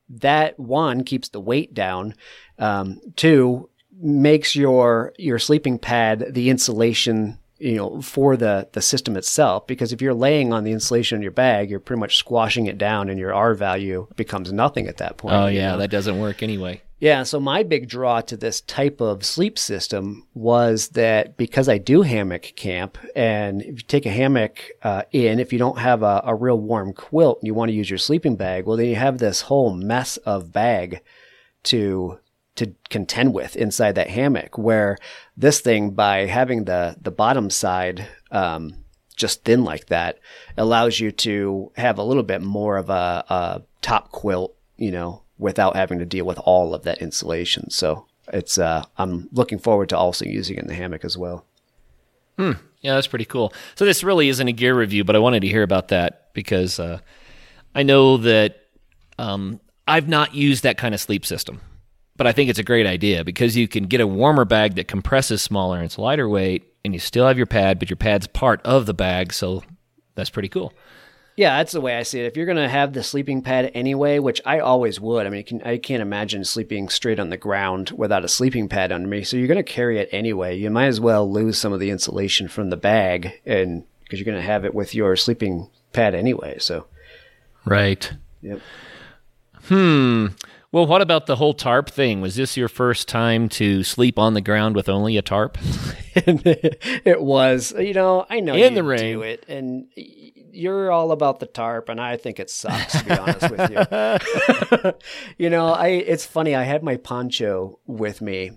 that 0.10 0.60
one 0.60 1.04
keeps 1.04 1.30
the 1.30 1.40
weight 1.40 1.74
down. 1.74 2.16
Um, 2.58 3.00
two 3.16 3.70
makes 4.02 4.56
your 4.56 5.14
your 5.18 5.40
sleeping 5.40 5.78
pad 5.78 6.26
the 6.30 6.50
insulation 6.50 7.39
you 7.60 7.76
know 7.76 8.02
for 8.02 8.38
the 8.38 8.68
the 8.74 8.82
system 8.82 9.16
itself 9.18 9.68
because 9.68 9.92
if 9.92 10.02
you're 10.02 10.14
laying 10.14 10.54
on 10.54 10.64
the 10.64 10.72
insulation 10.72 11.18
in 11.18 11.22
your 11.22 11.32
bag 11.32 11.70
you're 11.70 11.80
pretty 11.80 12.00
much 12.00 12.18
squashing 12.18 12.68
it 12.68 12.78
down 12.78 13.10
and 13.10 13.20
your 13.20 13.34
r 13.34 13.54
value 13.54 14.08
becomes 14.16 14.52
nothing 14.52 14.88
at 14.88 14.98
that 14.98 15.18
point 15.18 15.36
Oh 15.36 15.48
you 15.48 15.60
yeah, 15.60 15.72
know? 15.72 15.78
that 15.80 15.90
doesn't 15.92 16.20
work 16.20 16.42
anyway. 16.42 16.82
yeah 17.00 17.24
so 17.24 17.40
my 17.40 17.64
big 17.64 17.90
draw 17.90 18.22
to 18.22 18.38
this 18.38 18.62
type 18.62 19.02
of 19.02 19.26
sleep 19.26 19.60
system 19.60 20.26
was 20.34 20.90
that 20.90 21.36
because 21.38 21.68
i 21.68 21.78
do 21.78 22.02
hammock 22.02 22.54
camp 22.56 22.98
and 23.16 23.62
if 23.62 23.68
you 23.68 23.84
take 23.88 24.06
a 24.06 24.12
hammock 24.12 24.60
uh, 24.84 25.04
in 25.12 25.40
if 25.40 25.52
you 25.52 25.60
don't 25.60 25.80
have 25.80 26.02
a, 26.02 26.22
a 26.26 26.34
real 26.36 26.60
warm 26.60 26.94
quilt 26.94 27.40
and 27.42 27.48
you 27.48 27.54
want 27.54 27.70
to 27.70 27.76
use 27.76 27.90
your 27.90 27.98
sleeping 28.00 28.36
bag 28.38 28.66
well 28.66 28.78
then 28.78 28.88
you 28.88 28.96
have 28.96 29.18
this 29.18 29.42
whole 29.42 29.74
mess 29.74 30.18
of 30.18 30.54
bag 30.54 31.02
to 31.64 32.18
to 32.60 32.74
contend 32.90 33.34
with 33.34 33.56
inside 33.56 33.96
that 33.96 34.10
hammock. 34.10 34.58
Where 34.58 34.98
this 35.36 35.60
thing, 35.60 35.92
by 35.92 36.26
having 36.28 36.66
the 36.66 36.96
the 37.02 37.12
bottom 37.12 37.50
side 37.50 38.08
um, 38.32 38.84
just 39.16 39.44
thin 39.44 39.64
like 39.64 39.88
that, 39.88 40.20
allows 40.58 41.00
you 41.00 41.12
to 41.12 41.72
have 41.76 41.98
a 41.98 42.04
little 42.04 42.24
bit 42.24 42.42
more 42.42 42.78
of 42.78 42.90
a, 42.90 43.26
a 43.30 43.62
top 43.82 44.12
quilt, 44.12 44.56
you 44.78 44.92
know, 44.92 45.24
without 45.38 45.76
having 45.76 46.00
to 46.00 46.06
deal 46.06 46.26
with 46.26 46.40
all 46.40 46.74
of 46.74 46.84
that 46.84 47.00
insulation. 47.00 47.70
So 47.70 48.06
it's 48.32 48.58
uh, 48.58 48.84
I'm 48.98 49.28
looking 49.32 49.60
forward 49.60 49.90
to 49.90 49.98
also 49.98 50.26
using 50.26 50.58
it 50.58 50.62
in 50.62 50.68
the 50.68 50.76
hammock 50.76 51.04
as 51.04 51.18
well. 51.18 51.46
Yeah, 52.82 52.96
that's 52.96 53.08
pretty 53.08 53.26
cool. 53.26 53.54
So 53.76 53.84
this 53.84 54.04
really 54.04 54.30
isn't 54.30 54.48
a 54.48 54.54
gear 54.54 54.74
review, 54.78 55.04
but 55.04 55.16
I 55.16 55.20
wanted 55.20 55.42
to 55.42 55.48
hear 55.48 55.64
about 55.64 55.90
that 55.90 56.34
because 56.34 56.80
uh, 56.80 57.00
I 57.76 57.84
know 57.84 58.18
that 58.18 58.56
um, 59.18 59.60
I've 59.86 60.08
not 60.08 60.34
used 60.34 60.64
that 60.64 60.78
kind 60.78 60.94
of 60.94 61.02
sleep 61.02 61.26
system, 61.26 61.60
but 62.20 62.28
I 62.28 62.34
think 62.34 62.50
it's 62.50 62.60
a 62.60 62.64
great 62.64 62.86
idea 62.86 63.24
because 63.24 63.56
you 63.56 63.70
can 63.70 63.86
get 63.86 64.02
a 64.02 64.06
warmer 64.06 64.44
bag 64.44 64.76
that 64.76 64.90
compresses 64.90 65.42
smaller 65.42 65.78
and 65.78 65.86
it's 65.86 65.98
lighter 65.98 66.28
weight, 66.28 66.74
and 66.84 66.94
you 66.94 67.00
still 67.00 67.26
have 67.26 67.38
your 67.38 67.46
pad, 67.46 67.80
but 67.80 67.90
your 67.90 67.96
pad's 67.96 68.28
part 68.28 68.62
of 68.66 68.86
the 68.86 68.94
bag, 68.94 69.32
so 69.32 69.64
that's 70.16 70.30
pretty 70.30 70.50
cool. 70.50 70.74
Yeah, 71.38 71.58
that's 71.58 71.72
the 71.72 71.80
way 71.80 71.96
I 71.96 72.04
see 72.04 72.20
it. 72.20 72.26
If 72.26 72.36
you're 72.36 72.46
going 72.46 72.58
to 72.58 72.68
have 72.68 72.92
the 72.92 73.04
sleeping 73.04 73.42
pad 73.42 73.72
anyway, 73.74 74.20
which 74.20 74.42
I 74.46 74.60
always 74.60 75.00
would, 75.00 75.26
I 75.26 75.30
mean, 75.30 75.46
can, 75.46 75.62
I 75.62 75.78
can't 75.78 76.02
imagine 76.02 76.44
sleeping 76.44 76.90
straight 76.90 77.22
on 77.22 77.30
the 77.30 77.38
ground 77.38 77.92
without 77.96 78.26
a 78.26 78.28
sleeping 78.28 78.68
pad 78.68 78.92
under 78.92 79.08
me. 79.08 79.24
So 79.24 79.38
you're 79.38 79.48
going 79.48 79.56
to 79.56 79.64
carry 79.64 79.98
it 79.98 80.10
anyway. 80.12 80.58
You 80.58 80.70
might 80.70 80.88
as 80.88 81.00
well 81.00 81.32
lose 81.32 81.58
some 81.58 81.72
of 81.72 81.80
the 81.80 81.90
insulation 81.90 82.50
from 82.50 82.70
the 82.70 82.76
bag, 82.76 83.40
and 83.46 83.86
because 84.04 84.20
you're 84.20 84.26
going 84.26 84.36
to 84.36 84.42
have 84.42 84.66
it 84.66 84.76
with 84.76 84.94
your 84.94 85.16
sleeping 85.16 85.70
pad 85.94 86.14
anyway. 86.14 86.58
So, 86.60 86.88
Right. 87.64 88.12
yep. 88.42 88.60
Hmm. 89.70 90.28
Well, 90.72 90.86
what 90.86 91.02
about 91.02 91.26
the 91.26 91.36
whole 91.36 91.56
tarp 91.56 91.90
thing? 91.90 92.22
Was 92.22 92.36
this 92.36 92.56
your 92.56 92.68
first 92.68 93.08
time 93.08 93.50
to 93.50 93.84
sleep 93.84 94.20
on 94.20 94.36
the 94.36 94.42
ground 94.42 94.76
with 94.76 94.88
only 94.88 95.18
a 95.18 95.24
tarp? 95.24 95.58
it 96.16 97.22
was, 97.22 97.74
you 97.78 97.94
know, 97.94 98.28
I 98.30 98.40
know 98.40 98.54
In 98.54 98.60
you 98.74 98.76
the 98.76 98.84
rain. 98.84 99.16
do 99.16 99.22
it, 99.24 99.46
and 99.48 99.88
you're 99.96 100.92
all 100.92 101.12
about 101.12 101.40
the 101.40 101.48
tarp, 101.48 101.90
and 101.90 102.00
I 102.00 102.18
think 102.18 102.40
it 102.40 102.52
sucks 102.52 103.00
to 103.00 103.04
be 103.06 103.12
honest 103.12 103.50
with 103.50 103.72
you. 103.72 104.94
you 105.44 105.50
know, 105.50 105.70
I 105.70 105.88
it's 105.88 106.26
funny. 106.26 106.56
I 106.56 106.64
had 106.64 106.84
my 106.84 106.98
poncho 106.98 107.80
with 107.88 108.22
me 108.22 108.52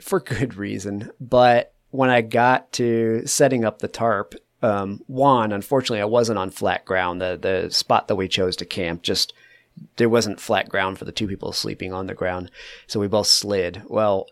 for 0.00 0.20
good 0.20 0.54
reason, 0.54 1.10
but 1.20 1.74
when 1.90 2.10
I 2.10 2.20
got 2.20 2.72
to 2.74 3.26
setting 3.26 3.64
up 3.64 3.80
the 3.80 3.88
tarp, 3.88 4.34
um, 4.62 5.00
one, 5.08 5.50
unfortunately, 5.50 6.00
I 6.00 6.06
wasn't 6.06 6.38
on 6.38 6.50
flat 6.50 6.84
ground. 6.84 7.20
The 7.20 7.36
the 7.40 7.70
spot 7.72 8.06
that 8.06 8.16
we 8.16 8.28
chose 8.28 8.54
to 8.56 8.64
camp 8.64 9.02
just 9.02 9.32
there 9.96 10.08
wasn't 10.08 10.40
flat 10.40 10.68
ground 10.68 10.98
for 10.98 11.04
the 11.04 11.12
two 11.12 11.26
people 11.26 11.52
sleeping 11.52 11.92
on 11.92 12.06
the 12.06 12.14
ground, 12.14 12.50
so 12.86 13.00
we 13.00 13.08
both 13.08 13.26
slid. 13.26 13.82
Well, 13.86 14.26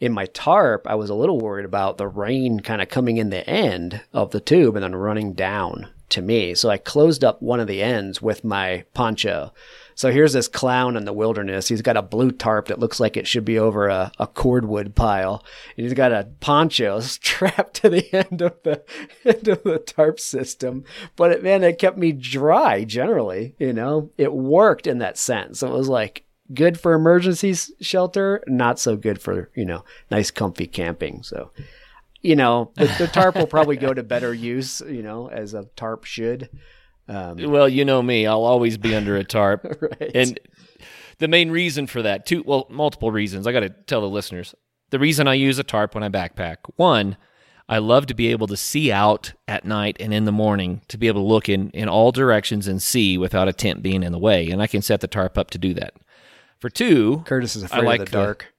in 0.00 0.12
my 0.12 0.26
tarp, 0.26 0.86
I 0.88 0.96
was 0.96 1.10
a 1.10 1.14
little 1.14 1.38
worried 1.38 1.64
about 1.64 1.96
the 1.96 2.08
rain 2.08 2.60
kind 2.60 2.82
of 2.82 2.88
coming 2.88 3.18
in 3.18 3.30
the 3.30 3.48
end 3.48 4.02
of 4.12 4.32
the 4.32 4.40
tube 4.40 4.74
and 4.74 4.82
then 4.82 4.96
running 4.96 5.32
down 5.32 5.90
to 6.08 6.20
me. 6.20 6.54
So 6.54 6.68
I 6.70 6.76
closed 6.76 7.22
up 7.22 7.40
one 7.40 7.60
of 7.60 7.68
the 7.68 7.82
ends 7.82 8.20
with 8.20 8.42
my 8.42 8.84
poncho. 8.94 9.52
So 9.94 10.10
here's 10.10 10.32
this 10.32 10.48
clown 10.48 10.96
in 10.96 11.04
the 11.04 11.12
wilderness. 11.12 11.68
He's 11.68 11.82
got 11.82 11.96
a 11.96 12.02
blue 12.02 12.30
tarp 12.30 12.68
that 12.68 12.78
looks 12.78 13.00
like 13.00 13.16
it 13.16 13.26
should 13.26 13.44
be 13.44 13.58
over 13.58 13.88
a, 13.88 14.12
a 14.18 14.26
cordwood 14.26 14.94
pile. 14.94 15.44
And 15.76 15.84
he's 15.84 15.94
got 15.94 16.12
a 16.12 16.28
poncho 16.40 17.00
strapped 17.00 17.74
to 17.82 17.90
the 17.90 18.12
end 18.14 18.42
of 18.42 18.54
the 18.62 18.82
end 19.24 19.48
of 19.48 19.62
the 19.62 19.78
tarp 19.78 20.20
system. 20.20 20.84
But 21.16 21.32
it, 21.32 21.42
man, 21.42 21.62
it 21.62 21.78
kept 21.78 21.98
me 21.98 22.12
dry 22.12 22.84
generally. 22.84 23.54
You 23.58 23.72
know, 23.72 24.10
it 24.16 24.32
worked 24.32 24.86
in 24.86 24.98
that 24.98 25.18
sense. 25.18 25.62
It 25.62 25.70
was 25.70 25.88
like 25.88 26.24
good 26.52 26.78
for 26.78 26.92
emergency 26.92 27.54
shelter, 27.80 28.42
not 28.46 28.78
so 28.78 28.96
good 28.96 29.20
for, 29.20 29.50
you 29.54 29.64
know, 29.64 29.84
nice 30.10 30.30
comfy 30.30 30.66
camping. 30.66 31.22
So, 31.22 31.50
you 32.20 32.36
know, 32.36 32.72
the, 32.76 32.86
the 32.98 33.06
tarp 33.08 33.36
will 33.36 33.46
probably 33.46 33.76
go 33.76 33.92
to 33.92 34.02
better 34.02 34.32
use, 34.32 34.82
you 34.86 35.02
know, 35.02 35.28
as 35.28 35.54
a 35.54 35.64
tarp 35.76 36.04
should. 36.04 36.48
Um, 37.08 37.36
Well, 37.50 37.68
you 37.68 37.84
know 37.84 38.02
me, 38.02 38.26
I'll 38.26 38.44
always 38.44 38.78
be 38.78 38.94
under 38.94 39.16
a 39.16 39.24
tarp. 39.24 39.64
right. 40.00 40.10
And 40.14 40.38
the 41.18 41.28
main 41.28 41.50
reason 41.50 41.86
for 41.86 42.02
that, 42.02 42.26
two, 42.26 42.42
well, 42.46 42.66
multiple 42.70 43.10
reasons. 43.12 43.46
I 43.46 43.52
got 43.52 43.60
to 43.60 43.68
tell 43.70 44.00
the 44.00 44.08
listeners. 44.08 44.54
The 44.90 44.98
reason 44.98 45.26
I 45.26 45.34
use 45.34 45.58
a 45.58 45.64
tarp 45.64 45.94
when 45.94 46.04
I 46.04 46.08
backpack, 46.08 46.56
one, 46.76 47.16
I 47.68 47.78
love 47.78 48.06
to 48.06 48.14
be 48.14 48.28
able 48.28 48.46
to 48.48 48.56
see 48.56 48.92
out 48.92 49.32
at 49.48 49.64
night 49.64 49.96
and 50.00 50.12
in 50.12 50.24
the 50.26 50.32
morning 50.32 50.82
to 50.88 50.98
be 50.98 51.08
able 51.08 51.22
to 51.22 51.26
look 51.28 51.48
in, 51.48 51.70
in 51.70 51.88
all 51.88 52.12
directions 52.12 52.66
and 52.68 52.82
see 52.82 53.16
without 53.16 53.48
a 53.48 53.52
tent 53.52 53.82
being 53.82 54.02
in 54.02 54.12
the 54.12 54.18
way. 54.18 54.50
And 54.50 54.60
I 54.60 54.66
can 54.66 54.82
set 54.82 55.00
the 55.00 55.06
tarp 55.08 55.38
up 55.38 55.50
to 55.50 55.58
do 55.58 55.72
that. 55.74 55.94
For 56.60 56.68
two, 56.68 57.22
Curtis 57.24 57.56
is 57.56 57.62
I 57.64 57.66
afraid 57.66 57.84
like 57.86 58.00
of 58.00 58.06
the 58.10 58.18
the- 58.18 58.24
dark. 58.24 58.54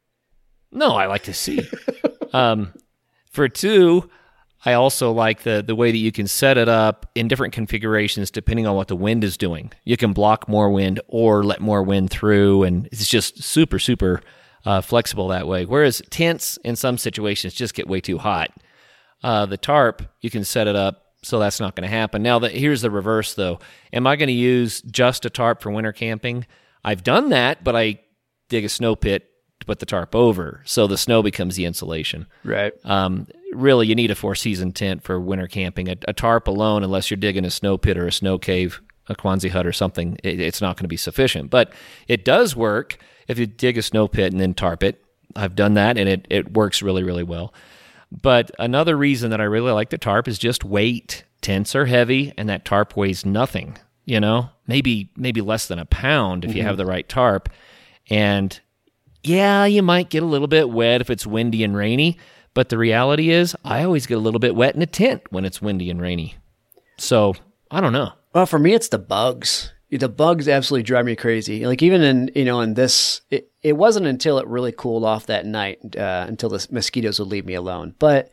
no, 0.71 0.95
I 0.95 1.05
like 1.05 1.23
to 1.23 1.33
see. 1.33 1.61
um, 2.33 2.73
for 3.31 3.47
two, 3.47 4.09
I 4.65 4.73
also 4.73 5.11
like 5.11 5.43
the 5.43 5.63
the 5.65 5.75
way 5.75 5.91
that 5.91 5.97
you 5.97 6.11
can 6.11 6.27
set 6.27 6.57
it 6.57 6.69
up 6.69 7.09
in 7.15 7.27
different 7.27 7.53
configurations 7.53 8.31
depending 8.31 8.65
on 8.65 8.75
what 8.75 8.87
the 8.87 8.95
wind 8.95 9.23
is 9.23 9.37
doing. 9.37 9.71
You 9.83 9.97
can 9.97 10.13
block 10.13 10.47
more 10.47 10.69
wind 10.69 11.01
or 11.07 11.43
let 11.43 11.59
more 11.61 11.83
wind 11.83 12.09
through, 12.09 12.63
and 12.63 12.87
it's 12.87 13.07
just 13.07 13.43
super 13.43 13.79
super 13.79 14.21
uh, 14.65 14.81
flexible 14.81 15.27
that 15.29 15.47
way. 15.47 15.65
Whereas 15.65 16.01
tents 16.09 16.57
in 16.63 16.75
some 16.75 16.97
situations 16.97 17.53
just 17.53 17.73
get 17.73 17.87
way 17.87 17.99
too 17.99 18.17
hot. 18.17 18.51
Uh, 19.21 19.45
the 19.45 19.57
tarp 19.57 20.01
you 20.21 20.29
can 20.29 20.43
set 20.43 20.67
it 20.67 20.75
up 20.75 21.03
so 21.23 21.39
that's 21.39 21.59
not 21.59 21.75
going 21.75 21.89
to 21.89 21.95
happen. 21.95 22.21
Now, 22.21 22.39
the, 22.39 22.49
here's 22.49 22.81
the 22.81 22.91
reverse 22.91 23.33
though. 23.33 23.59
Am 23.91 24.05
I 24.05 24.15
going 24.15 24.27
to 24.27 24.33
use 24.33 24.81
just 24.81 25.25
a 25.25 25.29
tarp 25.29 25.61
for 25.61 25.71
winter 25.71 25.93
camping? 25.93 26.45
I've 26.83 27.03
done 27.03 27.29
that, 27.29 27.63
but 27.63 27.75
I 27.75 28.01
dig 28.49 28.65
a 28.65 28.69
snow 28.69 28.95
pit 28.95 29.29
to 29.63 29.67
put 29.67 29.79
the 29.79 29.85
tarp 29.85 30.13
over, 30.13 30.61
so 30.65 30.87
the 30.87 30.97
snow 30.97 31.23
becomes 31.23 31.55
the 31.55 31.65
insulation. 31.65 32.27
Right. 32.43 32.73
Um, 32.83 33.27
really, 33.53 33.87
you 33.87 33.95
need 33.95 34.11
a 34.11 34.15
four 34.15 34.35
season 34.35 34.71
tent 34.71 35.03
for 35.03 35.19
winter 35.19 35.47
camping. 35.47 35.89
A, 35.89 35.95
a 36.07 36.13
tarp 36.13 36.47
alone, 36.47 36.83
unless 36.83 37.09
you're 37.09 37.17
digging 37.17 37.45
a 37.45 37.49
snow 37.49 37.77
pit 37.77 37.97
or 37.97 38.07
a 38.07 38.11
snow 38.11 38.37
cave, 38.37 38.81
a 39.07 39.15
Quonset 39.15 39.51
hut 39.51 39.65
or 39.65 39.71
something, 39.71 40.17
it, 40.23 40.39
it's 40.39 40.61
not 40.61 40.77
going 40.77 40.83
to 40.83 40.89
be 40.89 40.97
sufficient. 40.97 41.49
But 41.49 41.73
it 42.07 42.25
does 42.25 42.55
work 42.55 42.97
if 43.27 43.39
you 43.39 43.45
dig 43.45 43.77
a 43.77 43.81
snow 43.81 44.07
pit 44.07 44.31
and 44.31 44.41
then 44.41 44.53
tarp 44.53 44.83
it. 44.83 45.03
I've 45.35 45.55
done 45.55 45.73
that 45.75 45.97
and 45.97 46.07
it, 46.07 46.27
it 46.29 46.53
works 46.53 46.81
really, 46.81 47.03
really 47.03 47.23
well. 47.23 47.53
But 48.11 48.51
another 48.59 48.95
reason 48.95 49.31
that 49.31 49.41
I 49.41 49.45
really 49.45 49.71
like 49.71 49.89
the 49.89 49.97
tarp 49.97 50.27
is 50.27 50.37
just 50.37 50.63
weight. 50.63 51.23
Tents 51.41 51.75
are 51.75 51.85
heavy 51.85 52.33
and 52.37 52.47
that 52.49 52.65
tarp 52.65 52.95
weighs 52.95 53.25
nothing, 53.25 53.77
you 54.05 54.19
know, 54.19 54.49
maybe 54.67 55.09
maybe 55.17 55.41
less 55.41 55.67
than 55.67 55.79
a 55.79 55.85
pound 55.85 56.45
if 56.45 56.51
mm-hmm. 56.51 56.57
you 56.59 56.63
have 56.63 56.77
the 56.77 56.85
right 56.85 57.07
tarp. 57.09 57.49
And 58.09 58.59
yeah, 59.23 59.65
you 59.65 59.81
might 59.81 60.09
get 60.09 60.23
a 60.23 60.27
little 60.27 60.47
bit 60.47 60.69
wet 60.69 61.01
if 61.01 61.09
it's 61.09 61.25
windy 61.25 61.63
and 61.63 61.75
rainy, 61.75 62.17
but 62.53 62.69
the 62.69 62.77
reality 62.77 63.29
is 63.29 63.55
I 63.63 63.83
always 63.83 64.05
get 64.05 64.15
a 64.15 64.21
little 64.21 64.39
bit 64.39 64.55
wet 64.55 64.75
in 64.75 64.81
a 64.81 64.87
tent 64.87 65.23
when 65.29 65.45
it's 65.45 65.61
windy 65.61 65.89
and 65.89 66.01
rainy. 66.01 66.35
So, 66.97 67.33
I 67.71 67.81
don't 67.81 67.93
know. 67.93 68.13
Well, 68.33 68.45
for 68.45 68.59
me 68.59 68.73
it's 68.73 68.89
the 68.89 68.99
bugs 68.99 69.73
the 69.97 70.09
bugs 70.09 70.47
absolutely 70.47 70.83
drive 70.83 71.05
me 71.05 71.15
crazy. 71.15 71.65
Like 71.65 71.81
even 71.81 72.01
in 72.01 72.31
you 72.35 72.45
know 72.45 72.61
in 72.61 72.73
this, 72.73 73.21
it, 73.29 73.51
it 73.61 73.73
wasn't 73.73 74.07
until 74.07 74.37
it 74.39 74.47
really 74.47 74.71
cooled 74.71 75.03
off 75.03 75.27
that 75.27 75.45
night 75.45 75.95
uh, 75.95 76.25
until 76.27 76.49
the 76.49 76.65
mosquitoes 76.71 77.19
would 77.19 77.27
leave 77.27 77.45
me 77.45 77.53
alone. 77.53 77.93
But 77.99 78.29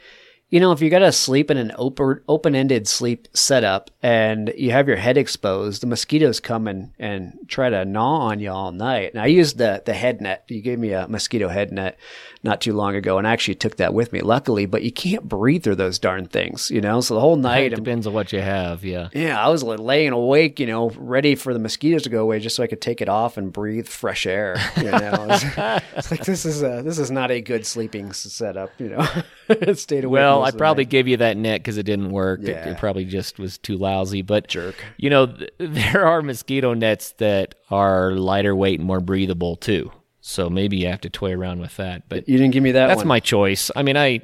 you 0.51 0.59
know, 0.59 0.73
if 0.73 0.83
you 0.83 0.91
got 0.91 0.99
to 0.99 1.13
sleep 1.13 1.49
in 1.51 1.57
an 1.57 1.73
open 1.77 2.21
open-ended 2.29 2.89
sleep 2.89 3.29
setup 3.33 3.91
and 4.03 4.53
you 4.57 4.73
have 4.73 4.89
your 4.89 4.97
head 4.97 5.17
exposed, 5.17 5.81
the 5.81 5.87
mosquitoes 5.87 6.41
come 6.41 6.67
and, 6.67 6.93
and 6.99 7.39
try 7.47 7.71
to 7.71 7.85
gnaw 7.85 8.19
on 8.19 8.41
you 8.41 8.51
all 8.51 8.73
night. 8.73 9.13
And 9.15 9.23
I 9.23 9.27
used 9.27 9.59
the 9.59 9.81
the 9.87 9.95
head 9.95 10.21
net. 10.21 10.45
You 10.49 10.61
gave 10.61 10.81
me 10.81 10.93
a 10.93 11.07
mosquito 11.07 11.49
head 11.49 11.71
net 11.71 11.99
not 12.43 12.61
too 12.61 12.73
long 12.73 12.97
ago, 12.97 13.19
and 13.19 13.29
I 13.29 13.33
actually 13.33 13.57
took 13.57 13.77
that 13.77 13.95
with 13.95 14.13
me, 14.13 14.23
luckily. 14.23 14.67
But 14.67 14.83
you 14.83 14.91
can't 14.91 15.29
breathe 15.29 15.63
through 15.63 15.77
those 15.77 16.01
darn 16.01 16.27
things, 16.27 16.69
you 16.71 16.81
know. 16.81 17.01
So 17.01 17.15
the 17.15 17.21
whole 17.21 17.37
night 17.37 17.73
it 17.73 17.77
depends 17.77 18.09
on 18.09 18.13
what 18.13 18.33
you 18.33 18.41
have. 18.41 18.85
Yeah, 18.85 19.09
yeah. 19.13 19.41
I 19.43 19.49
was 19.51 19.63
laying 19.63 20.13
awake, 20.13 20.59
you 20.59 20.67
know, 20.67 20.91
ready 20.97 21.37
for 21.37 21.53
the 21.53 21.61
mosquitoes 21.61 22.03
to 22.03 22.09
go 22.09 22.23
away, 22.23 22.41
just 22.41 22.57
so 22.57 22.65
I 22.65 22.67
could 22.67 22.81
take 22.81 23.01
it 23.01 23.09
off 23.09 23.37
and 23.37 23.53
breathe 23.53 23.87
fresh 23.87 24.27
air. 24.27 24.57
You 24.77 24.91
know, 24.91 25.27
it's, 25.31 25.45
it's 25.97 26.11
like 26.11 26.25
this 26.25 26.45
is 26.45 26.65
a, 26.65 26.83
this 26.83 26.99
is 26.99 27.13
not 27.13 27.31
a 27.31 27.41
good 27.41 27.65
sleeping 27.65 28.13
setup. 28.13 28.73
You 28.81 28.89
know, 28.89 29.75
stayed 29.75 30.05
awake. 30.05 30.19
Well, 30.19 30.40
I 30.43 30.51
probably 30.51 30.85
gave 30.85 31.09
you 31.09 31.17
that 31.19 31.37
net 31.37 31.61
because 31.61 31.79
it 31.79 31.85
didn't 31.85 32.11
work. 32.11 32.41
Yeah. 32.43 32.69
It, 32.69 32.73
it, 32.73 32.79
probably 32.79 33.05
just 33.05 33.39
was 33.39 33.59
too 33.59 33.77
lousy. 33.77 34.23
But 34.23 34.49
jerk, 34.49 34.77
you 34.97 35.11
know, 35.11 35.27
th- 35.27 35.51
there 35.59 36.07
are 36.07 36.23
mosquito 36.23 36.75
nets 36.75 37.13
that 37.19 37.55
are 37.71 38.13
lighter 38.13 38.55
weight 38.55 38.81
and 38.81 38.87
more 38.87 39.01
breathable 39.01 39.57
too. 39.57 39.91
So 40.21 40.51
maybe 40.51 40.77
you 40.77 40.89
have 40.89 41.01
to 41.03 41.11
toy 41.11 41.33
around 41.33 41.61
with 41.61 41.77
that. 41.77 42.09
But 42.09 42.29
you 42.29 42.37
didn't 42.37 42.53
give 42.53 42.63
me 42.63 42.73
that. 42.73 42.89
That's 42.89 42.99
one. 42.99 43.09
my 43.09 43.21
choice. 43.21 43.71
I 43.75 43.83
mean, 43.83 43.97
I 43.97 44.21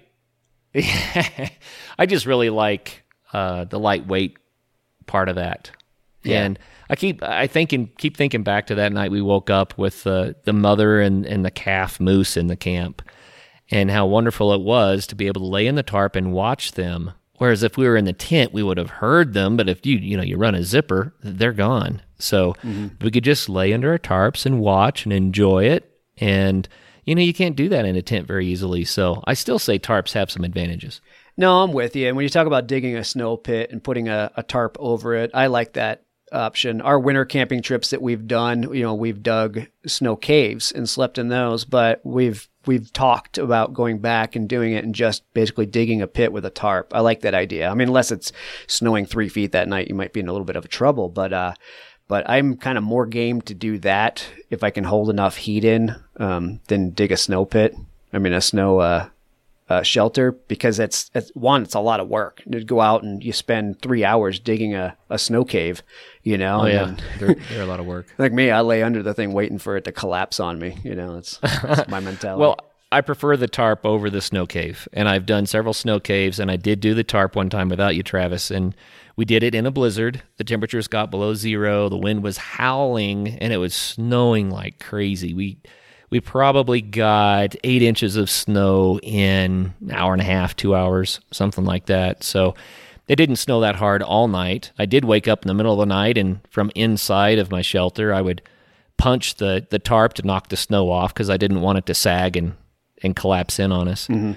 I 1.98 2.06
just 2.06 2.26
really 2.26 2.50
like 2.50 3.04
uh, 3.32 3.64
the 3.64 3.78
lightweight 3.78 4.36
part 5.06 5.28
of 5.28 5.36
that. 5.36 5.70
Yeah. 6.22 6.44
And 6.44 6.58
I 6.90 6.96
keep 6.96 7.22
I 7.22 7.46
thinking 7.46 7.90
keep 7.98 8.16
thinking 8.16 8.42
back 8.42 8.66
to 8.68 8.74
that 8.76 8.92
night 8.92 9.10
we 9.10 9.22
woke 9.22 9.50
up 9.50 9.76
with 9.78 10.06
uh, 10.06 10.34
the 10.44 10.52
mother 10.52 11.00
and, 11.00 11.24
and 11.26 11.44
the 11.44 11.50
calf 11.50 11.98
moose 11.98 12.36
in 12.36 12.46
the 12.48 12.56
camp 12.56 13.02
and 13.70 13.90
how 13.90 14.06
wonderful 14.06 14.52
it 14.52 14.60
was 14.60 15.06
to 15.06 15.14
be 15.14 15.26
able 15.26 15.40
to 15.40 15.46
lay 15.46 15.66
in 15.66 15.74
the 15.74 15.82
tarp 15.82 16.16
and 16.16 16.32
watch 16.32 16.72
them. 16.72 17.12
Whereas 17.38 17.62
if 17.62 17.76
we 17.76 17.86
were 17.86 17.96
in 17.96 18.06
the 18.06 18.12
tent, 18.12 18.52
we 18.52 18.62
would 18.62 18.78
have 18.78 18.90
heard 18.90 19.34
them. 19.34 19.56
But 19.56 19.68
if 19.68 19.84
you 19.84 19.98
you 19.98 20.16
know 20.16 20.22
you 20.22 20.36
run 20.36 20.54
a 20.54 20.62
zipper, 20.62 21.14
they're 21.22 21.52
gone. 21.52 22.02
So 22.18 22.54
mm-hmm. 22.62 22.88
we 23.00 23.10
could 23.10 23.24
just 23.24 23.48
lay 23.48 23.72
under 23.72 23.90
our 23.90 23.98
tarps 23.98 24.46
and 24.46 24.60
watch 24.60 25.04
and 25.04 25.12
enjoy 25.12 25.64
it. 25.64 25.90
And, 26.18 26.68
you 27.04 27.14
know, 27.14 27.20
you 27.20 27.34
can't 27.34 27.56
do 27.56 27.68
that 27.68 27.84
in 27.84 27.96
a 27.96 28.02
tent 28.02 28.26
very 28.26 28.46
easily. 28.46 28.84
So 28.84 29.22
I 29.26 29.34
still 29.34 29.58
say 29.58 29.78
tarps 29.78 30.12
have 30.12 30.30
some 30.30 30.44
advantages. 30.44 31.00
No, 31.36 31.62
I'm 31.62 31.72
with 31.72 31.94
you. 31.94 32.08
And 32.08 32.16
when 32.16 32.22
you 32.22 32.30
talk 32.30 32.46
about 32.46 32.66
digging 32.66 32.96
a 32.96 33.04
snow 33.04 33.36
pit 33.36 33.70
and 33.70 33.84
putting 33.84 34.08
a, 34.08 34.30
a 34.36 34.42
tarp 34.42 34.76
over 34.80 35.14
it, 35.14 35.30
I 35.34 35.48
like 35.48 35.74
that 35.74 36.04
option. 36.32 36.80
Our 36.80 36.98
winter 36.98 37.26
camping 37.26 37.60
trips 37.62 37.90
that 37.90 38.00
we've 38.00 38.26
done, 38.26 38.62
you 38.74 38.82
know, 38.82 38.94
we've 38.94 39.22
dug 39.22 39.66
snow 39.86 40.16
caves 40.16 40.72
and 40.72 40.88
slept 40.88 41.18
in 41.18 41.28
those, 41.28 41.64
but 41.66 42.00
we've 42.04 42.48
we've 42.66 42.92
talked 42.92 43.38
about 43.38 43.74
going 43.74 43.98
back 43.98 44.36
and 44.36 44.48
doing 44.48 44.72
it 44.72 44.84
and 44.84 44.94
just 44.94 45.22
basically 45.34 45.66
digging 45.66 46.02
a 46.02 46.06
pit 46.06 46.32
with 46.32 46.44
a 46.44 46.50
tarp. 46.50 46.92
I 46.94 47.00
like 47.00 47.20
that 47.20 47.34
idea. 47.34 47.68
I 47.68 47.74
mean, 47.74 47.88
unless 47.88 48.10
it's 48.10 48.32
snowing 48.66 49.06
three 49.06 49.28
feet 49.28 49.52
that 49.52 49.68
night, 49.68 49.88
you 49.88 49.94
might 49.94 50.12
be 50.12 50.20
in 50.20 50.28
a 50.28 50.32
little 50.32 50.44
bit 50.44 50.56
of 50.56 50.68
trouble. 50.68 51.08
But 51.08 51.32
uh, 51.32 51.54
but 52.08 52.28
I'm 52.28 52.56
kind 52.56 52.78
of 52.78 52.84
more 52.84 53.06
game 53.06 53.40
to 53.42 53.54
do 53.54 53.78
that 53.78 54.26
if 54.50 54.62
I 54.62 54.70
can 54.70 54.84
hold 54.84 55.10
enough 55.10 55.36
heat 55.36 55.64
in 55.64 55.94
um, 56.18 56.60
than 56.68 56.90
dig 56.90 57.12
a 57.12 57.16
snow 57.16 57.44
pit. 57.44 57.74
I 58.12 58.18
mean, 58.18 58.32
a 58.32 58.40
snow 58.40 58.78
uh, 58.78 59.08
uh, 59.68 59.82
shelter 59.82 60.32
because 60.32 60.78
it's, 60.78 61.10
it's, 61.14 61.30
one, 61.34 61.64
it's 61.64 61.74
a 61.74 61.80
lot 61.80 62.00
of 62.00 62.08
work 62.08 62.42
to 62.50 62.62
go 62.62 62.80
out 62.80 63.02
and 63.02 63.22
you 63.24 63.32
spend 63.32 63.82
three 63.82 64.04
hours 64.04 64.38
digging 64.38 64.74
a, 64.74 64.96
a 65.10 65.18
snow 65.18 65.44
cave, 65.44 65.82
you 66.26 66.36
know. 66.36 66.62
Oh, 66.62 66.66
yeah. 66.66 66.96
they're, 67.18 67.34
they're, 67.50 67.62
a 67.62 67.66
lot 67.66 67.78
of 67.78 67.86
work. 67.86 68.06
like 68.18 68.32
me, 68.32 68.50
I 68.50 68.60
lay 68.60 68.82
under 68.82 69.02
the 69.02 69.14
thing 69.14 69.32
waiting 69.32 69.58
for 69.58 69.76
it 69.76 69.84
to 69.84 69.92
collapse 69.92 70.40
on 70.40 70.58
me. 70.58 70.76
You 70.82 70.96
know, 70.96 71.16
it's, 71.16 71.38
it's 71.42 71.88
my 71.88 72.00
mentality. 72.00 72.40
well, 72.40 72.58
I 72.90 73.00
prefer 73.00 73.36
the 73.36 73.48
tarp 73.48 73.86
over 73.86 74.10
the 74.10 74.20
snow 74.20 74.46
cave, 74.46 74.88
and 74.92 75.08
I've 75.08 75.24
done 75.24 75.46
several 75.46 75.72
snow 75.72 76.00
caves, 76.00 76.40
and 76.40 76.50
I 76.50 76.56
did 76.56 76.80
do 76.80 76.94
the 76.94 77.04
tarp 77.04 77.36
one 77.36 77.48
time 77.48 77.68
without 77.68 77.94
you, 77.94 78.02
Travis, 78.02 78.50
and 78.50 78.74
we 79.16 79.24
did 79.24 79.42
it 79.42 79.54
in 79.54 79.66
a 79.66 79.70
blizzard. 79.70 80.22
The 80.36 80.44
temperatures 80.44 80.88
got 80.88 81.10
below 81.10 81.34
zero. 81.34 81.88
The 81.88 81.96
wind 81.96 82.22
was 82.22 82.36
howling 82.36 83.28
and 83.28 83.52
it 83.52 83.56
was 83.56 83.74
snowing 83.74 84.50
like 84.50 84.78
crazy. 84.78 85.32
We 85.32 85.58
we 86.10 86.20
probably 86.20 86.82
got 86.82 87.56
eight 87.64 87.82
inches 87.82 88.16
of 88.16 88.30
snow 88.30 89.00
in 89.02 89.74
an 89.80 89.90
hour 89.90 90.12
and 90.12 90.22
a 90.22 90.24
half, 90.24 90.54
two 90.54 90.74
hours, 90.74 91.20
something 91.32 91.64
like 91.64 91.86
that. 91.86 92.22
So 92.22 92.54
it 93.08 93.16
didn't 93.16 93.36
snow 93.36 93.60
that 93.60 93.76
hard 93.76 94.02
all 94.02 94.28
night. 94.28 94.72
I 94.78 94.86
did 94.86 95.04
wake 95.04 95.28
up 95.28 95.42
in 95.42 95.48
the 95.48 95.54
middle 95.54 95.72
of 95.72 95.78
the 95.78 95.94
night 95.94 96.18
and 96.18 96.40
from 96.50 96.70
inside 96.74 97.38
of 97.38 97.50
my 97.50 97.62
shelter 97.62 98.12
I 98.12 98.20
would 98.20 98.42
punch 98.96 99.36
the, 99.36 99.66
the 99.70 99.78
tarp 99.78 100.14
to 100.14 100.26
knock 100.26 100.48
the 100.48 100.56
snow 100.56 100.90
off 100.90 101.12
because 101.12 101.30
I 101.30 101.36
didn't 101.36 101.60
want 101.60 101.78
it 101.78 101.86
to 101.86 101.94
sag 101.94 102.36
and, 102.36 102.54
and 103.02 103.14
collapse 103.14 103.58
in 103.58 103.72
on 103.72 103.88
us. 103.88 104.08
Mm-hmm. 104.08 104.32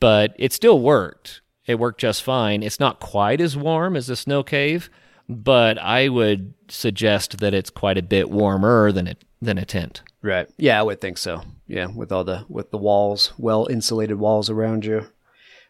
But 0.00 0.34
it 0.38 0.52
still 0.52 0.80
worked 0.80 1.42
it 1.68 1.78
worked 1.78 2.00
just 2.00 2.22
fine. 2.22 2.62
It's 2.62 2.80
not 2.80 2.98
quite 2.98 3.40
as 3.42 3.56
warm 3.56 3.94
as 3.94 4.08
a 4.08 4.16
snow 4.16 4.42
cave, 4.42 4.88
but 5.28 5.78
I 5.78 6.08
would 6.08 6.54
suggest 6.68 7.38
that 7.38 7.52
it's 7.52 7.70
quite 7.70 7.98
a 7.98 8.02
bit 8.02 8.30
warmer 8.30 8.90
than 8.90 9.06
it 9.06 9.22
than 9.40 9.58
a 9.58 9.66
tent. 9.66 10.02
Right. 10.22 10.48
Yeah, 10.56 10.80
I 10.80 10.82
would 10.82 11.00
think 11.00 11.18
so. 11.18 11.42
Yeah, 11.68 11.86
with 11.94 12.10
all 12.10 12.24
the 12.24 12.46
with 12.48 12.70
the 12.70 12.78
walls, 12.78 13.34
well 13.38 13.68
insulated 13.70 14.18
walls 14.18 14.48
around 14.48 14.86
you. 14.86 15.06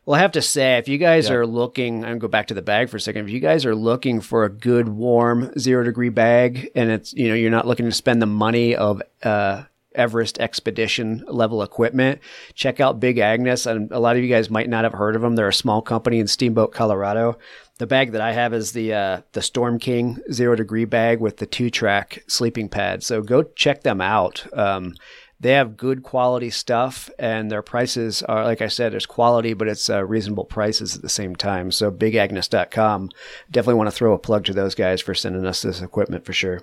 Well, 0.08 0.14
I 0.14 0.20
have 0.20 0.32
to 0.32 0.40
say, 0.40 0.78
if 0.78 0.88
you 0.88 0.96
guys 0.96 1.28
yeah. 1.28 1.34
are 1.34 1.46
looking, 1.46 1.96
I'm 1.96 2.12
gonna 2.12 2.18
go 2.18 2.28
back 2.28 2.46
to 2.46 2.54
the 2.54 2.62
bag 2.62 2.88
for 2.88 2.96
a 2.96 3.00
second. 3.00 3.26
If 3.26 3.30
you 3.30 3.40
guys 3.40 3.66
are 3.66 3.74
looking 3.74 4.22
for 4.22 4.46
a 4.46 4.48
good, 4.48 4.88
warm, 4.88 5.52
zero 5.58 5.84
degree 5.84 6.08
bag, 6.08 6.70
and 6.74 6.90
it's 6.90 7.12
you 7.12 7.28
know 7.28 7.34
you're 7.34 7.50
not 7.50 7.66
looking 7.66 7.84
to 7.84 7.92
spend 7.92 8.22
the 8.22 8.26
money 8.26 8.74
of 8.74 9.02
uh, 9.22 9.64
Everest 9.94 10.38
expedition 10.38 11.26
level 11.28 11.62
equipment, 11.62 12.22
check 12.54 12.80
out 12.80 13.00
Big 13.00 13.18
Agnes. 13.18 13.66
And 13.66 13.92
a 13.92 14.00
lot 14.00 14.16
of 14.16 14.22
you 14.22 14.30
guys 14.30 14.48
might 14.48 14.70
not 14.70 14.84
have 14.84 14.94
heard 14.94 15.14
of 15.14 15.20
them. 15.20 15.36
They're 15.36 15.48
a 15.48 15.52
small 15.52 15.82
company 15.82 16.20
in 16.20 16.26
Steamboat, 16.26 16.72
Colorado. 16.72 17.36
The 17.76 17.86
bag 17.86 18.12
that 18.12 18.22
I 18.22 18.32
have 18.32 18.54
is 18.54 18.72
the 18.72 18.94
uh, 18.94 19.20
the 19.32 19.42
Storm 19.42 19.78
King 19.78 20.22
zero 20.32 20.56
degree 20.56 20.86
bag 20.86 21.20
with 21.20 21.36
the 21.36 21.44
two 21.44 21.68
track 21.68 22.24
sleeping 22.28 22.70
pad. 22.70 23.02
So 23.02 23.20
go 23.20 23.42
check 23.42 23.82
them 23.82 24.00
out. 24.00 24.46
Um, 24.56 24.94
they 25.40 25.52
have 25.52 25.76
good 25.76 26.02
quality 26.02 26.50
stuff, 26.50 27.08
and 27.18 27.50
their 27.50 27.62
prices 27.62 28.22
are, 28.22 28.44
like 28.44 28.60
I 28.60 28.68
said, 28.68 28.92
there's 28.92 29.06
quality, 29.06 29.54
but 29.54 29.68
it's 29.68 29.88
uh, 29.88 30.04
reasonable 30.04 30.44
prices 30.44 30.96
at 30.96 31.02
the 31.02 31.08
same 31.08 31.36
time. 31.36 31.70
So 31.70 31.90
bigagnes.com. 31.90 33.10
Definitely 33.50 33.74
want 33.74 33.88
to 33.88 33.96
throw 33.96 34.14
a 34.14 34.18
plug 34.18 34.44
to 34.46 34.52
those 34.52 34.74
guys 34.74 35.00
for 35.00 35.14
sending 35.14 35.46
us 35.46 35.62
this 35.62 35.80
equipment 35.80 36.24
for 36.24 36.32
sure. 36.32 36.62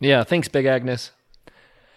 Yeah, 0.00 0.24
thanks, 0.24 0.48
Big 0.48 0.66
Agnes. 0.66 1.12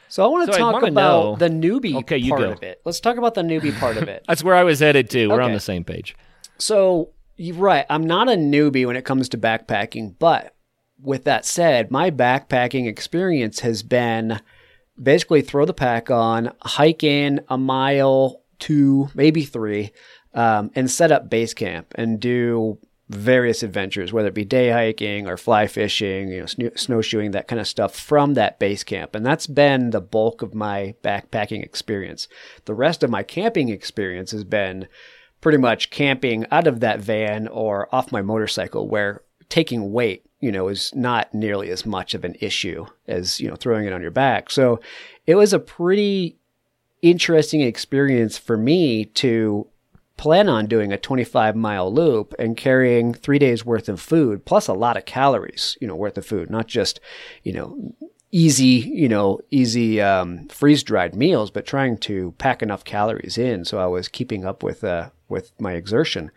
So 0.10 0.24
I 0.24 0.28
want 0.28 0.48
to 0.48 0.54
so 0.54 0.60
talk 0.60 0.84
about 0.84 0.94
know, 0.94 1.36
the 1.38 1.50
newbie 1.50 1.96
okay, 2.02 2.30
part 2.30 2.42
go. 2.42 2.52
of 2.52 2.62
it. 2.62 2.82
Let's 2.86 3.00
talk 3.00 3.18
about 3.18 3.34
the 3.34 3.42
newbie 3.42 3.76
part 3.80 3.98
of 3.98 4.08
it. 4.08 4.24
That's 4.28 4.44
where 4.44 4.54
I 4.54 4.64
was 4.64 4.80
headed 4.80 5.10
to. 5.12 5.28
We're 5.28 5.36
okay. 5.36 5.46
on 5.46 5.54
the 5.54 5.60
same 5.60 5.84
page. 5.84 6.16
So 6.60 7.10
you're 7.36 7.56
right. 7.56 7.88
I'm 7.90 8.06
not 8.06 8.30
a 8.30 8.36
newbie 8.36 8.86
when 8.86 8.96
it 8.96 9.06
comes 9.06 9.28
to 9.30 9.40
backpacking, 9.40 10.16
but 10.20 10.54
with 11.02 11.24
that 11.24 11.46
said, 11.46 11.90
my 11.90 12.12
backpacking 12.12 12.88
experience 12.88 13.62
has 13.62 13.82
been 13.82 14.40
basically 15.02 15.42
throw 15.42 15.66
the 15.66 15.74
pack 15.74 16.12
on, 16.12 16.52
hike 16.62 17.04
in 17.04 17.42
a 17.50 17.58
mile, 17.58 18.42
two, 18.60 19.10
maybe 19.14 19.44
three, 19.44 19.92
um, 20.34 20.72
and 20.76 20.90
set 20.90 21.12
up 21.12 21.30
base 21.30 21.54
camp 21.54 21.94
and 21.96 22.20
do 22.20 22.78
various 23.10 23.64
adventures, 23.64 24.14
whether 24.14 24.30
it 24.30 24.34
be 24.34 24.46
day 24.46 24.70
hiking 24.70 25.28
or 25.28 25.38
fly 25.38 25.68
fishing, 25.68 26.30
you 26.30 26.40
know, 26.40 26.46
sn- 26.46 26.78
snowshoeing, 26.78 27.32
that 27.32 27.48
kind 27.48 27.60
of 27.60 27.68
stuff 27.68 27.96
from 27.96 28.34
that 28.34 28.60
base 28.60 28.84
camp. 28.84 29.14
And 29.14 29.26
that's 29.26 29.48
been 29.48 29.92
the 29.92 30.02
bulk 30.02 30.42
of 30.42 30.56
my 30.56 30.96
backpacking 31.04 31.64
experience. 31.64 32.28
The 32.66 32.74
rest 32.74 33.04
of 33.04 33.10
my 33.10 33.24
camping 33.24 33.70
experience 33.70 34.32
has 34.32 34.44
been 34.44 34.88
pretty 35.42 35.58
much 35.58 35.90
camping 35.90 36.46
out 36.52 36.68
of 36.68 36.80
that 36.80 37.02
van 37.02 37.48
or 37.50 37.94
off 37.94 38.12
my 38.12 38.22
motorcycle 38.22 38.88
where 38.88 39.22
taking 39.54 39.94
weight, 39.94 40.26
you 40.40 40.52
know, 40.52 40.68
is 40.68 40.92
not 40.96 41.32
nearly 41.32 41.70
as 41.70 41.86
much 41.86 42.16
of 42.16 42.26
an 42.26 42.36
issue 42.40 42.88
as, 43.08 43.40
you 43.40 43.48
know, 43.48 43.56
throwing 43.56 43.86
it 43.86 43.94
on 43.94 44.02
your 44.02 44.10
back. 44.10 44.50
So 44.50 44.80
it 45.28 45.36
was 45.36 45.54
a 45.54 45.60
pretty 45.60 46.38
interesting 47.04 47.62
experience 47.62 48.36
for 48.36 48.58
me 48.58 49.06
to 49.06 49.68
plan 50.18 50.50
on 50.50 50.66
doing 50.66 50.92
a 50.92 50.98
25 50.98 51.56
mile 51.56 51.94
loop 51.94 52.34
and 52.40 52.58
carrying 52.58 53.14
three 53.14 53.38
days 53.38 53.64
worth 53.64 53.88
of 53.88 54.02
food 54.02 54.44
plus 54.44 54.68
a 54.68 54.74
lot 54.74 54.98
of 54.98 55.06
calories, 55.06 55.78
you 55.80 55.88
know, 55.88 55.96
worth 55.96 56.18
of 56.18 56.26
food, 56.26 56.50
not 56.50 56.66
just, 56.66 57.00
you 57.44 57.54
know, 57.54 57.94
easy, 58.32 58.90
you 58.92 59.08
know, 59.08 59.40
easy 59.52 60.02
um, 60.02 60.48
freeze 60.48 60.82
dried 60.82 61.14
meals, 61.14 61.52
but 61.52 61.68
trying 61.68 61.96
to 62.00 62.34
pack 62.40 62.64
enough 62.64 62.84
calories 62.84 63.38
in 63.38 63.66
so 63.66 63.78
I 63.78 63.86
was 63.86 64.08
keeping 64.08 64.46
up 64.46 64.64
with 64.64 64.84
uh, 64.84 65.12
with 65.30 65.52
my 65.60 65.74
exertion. 65.74 66.32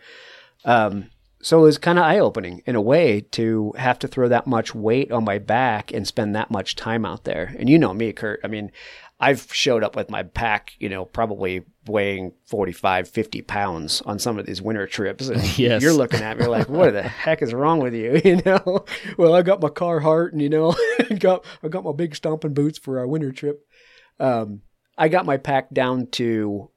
Um, 0.65 1.09
so 1.41 1.59
it 1.59 1.63
was 1.63 1.77
kind 1.77 1.99
of 1.99 2.05
eye 2.05 2.19
opening 2.19 2.63
in 2.65 2.75
a 2.75 2.81
way 2.81 3.21
to 3.31 3.73
have 3.77 3.99
to 3.99 4.07
throw 4.07 4.27
that 4.27 4.47
much 4.47 4.73
weight 4.73 5.11
on 5.11 5.23
my 5.23 5.37
back 5.37 5.93
and 5.93 6.07
spend 6.07 6.35
that 6.35 6.49
much 6.49 6.75
time 6.75 7.05
out 7.05 7.25
there. 7.25 7.55
And 7.59 7.69
you 7.69 7.77
know 7.77 7.93
me, 7.93 8.11
Kurt. 8.11 8.39
I 8.43 8.47
mean, 8.47 8.71
I've 9.19 9.51
showed 9.51 9.83
up 9.83 9.95
with 9.95 10.09
my 10.09 10.23
pack, 10.23 10.73
you 10.79 10.89
know, 10.89 11.05
probably 11.05 11.63
weighing 11.87 12.33
45, 12.45 13.07
50 13.07 13.41
pounds 13.43 14.01
on 14.01 14.19
some 14.19 14.37
of 14.37 14.45
these 14.45 14.61
winter 14.61 14.85
trips. 14.87 15.27
And 15.27 15.41
Yes. 15.57 15.81
You're 15.81 15.93
looking 15.93 16.21
at 16.21 16.37
me 16.37 16.47
like, 16.47 16.69
what 16.69 16.93
the 16.93 17.03
heck 17.03 17.41
is 17.41 17.53
wrong 17.53 17.79
with 17.79 17.93
you? 17.93 18.21
You 18.27 18.41
know, 18.45 18.85
well, 19.17 19.33
I 19.33 19.41
got 19.41 19.61
my 19.61 19.69
Carhartt 19.69 20.33
and, 20.33 20.41
you 20.41 20.49
know, 20.49 20.75
got, 21.19 21.45
I 21.63 21.69
got 21.69 21.85
my 21.85 21.93
big 21.93 22.15
stomping 22.15 22.53
boots 22.53 22.77
for 22.77 22.99
our 22.99 23.07
winter 23.07 23.31
trip. 23.31 23.61
Um, 24.19 24.61
I 24.97 25.07
got 25.07 25.25
my 25.25 25.37
pack 25.37 25.71
down 25.71 26.07
to, 26.13 26.69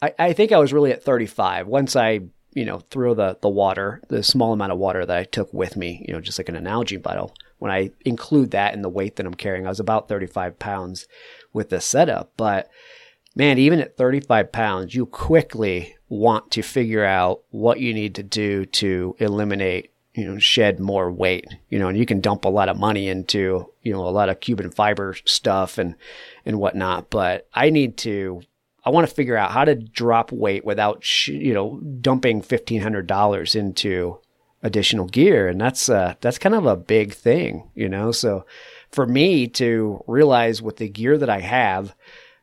I, 0.00 0.14
I 0.18 0.32
think 0.32 0.52
I 0.52 0.58
was 0.58 0.72
really 0.72 0.92
at 0.92 1.02
35 1.02 1.66
once 1.66 1.96
I, 1.96 2.20
you 2.56 2.64
know, 2.64 2.80
throw 2.90 3.12
the, 3.12 3.36
the 3.42 3.50
water, 3.50 4.00
the 4.08 4.22
small 4.22 4.54
amount 4.54 4.72
of 4.72 4.78
water 4.78 5.04
that 5.04 5.18
I 5.18 5.24
took 5.24 5.52
with 5.52 5.76
me, 5.76 6.02
you 6.08 6.14
know, 6.14 6.22
just 6.22 6.38
like 6.38 6.48
a 6.48 6.52
Nalgene 6.52 7.02
bottle. 7.02 7.34
When 7.58 7.70
I 7.70 7.90
include 8.06 8.50
that 8.52 8.72
in 8.72 8.80
the 8.80 8.88
weight 8.88 9.16
that 9.16 9.26
I'm 9.26 9.34
carrying, 9.34 9.66
I 9.66 9.68
was 9.68 9.78
about 9.78 10.08
35 10.08 10.58
pounds 10.58 11.06
with 11.52 11.68
the 11.68 11.82
setup. 11.82 12.32
But 12.38 12.70
man, 13.34 13.58
even 13.58 13.78
at 13.78 13.98
35 13.98 14.52
pounds, 14.52 14.94
you 14.94 15.04
quickly 15.04 15.96
want 16.08 16.50
to 16.52 16.62
figure 16.62 17.04
out 17.04 17.42
what 17.50 17.78
you 17.78 17.92
need 17.92 18.14
to 18.14 18.22
do 18.22 18.64
to 18.64 19.14
eliminate, 19.18 19.92
you 20.14 20.24
know, 20.24 20.38
shed 20.38 20.80
more 20.80 21.12
weight, 21.12 21.46
you 21.68 21.78
know, 21.78 21.88
and 21.88 21.98
you 21.98 22.06
can 22.06 22.22
dump 22.22 22.46
a 22.46 22.48
lot 22.48 22.70
of 22.70 22.78
money 22.78 23.08
into, 23.08 23.70
you 23.82 23.92
know, 23.92 24.06
a 24.06 24.08
lot 24.08 24.30
of 24.30 24.40
Cuben 24.40 24.72
fiber 24.74 25.14
stuff 25.26 25.76
and, 25.76 25.94
and 26.46 26.58
whatnot. 26.58 27.10
But 27.10 27.48
I 27.52 27.68
need 27.68 27.98
to, 27.98 28.40
I 28.86 28.90
want 28.90 29.08
to 29.08 29.14
figure 29.14 29.36
out 29.36 29.50
how 29.50 29.64
to 29.64 29.74
drop 29.74 30.30
weight 30.30 30.64
without, 30.64 31.02
sh- 31.02 31.28
you 31.28 31.52
know, 31.52 31.80
dumping 32.00 32.40
$1,500 32.40 33.56
into 33.56 34.18
additional 34.62 35.08
gear. 35.08 35.48
And 35.48 35.60
that's, 35.60 35.88
uh, 35.88 36.14
that's 36.20 36.38
kind 36.38 36.54
of 36.54 36.66
a 36.66 36.76
big 36.76 37.12
thing, 37.12 37.68
you 37.74 37.88
know? 37.88 38.12
So 38.12 38.46
for 38.92 39.04
me 39.04 39.48
to 39.48 40.02
realize 40.06 40.62
with 40.62 40.76
the 40.76 40.88
gear 40.88 41.18
that 41.18 41.28
I 41.28 41.40
have, 41.40 41.96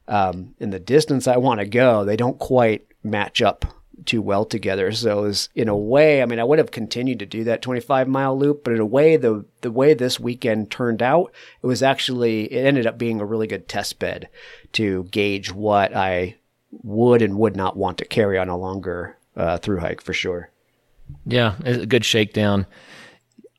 um, 0.09 0.53
and 0.59 0.73
the 0.73 0.79
distance 0.79 1.27
I 1.27 1.37
want 1.37 1.61
to 1.61 1.65
go, 1.65 2.03
they 2.03 2.17
don't 2.17 2.37
quite 2.37 2.87
match 3.03 3.41
up 3.41 3.65
too 4.05 4.21
well 4.21 4.45
together. 4.45 4.91
So 4.91 5.19
it 5.19 5.21
was, 5.21 5.49
in 5.55 5.67
a 5.67 5.77
way, 5.77 6.21
I 6.21 6.25
mean, 6.25 6.39
I 6.39 6.43
would 6.43 6.59
have 6.59 6.71
continued 6.71 7.19
to 7.19 7.25
do 7.25 7.43
that 7.45 7.61
25 7.61 8.07
mile 8.07 8.37
loop, 8.37 8.63
but 8.63 8.73
in 8.73 8.79
a 8.79 8.85
way, 8.85 9.17
the 9.17 9.45
the 9.61 9.71
way 9.71 9.93
this 9.93 10.19
weekend 10.19 10.71
turned 10.71 11.01
out, 11.01 11.31
it 11.61 11.67
was 11.67 11.81
actually 11.81 12.51
it 12.51 12.65
ended 12.65 12.87
up 12.87 12.97
being 12.97 13.21
a 13.21 13.25
really 13.25 13.47
good 13.47 13.67
test 13.67 13.99
bed 13.99 14.29
to 14.73 15.05
gauge 15.05 15.51
what 15.51 15.95
I 15.95 16.35
would 16.71 17.21
and 17.21 17.37
would 17.37 17.55
not 17.55 17.77
want 17.77 17.97
to 17.99 18.05
carry 18.05 18.37
on 18.37 18.49
a 18.49 18.57
longer 18.57 19.17
uh, 19.35 19.57
through 19.57 19.79
hike 19.79 20.01
for 20.01 20.13
sure. 20.13 20.49
Yeah, 21.25 21.55
it's 21.63 21.83
a 21.83 21.85
good 21.85 22.05
shakedown. 22.05 22.65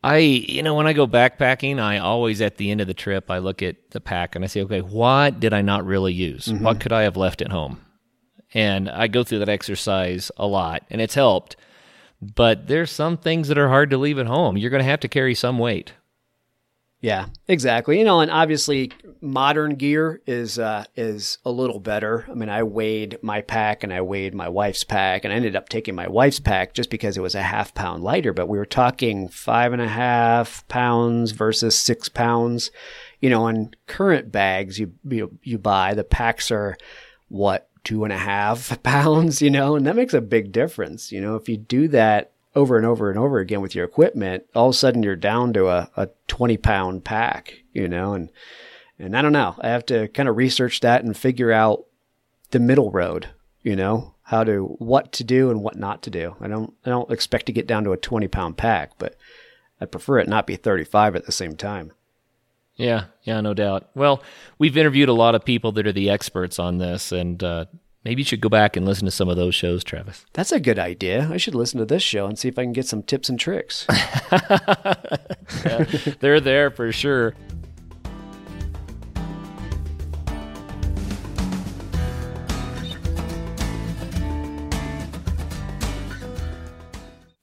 I, 0.02 0.18
you 0.18 0.62
know, 0.62 0.74
when 0.74 0.86
I 0.86 0.92
go 0.92 1.06
backpacking, 1.06 1.80
I 1.80 1.96
always 1.98 2.42
at 2.42 2.58
the 2.58 2.70
end 2.70 2.82
of 2.82 2.86
the 2.86 2.94
trip, 2.94 3.30
I 3.30 3.38
look 3.38 3.62
at 3.62 3.90
the 3.90 4.00
pack 4.00 4.34
and 4.34 4.44
I 4.44 4.48
say, 4.48 4.60
okay, 4.62 4.82
what 4.82 5.40
did 5.40 5.54
I 5.54 5.62
not 5.62 5.86
really 5.86 6.12
use? 6.12 6.52
What 6.52 6.78
could 6.78 6.92
I 6.92 7.02
have 7.02 7.16
left 7.16 7.40
at 7.40 7.50
home? 7.50 7.80
And 8.54 8.88
I 8.88 9.08
go 9.08 9.24
through 9.24 9.40
that 9.40 9.48
exercise 9.48 10.30
a 10.36 10.46
lot 10.46 10.84
and 10.88 11.00
it's 11.00 11.14
helped. 11.14 11.56
But 12.22 12.68
there's 12.68 12.90
some 12.90 13.16
things 13.18 13.48
that 13.48 13.58
are 13.58 13.68
hard 13.68 13.90
to 13.90 13.98
leave 13.98 14.18
at 14.18 14.26
home. 14.26 14.56
You're 14.56 14.70
going 14.70 14.82
to 14.82 14.88
have 14.88 15.00
to 15.00 15.08
carry 15.08 15.34
some 15.34 15.58
weight. 15.58 15.92
Yeah, 17.04 17.26
exactly. 17.48 17.98
You 17.98 18.04
know, 18.06 18.20
and 18.20 18.30
obviously 18.30 18.90
modern 19.20 19.74
gear 19.74 20.22
is 20.26 20.58
uh, 20.58 20.84
is 20.96 21.36
a 21.44 21.50
little 21.50 21.78
better. 21.78 22.24
I 22.30 22.32
mean, 22.32 22.48
I 22.48 22.62
weighed 22.62 23.18
my 23.20 23.42
pack 23.42 23.82
and 23.82 23.92
I 23.92 24.00
weighed 24.00 24.34
my 24.34 24.48
wife's 24.48 24.84
pack, 24.84 25.22
and 25.22 25.30
I 25.30 25.36
ended 25.36 25.54
up 25.54 25.68
taking 25.68 25.94
my 25.94 26.08
wife's 26.08 26.40
pack 26.40 26.72
just 26.72 26.88
because 26.88 27.18
it 27.18 27.20
was 27.20 27.34
a 27.34 27.42
half 27.42 27.74
pound 27.74 28.02
lighter. 28.02 28.32
But 28.32 28.48
we 28.48 28.56
were 28.56 28.64
talking 28.64 29.28
five 29.28 29.74
and 29.74 29.82
a 29.82 29.88
half 29.88 30.66
pounds 30.68 31.32
versus 31.32 31.76
six 31.76 32.08
pounds. 32.08 32.70
You 33.20 33.28
know, 33.28 33.44
on 33.44 33.74
current 33.86 34.32
bags 34.32 34.78
you 34.78 34.94
you, 35.06 35.38
you 35.42 35.58
buy, 35.58 35.92
the 35.92 36.04
packs 36.04 36.50
are 36.50 36.74
what 37.28 37.68
two 37.84 38.04
and 38.04 38.12
a 38.12 38.18
half 38.18 38.82
pounds. 38.82 39.40
You 39.40 39.50
know, 39.50 39.76
and 39.76 39.86
that 39.86 39.96
makes 39.96 40.14
a 40.14 40.20
big 40.20 40.52
difference. 40.52 41.12
You 41.12 41.20
know, 41.20 41.36
if 41.36 41.48
you 41.48 41.56
do 41.56 41.88
that 41.88 42.32
over 42.54 42.76
and 42.76 42.86
over 42.86 43.10
and 43.10 43.18
over 43.18 43.38
again 43.38 43.60
with 43.60 43.74
your 43.74 43.84
equipment, 43.84 44.44
all 44.54 44.68
of 44.68 44.74
a 44.74 44.78
sudden 44.78 45.02
you're 45.02 45.16
down 45.16 45.52
to 45.54 45.68
a, 45.68 45.90
a 45.96 46.08
20 46.28 46.56
pound 46.58 47.04
pack, 47.04 47.54
you 47.72 47.88
know, 47.88 48.14
and, 48.14 48.30
and 48.98 49.16
I 49.16 49.22
don't 49.22 49.32
know, 49.32 49.56
I 49.60 49.68
have 49.68 49.86
to 49.86 50.08
kind 50.08 50.28
of 50.28 50.36
research 50.36 50.80
that 50.80 51.04
and 51.04 51.16
figure 51.16 51.50
out 51.50 51.84
the 52.50 52.60
middle 52.60 52.90
road, 52.90 53.30
you 53.62 53.74
know, 53.74 54.14
how 54.22 54.44
to, 54.44 54.76
what 54.78 55.12
to 55.12 55.24
do 55.24 55.50
and 55.50 55.62
what 55.62 55.76
not 55.76 56.02
to 56.02 56.10
do. 56.10 56.36
I 56.40 56.46
don't, 56.46 56.72
I 56.86 56.90
don't 56.90 57.10
expect 57.10 57.46
to 57.46 57.52
get 57.52 57.66
down 57.66 57.84
to 57.84 57.92
a 57.92 57.96
20 57.96 58.28
pound 58.28 58.56
pack, 58.56 58.92
but 58.98 59.16
I 59.80 59.86
prefer 59.86 60.18
it 60.18 60.28
not 60.28 60.46
be 60.46 60.56
35 60.56 61.16
at 61.16 61.26
the 61.26 61.32
same 61.32 61.56
time. 61.56 61.92
Yeah, 62.76 63.04
yeah, 63.22 63.40
no 63.40 63.54
doubt. 63.54 63.88
Well, 63.94 64.22
we've 64.58 64.76
interviewed 64.76 65.08
a 65.08 65.12
lot 65.14 65.34
of 65.34 65.44
people 65.44 65.72
that 65.72 65.86
are 65.86 65.92
the 65.92 66.10
experts 66.10 66.58
on 66.58 66.78
this, 66.78 67.12
and 67.12 67.42
uh, 67.42 67.66
maybe 68.04 68.22
you 68.22 68.26
should 68.26 68.40
go 68.40 68.48
back 68.48 68.76
and 68.76 68.84
listen 68.84 69.04
to 69.04 69.12
some 69.12 69.28
of 69.28 69.36
those 69.36 69.54
shows, 69.54 69.84
Travis. 69.84 70.26
That's 70.32 70.50
a 70.50 70.58
good 70.58 70.78
idea. 70.78 71.28
I 71.30 71.36
should 71.36 71.54
listen 71.54 71.78
to 71.78 71.86
this 71.86 72.02
show 72.02 72.26
and 72.26 72.38
see 72.38 72.48
if 72.48 72.58
I 72.58 72.64
can 72.64 72.72
get 72.72 72.86
some 72.86 73.02
tips 73.02 73.28
and 73.28 73.38
tricks. 73.38 73.86
They're 76.20 76.40
there 76.40 76.70
for 76.70 76.90
sure. 76.90 77.34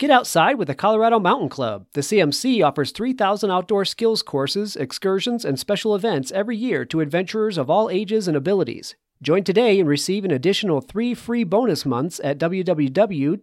Get 0.01 0.09
outside 0.09 0.57
with 0.57 0.67
the 0.67 0.73
Colorado 0.73 1.19
Mountain 1.19 1.49
Club. 1.49 1.85
The 1.93 2.01
CMC 2.01 2.65
offers 2.65 2.89
3,000 2.89 3.51
outdoor 3.51 3.85
skills 3.85 4.23
courses, 4.23 4.75
excursions, 4.75 5.45
and 5.45 5.59
special 5.59 5.93
events 5.93 6.31
every 6.31 6.57
year 6.57 6.85
to 6.85 7.01
adventurers 7.01 7.55
of 7.55 7.69
all 7.69 7.87
ages 7.87 8.27
and 8.27 8.35
abilities. 8.35 8.95
Join 9.21 9.43
today 9.43 9.79
and 9.79 9.87
receive 9.87 10.25
an 10.25 10.31
additional 10.31 10.81
three 10.81 11.13
free 11.13 11.43
bonus 11.43 11.85
months 11.85 12.19
at 12.23 12.39
www.cmc.org 12.39 13.39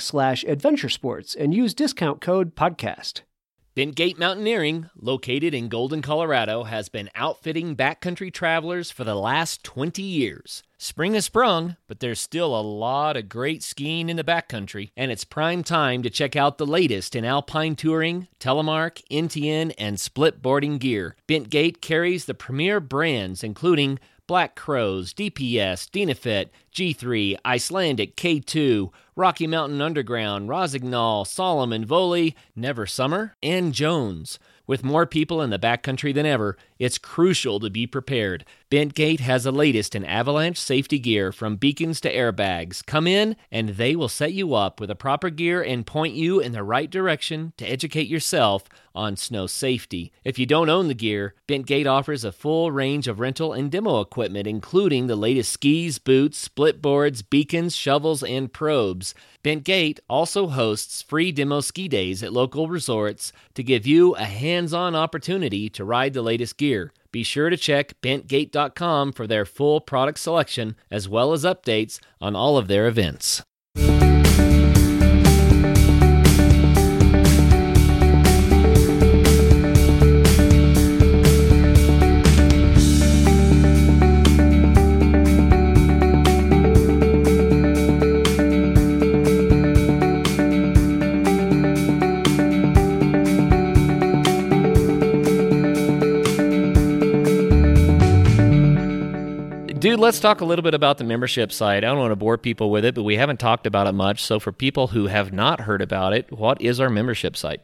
slash 0.00 0.44
adventuresports 0.44 1.36
and 1.38 1.54
use 1.54 1.74
discount 1.74 2.20
code 2.20 2.56
podcast. 2.56 3.20
Bentgate 3.76 4.18
Mountaineering, 4.18 4.90
located 4.96 5.54
in 5.54 5.68
Golden, 5.68 6.02
Colorado, 6.02 6.64
has 6.64 6.88
been 6.88 7.08
outfitting 7.14 7.76
backcountry 7.76 8.32
travelers 8.32 8.90
for 8.90 9.04
the 9.04 9.14
last 9.14 9.62
20 9.62 10.02
years. 10.02 10.64
Spring 10.84 11.14
has 11.14 11.26
sprung, 11.26 11.76
but 11.86 12.00
there's 12.00 12.20
still 12.20 12.58
a 12.58 12.60
lot 12.60 13.16
of 13.16 13.28
great 13.28 13.62
skiing 13.62 14.08
in 14.08 14.16
the 14.16 14.24
backcountry, 14.24 14.90
and 14.96 15.12
it's 15.12 15.22
prime 15.22 15.62
time 15.62 16.02
to 16.02 16.10
check 16.10 16.34
out 16.34 16.58
the 16.58 16.66
latest 16.66 17.14
in 17.14 17.24
alpine 17.24 17.76
touring, 17.76 18.26
telemark, 18.40 19.00
NTN, 19.08 19.72
and 19.78 20.00
split 20.00 20.42
boarding 20.42 20.78
gear. 20.78 21.14
Bentgate 21.28 21.80
carries 21.80 22.24
the 22.24 22.34
premier 22.34 22.80
brands 22.80 23.44
including 23.44 24.00
Black 24.26 24.56
Crows, 24.56 25.14
DPS, 25.14 25.88
Dynafit, 25.88 26.48
G3, 26.74 27.36
Icelantic, 27.44 28.16
K2, 28.16 28.90
Rocky 29.14 29.46
Mountain 29.46 29.80
Underground, 29.80 30.48
Rossignol, 30.48 31.24
Salomon, 31.24 31.84
Voile, 31.84 32.30
Never 32.56 32.86
Summer, 32.86 33.36
and 33.40 33.72
Jones. 33.72 34.40
With 34.66 34.84
more 34.84 35.06
people 35.06 35.42
in 35.42 35.50
the 35.50 35.58
backcountry 35.58 36.14
than 36.14 36.24
ever, 36.24 36.56
it's 36.82 36.98
crucial 36.98 37.60
to 37.60 37.70
be 37.70 37.86
prepared. 37.86 38.44
Bentgate 38.68 39.20
has 39.20 39.44
the 39.44 39.52
latest 39.52 39.94
in 39.94 40.04
avalanche 40.04 40.58
safety 40.58 40.98
gear 40.98 41.30
from 41.30 41.54
beacons 41.54 42.00
to 42.00 42.12
airbags. 42.12 42.84
Come 42.84 43.06
in 43.06 43.36
and 43.52 43.68
they 43.68 43.94
will 43.94 44.08
set 44.08 44.32
you 44.32 44.54
up 44.54 44.80
with 44.80 44.88
the 44.88 44.96
proper 44.96 45.30
gear 45.30 45.62
and 45.62 45.86
point 45.86 46.14
you 46.14 46.40
in 46.40 46.50
the 46.50 46.64
right 46.64 46.90
direction 46.90 47.52
to 47.58 47.64
educate 47.64 48.08
yourself 48.08 48.64
on 48.96 49.16
snow 49.16 49.46
safety. 49.46 50.10
If 50.24 50.38
you 50.40 50.46
don't 50.46 50.68
own 50.68 50.88
the 50.88 50.94
gear, 50.94 51.34
Bentgate 51.46 51.86
offers 51.86 52.24
a 52.24 52.32
full 52.32 52.72
range 52.72 53.06
of 53.06 53.20
rental 53.20 53.52
and 53.52 53.70
demo 53.70 54.00
equipment, 54.00 54.48
including 54.48 55.06
the 55.06 55.16
latest 55.16 55.52
skis, 55.52 55.98
boots, 55.98 56.38
split 56.38 56.82
boards, 56.82 57.22
beacons, 57.22 57.76
shovels, 57.76 58.22
and 58.24 58.52
probes. 58.52 59.14
Bentgate 59.44 60.00
also 60.08 60.48
hosts 60.48 61.02
free 61.02 61.30
demo 61.30 61.60
ski 61.60 61.88
days 61.88 62.22
at 62.22 62.32
local 62.32 62.68
resorts 62.68 63.32
to 63.54 63.62
give 63.62 63.86
you 63.86 64.14
a 64.14 64.24
hands 64.24 64.72
on 64.72 64.94
opportunity 64.94 65.68
to 65.70 65.84
ride 65.84 66.12
the 66.12 66.22
latest 66.22 66.56
gear. 66.56 66.71
Be 67.12 67.22
sure 67.22 67.50
to 67.50 67.56
check 67.56 68.00
bentgate.com 68.00 69.12
for 69.12 69.26
their 69.26 69.44
full 69.44 69.80
product 69.80 70.18
selection 70.18 70.76
as 70.90 71.08
well 71.08 71.32
as 71.32 71.44
updates 71.44 71.98
on 72.20 72.34
all 72.34 72.56
of 72.56 72.68
their 72.68 72.86
events. 72.86 73.42
Dude, 99.82 99.98
let's 99.98 100.20
talk 100.20 100.40
a 100.40 100.44
little 100.44 100.62
bit 100.62 100.74
about 100.74 100.98
the 100.98 101.02
membership 101.02 101.50
site. 101.50 101.82
I 101.82 101.88
don't 101.88 101.98
want 101.98 102.12
to 102.12 102.16
bore 102.16 102.38
people 102.38 102.70
with 102.70 102.84
it, 102.84 102.94
but 102.94 103.02
we 103.02 103.16
haven't 103.16 103.40
talked 103.40 103.66
about 103.66 103.88
it 103.88 103.94
much. 103.94 104.22
So, 104.22 104.38
for 104.38 104.52
people 104.52 104.86
who 104.86 105.08
have 105.08 105.32
not 105.32 105.62
heard 105.62 105.82
about 105.82 106.12
it, 106.12 106.30
what 106.30 106.62
is 106.62 106.78
our 106.78 106.88
membership 106.88 107.36
site? 107.36 107.62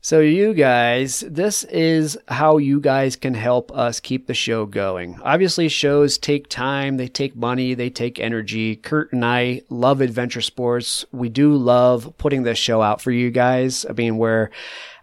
So, 0.00 0.18
you 0.18 0.52
guys, 0.52 1.20
this 1.20 1.62
is 1.62 2.18
how 2.26 2.56
you 2.56 2.80
guys 2.80 3.14
can 3.14 3.34
help 3.34 3.70
us 3.70 4.00
keep 4.00 4.26
the 4.26 4.34
show 4.34 4.66
going. 4.66 5.20
Obviously, 5.22 5.68
shows 5.68 6.18
take 6.18 6.48
time, 6.48 6.96
they 6.96 7.06
take 7.06 7.36
money, 7.36 7.74
they 7.74 7.88
take 7.88 8.18
energy. 8.18 8.74
Kurt 8.74 9.12
and 9.12 9.24
I 9.24 9.62
love 9.68 10.00
adventure 10.00 10.40
sports. 10.40 11.04
We 11.12 11.28
do 11.28 11.54
love 11.54 12.12
putting 12.18 12.42
this 12.42 12.58
show 12.58 12.82
out 12.82 13.00
for 13.00 13.12
you 13.12 13.30
guys. 13.30 13.86
I 13.88 13.92
mean, 13.92 14.18
where 14.18 14.50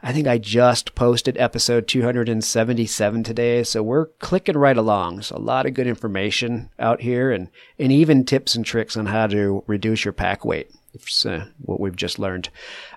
I 0.04 0.14
think 0.14 0.28
I 0.28 0.38
just 0.38 0.94
posted 0.94 1.38
episode 1.38 1.88
277 1.88 3.24
today, 3.24 3.64
so 3.64 3.82
we're 3.82 4.08
clicking 4.20 4.58
right 4.58 4.78
along. 4.78 5.24
So, 5.24 5.36
a 5.36 5.40
lot 5.40 5.66
of 5.66 5.74
good 5.74 5.88
information 5.88 6.70
out 6.78 7.02
here 7.02 7.32
and, 7.32 7.50
and 7.80 7.92
even 7.92 8.24
tips 8.24 8.56
and 8.56 8.64
tricks 8.64 8.96
on 8.96 9.08
how 9.08 9.28
to 9.28 9.64
reduce 9.66 10.06
your 10.06 10.14
pack 10.14 10.46
weight. 10.46 10.72
It's 10.94 11.26
uh, 11.26 11.48
what 11.60 11.80
we've 11.80 11.96
just 11.96 12.20
learned. 12.20 12.50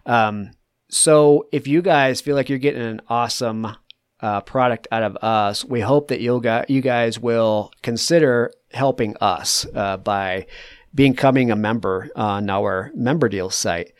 Um, 0.07 0.53
so 0.91 1.47
if 1.53 1.69
you 1.69 1.83
guys 1.83 2.21
feel 2.21 2.35
like 2.35 2.49
you're 2.49 2.59
getting 2.59 2.83
an 2.83 3.01
awesome 3.09 3.77
uh, 4.21 4.41
product 4.41 4.89
out 4.91 5.05
of 5.05 5.17
us, 5.17 5.65
we 5.65 5.81
hope 5.81 6.09
that 6.09 6.21
you'll 6.21 6.41
got, 6.41 6.69
you 6.69 6.81
guys 6.81 7.19
will 7.19 7.73
consider 7.83 8.53
helping 8.73 9.17
us 9.21 9.67
uh, 9.75 9.97
by 9.97 10.47
becoming 10.95 11.51
a 11.51 11.57
member 11.57 12.11
on 12.17 12.51
our 12.51 12.91
member 12.95 13.29
deal 13.29 13.51
site. 13.51 13.93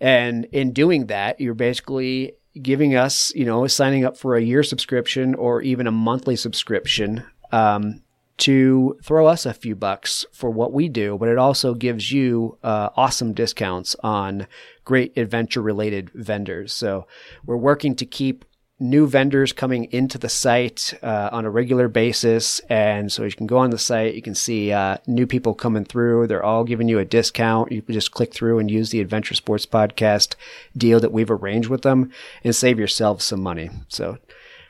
And 0.00 0.44
in 0.46 0.72
doing 0.72 1.06
that, 1.06 1.40
you're 1.40 1.54
basically 1.54 2.34
giving 2.60 2.94
us, 2.94 3.34
you 3.34 3.44
know, 3.44 3.66
signing 3.66 4.04
up 4.04 4.16
for 4.16 4.36
a 4.36 4.42
year 4.42 4.62
subscription 4.62 5.34
or 5.34 5.62
even 5.62 5.86
a 5.86 5.92
monthly 5.92 6.36
subscription 6.36 7.24
um, 7.52 8.02
to 8.36 8.98
throw 9.02 9.26
us 9.26 9.46
a 9.46 9.54
few 9.54 9.76
bucks 9.76 10.24
for 10.32 10.50
what 10.50 10.72
we 10.72 10.88
do, 10.88 11.16
but 11.18 11.28
it 11.28 11.38
also 11.38 11.74
gives 11.74 12.10
you 12.10 12.58
uh, 12.62 12.90
awesome 12.96 13.32
discounts 13.32 13.94
on 14.02 14.46
great 14.84 15.16
adventure 15.16 15.62
related 15.62 16.10
vendors. 16.10 16.72
So 16.72 17.06
we're 17.44 17.56
working 17.56 17.94
to 17.96 18.06
keep 18.06 18.44
new 18.80 19.06
vendors 19.06 19.52
coming 19.52 19.84
into 19.92 20.18
the 20.18 20.28
site 20.28 20.92
uh, 21.02 21.28
on 21.30 21.44
a 21.44 21.50
regular 21.50 21.86
basis. 21.88 22.58
And 22.68 23.12
so 23.12 23.22
you 23.24 23.32
can 23.32 23.46
go 23.46 23.58
on 23.58 23.70
the 23.70 23.78
site, 23.78 24.14
you 24.14 24.22
can 24.22 24.34
see 24.34 24.72
uh, 24.72 24.96
new 25.06 25.26
people 25.26 25.54
coming 25.54 25.84
through. 25.84 26.26
They're 26.26 26.42
all 26.42 26.64
giving 26.64 26.88
you 26.88 26.98
a 26.98 27.04
discount. 27.04 27.70
You 27.70 27.82
can 27.82 27.94
just 27.94 28.10
click 28.10 28.34
through 28.34 28.58
and 28.58 28.68
use 28.70 28.90
the 28.90 29.00
Adventure 29.00 29.34
Sports 29.34 29.66
Podcast 29.66 30.34
deal 30.76 30.98
that 31.00 31.12
we've 31.12 31.30
arranged 31.30 31.68
with 31.68 31.82
them 31.82 32.10
and 32.42 32.54
save 32.54 32.78
yourself 32.78 33.22
some 33.22 33.42
money. 33.42 33.70
So, 33.88 34.18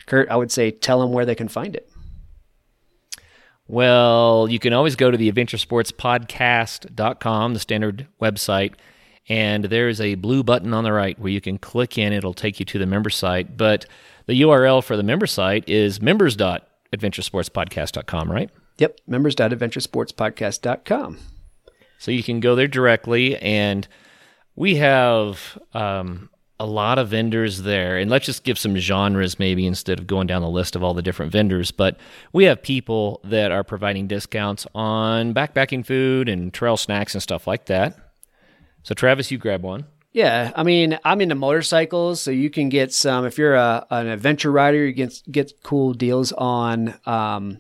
Kurt, 0.06 0.28
I 0.28 0.36
would 0.36 0.52
say 0.52 0.70
tell 0.70 1.00
them 1.00 1.12
where 1.12 1.24
they 1.24 1.34
can 1.34 1.48
find 1.48 1.74
it. 1.74 1.90
Well, 3.66 4.46
you 4.50 4.58
can 4.58 4.74
always 4.74 4.94
go 4.94 5.10
to 5.10 5.16
the 5.16 5.32
adventuresportspodcast.com, 5.32 7.54
the 7.54 7.60
standard 7.60 8.06
website, 8.20 8.74
and 9.28 9.64
there's 9.64 10.00
a 10.00 10.14
blue 10.16 10.42
button 10.42 10.74
on 10.74 10.82
the 10.84 10.92
right 10.92 11.18
where 11.18 11.32
you 11.32 11.40
can 11.40 11.56
click 11.58 11.96
in. 11.98 12.12
It'll 12.12 12.34
take 12.34 12.60
you 12.60 12.66
to 12.66 12.78
the 12.78 12.86
member 12.86 13.10
site. 13.10 13.56
But 13.56 13.86
the 14.26 14.42
URL 14.42 14.84
for 14.84 14.96
the 14.96 15.02
member 15.02 15.26
site 15.26 15.68
is 15.68 16.00
members.adventuresportspodcast.com, 16.02 18.30
right? 18.30 18.50
Yep, 18.78 19.00
members.adventuresportspodcast.com. 19.06 21.18
So 21.98 22.10
you 22.10 22.22
can 22.22 22.40
go 22.40 22.54
there 22.54 22.68
directly, 22.68 23.38
and 23.38 23.88
we 24.56 24.76
have 24.76 25.58
um, 25.72 26.28
a 26.60 26.66
lot 26.66 26.98
of 26.98 27.08
vendors 27.08 27.62
there. 27.62 27.96
And 27.98 28.10
let's 28.10 28.26
just 28.26 28.44
give 28.44 28.58
some 28.58 28.76
genres 28.76 29.38
maybe 29.38 29.66
instead 29.66 29.98
of 29.98 30.06
going 30.06 30.26
down 30.26 30.42
the 30.42 30.48
list 30.48 30.76
of 30.76 30.82
all 30.82 30.92
the 30.92 31.02
different 31.02 31.32
vendors. 31.32 31.70
But 31.70 31.96
we 32.32 32.44
have 32.44 32.62
people 32.62 33.20
that 33.24 33.52
are 33.52 33.64
providing 33.64 34.06
discounts 34.06 34.66
on 34.74 35.32
backpacking 35.32 35.86
food 35.86 36.28
and 36.28 36.52
trail 36.52 36.76
snacks 36.76 37.14
and 37.14 37.22
stuff 37.22 37.46
like 37.46 37.64
that. 37.66 37.96
So, 38.84 38.94
Travis, 38.94 39.30
you 39.30 39.38
grab 39.38 39.62
one. 39.62 39.86
Yeah, 40.12 40.52
I 40.54 40.62
mean, 40.62 40.96
I'm 41.04 41.20
into 41.20 41.34
motorcycles, 41.34 42.20
so 42.20 42.30
you 42.30 42.48
can 42.48 42.68
get 42.68 42.92
some. 42.92 43.26
If 43.26 43.36
you're 43.36 43.56
a, 43.56 43.84
an 43.90 44.06
adventure 44.06 44.52
rider, 44.52 44.86
you 44.86 44.92
get 44.92 45.20
get 45.28 45.64
cool 45.64 45.92
deals 45.92 46.30
on 46.30 46.94
um, 47.04 47.58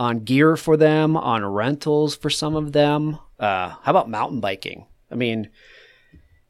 on 0.00 0.24
gear 0.24 0.56
for 0.56 0.76
them, 0.76 1.16
on 1.16 1.44
rentals 1.44 2.16
for 2.16 2.28
some 2.28 2.56
of 2.56 2.72
them. 2.72 3.18
Uh, 3.38 3.68
how 3.68 3.90
about 3.90 4.10
mountain 4.10 4.40
biking? 4.40 4.86
I 5.12 5.14
mean, 5.14 5.50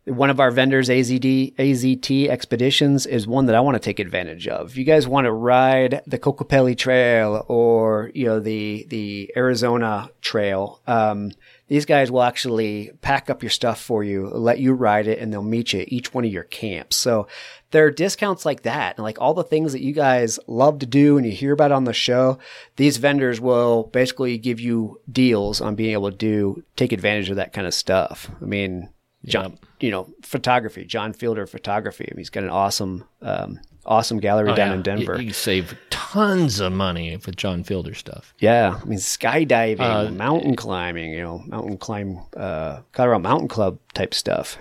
one 0.04 0.30
of 0.30 0.40
our 0.40 0.50
vendors, 0.50 0.88
AZD, 0.88 1.54
AZT 1.56 2.28
Expeditions, 2.28 3.06
is 3.06 3.26
one 3.26 3.46
that 3.46 3.54
I 3.54 3.60
want 3.60 3.76
to 3.76 3.80
take 3.80 4.00
advantage 4.00 4.48
of. 4.48 4.70
If 4.70 4.76
you 4.76 4.84
guys 4.84 5.06
want 5.06 5.26
to 5.26 5.32
ride 5.32 6.02
the 6.06 6.18
Kokopelli 6.18 6.76
Trail 6.76 7.44
or, 7.46 8.10
you 8.14 8.26
know, 8.26 8.40
the, 8.40 8.86
the 8.88 9.32
Arizona 9.36 10.10
Trail, 10.20 10.80
um, 10.86 11.32
these 11.72 11.86
guys 11.86 12.10
will 12.10 12.20
actually 12.20 12.90
pack 13.00 13.30
up 13.30 13.42
your 13.42 13.48
stuff 13.48 13.80
for 13.80 14.04
you, 14.04 14.28
let 14.28 14.58
you 14.58 14.74
ride 14.74 15.06
it, 15.06 15.18
and 15.18 15.32
they'll 15.32 15.42
meet 15.42 15.72
you 15.72 15.80
at 15.80 15.90
each 15.90 16.12
one 16.12 16.22
of 16.22 16.30
your 16.30 16.42
camps. 16.42 16.96
So 16.96 17.28
there 17.70 17.86
are 17.86 17.90
discounts 17.90 18.44
like 18.44 18.64
that. 18.64 18.98
And 18.98 19.04
like 19.04 19.18
all 19.18 19.32
the 19.32 19.42
things 19.42 19.72
that 19.72 19.80
you 19.80 19.94
guys 19.94 20.38
love 20.46 20.80
to 20.80 20.86
do 20.86 21.16
and 21.16 21.24
you 21.24 21.32
hear 21.32 21.54
about 21.54 21.72
on 21.72 21.84
the 21.84 21.94
show, 21.94 22.38
these 22.76 22.98
vendors 22.98 23.40
will 23.40 23.84
basically 23.84 24.36
give 24.36 24.60
you 24.60 25.00
deals 25.10 25.62
on 25.62 25.74
being 25.74 25.94
able 25.94 26.10
to 26.10 26.16
do, 26.18 26.62
take 26.76 26.92
advantage 26.92 27.30
of 27.30 27.36
that 27.36 27.54
kind 27.54 27.66
of 27.66 27.72
stuff. 27.72 28.30
I 28.42 28.44
mean, 28.44 28.90
John, 29.24 29.52
yep. 29.52 29.60
you 29.80 29.90
know, 29.90 30.12
photography, 30.20 30.84
John 30.84 31.14
Fielder 31.14 31.46
photography. 31.46 32.04
I 32.06 32.12
mean, 32.12 32.18
he's 32.18 32.28
got 32.28 32.44
an 32.44 32.50
awesome, 32.50 33.04
um, 33.22 33.60
awesome 33.84 34.20
gallery 34.20 34.50
oh, 34.50 34.56
down 34.56 34.68
yeah. 34.68 34.74
in 34.74 34.82
Denver. 34.82 35.16
You, 35.20 35.28
you, 35.28 35.32
save 35.32 35.76
tons 35.90 36.60
of 36.60 36.72
money 36.72 37.16
with 37.16 37.36
John 37.36 37.64
Fielder 37.64 37.94
stuff. 37.94 38.34
Yeah. 38.38 38.78
I 38.80 38.84
mean, 38.84 38.98
skydiving, 38.98 39.80
uh, 39.80 40.10
mountain 40.10 40.56
climbing, 40.56 41.12
you 41.12 41.22
know, 41.22 41.42
mountain 41.46 41.78
climb, 41.78 42.20
uh, 42.36 42.80
Colorado 42.92 43.20
Mountain 43.20 43.48
Club 43.48 43.78
type 43.94 44.14
stuff. 44.14 44.58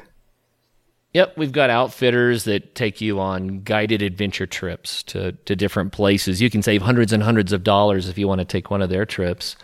Yep, 1.14 1.38
we've 1.38 1.52
got 1.52 1.70
outfitters 1.70 2.46
that 2.46 2.74
take 2.74 3.02
you 3.02 3.20
on 3.20 3.64
guided 3.64 4.02
adventure 4.02 4.48
trips 4.48 5.04
to, 5.04 5.34
to 5.34 5.58
different 5.58 5.92
places. 5.92 6.42
You 6.42 6.50
can 6.50 6.62
save 6.62 6.82
hundreds 6.82 7.12
and 7.12 7.22
hundreds 7.22 7.52
of 7.52 7.66
dollars 7.66 8.08
if 8.08 8.18
you 8.18 8.30
want 8.30 8.40
to 8.40 8.46
take 8.46 8.72
one 8.72 8.82
of 8.82 8.90
their 8.90 9.06
trips. 9.06 9.58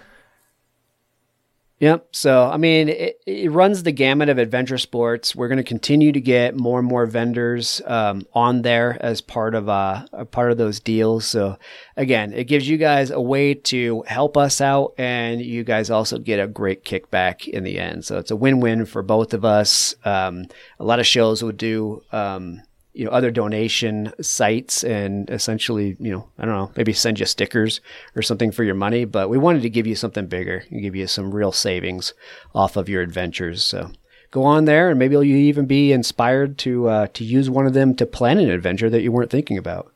Yep. 1.79 2.07
So, 2.11 2.49
I 2.49 2.57
mean, 2.57 2.89
it, 2.89 3.21
it, 3.27 3.51
runs 3.51 3.83
the 3.83 3.91
gamut 3.91 4.29
of 4.29 4.39
adventure 4.39 4.79
sports. 4.79 5.35
We're 5.35 5.47
going 5.47 5.57
to 5.57 5.63
continue 5.63 6.11
to 6.11 6.19
get 6.19 6.55
more 6.55 6.79
and 6.79 6.87
more 6.87 7.05
vendors 7.05 7.83
um, 7.85 8.25
on 8.33 8.63
there 8.63 8.97
as 8.99 9.21
part 9.21 9.53
of 9.53 9.69
uh, 9.69 10.07
a 10.11 10.25
part 10.25 10.51
of 10.51 10.57
those 10.57 10.79
deals. 10.79 11.27
So, 11.27 11.59
again, 11.95 12.33
it 12.33 12.45
gives 12.45 12.67
you 12.67 12.77
guys 12.77 13.11
a 13.11 13.21
way 13.21 13.53
to 13.53 14.03
help 14.07 14.37
us 14.37 14.59
out, 14.59 14.95
and 14.97 15.39
you 15.39 15.63
guys 15.63 15.91
also 15.91 16.17
get 16.17 16.39
a 16.39 16.47
great 16.47 16.83
kickback 16.83 17.47
in 17.47 17.63
the 17.63 17.77
end. 17.77 18.05
So, 18.05 18.17
it's 18.17 18.31
a 18.31 18.35
win-win 18.35 18.87
for 18.87 19.03
both 19.03 19.35
of 19.35 19.45
us. 19.45 19.93
Um, 20.03 20.47
a 20.79 20.83
lot 20.83 20.99
of 20.99 21.05
shows 21.05 21.43
would 21.43 21.57
do 21.57 22.01
um, 22.11 22.63
you 22.97 23.05
know 23.05 23.11
other 23.11 23.29
donation 23.29 24.11
sites 24.19 24.83
and 24.83 25.29
essentially 25.29 25.95
you 25.99 26.11
know 26.11 26.27
I 26.39 26.45
don't 26.45 26.55
know 26.55 26.71
maybe 26.75 26.93
send 26.93 27.19
you 27.19 27.27
stickers 27.27 27.79
or 28.15 28.23
something 28.23 28.51
for 28.51 28.63
your 28.63 28.73
money 28.75 29.05
but 29.05 29.29
we 29.29 29.37
wanted 29.37 29.61
to 29.61 29.69
give 29.69 29.85
you 29.85 29.95
something 29.95 30.25
bigger 30.25 30.63
and 30.71 30.81
give 30.81 30.95
you 30.95 31.05
some 31.05 31.33
real 31.33 31.51
savings 31.51 32.13
off 32.55 32.75
of 32.75 32.89
your 32.89 33.03
adventures. 33.03 33.63
So 33.63 33.91
go 34.31 34.43
on 34.43 34.65
there 34.65 34.89
and 34.89 34.97
maybe 34.97 35.13
you'll 35.13 35.23
even 35.25 35.67
be 35.67 35.91
inspired 35.91 36.57
to 36.59 36.87
uh, 36.87 37.07
to 37.13 37.23
use 37.23 37.51
one 37.51 37.67
of 37.67 37.73
them 37.73 37.93
to 37.95 38.05
plan 38.07 38.39
an 38.39 38.49
adventure 38.49 38.89
that 38.89 39.01
you 39.01 39.11
weren't 39.11 39.29
thinking 39.29 39.59
about. 39.59 39.93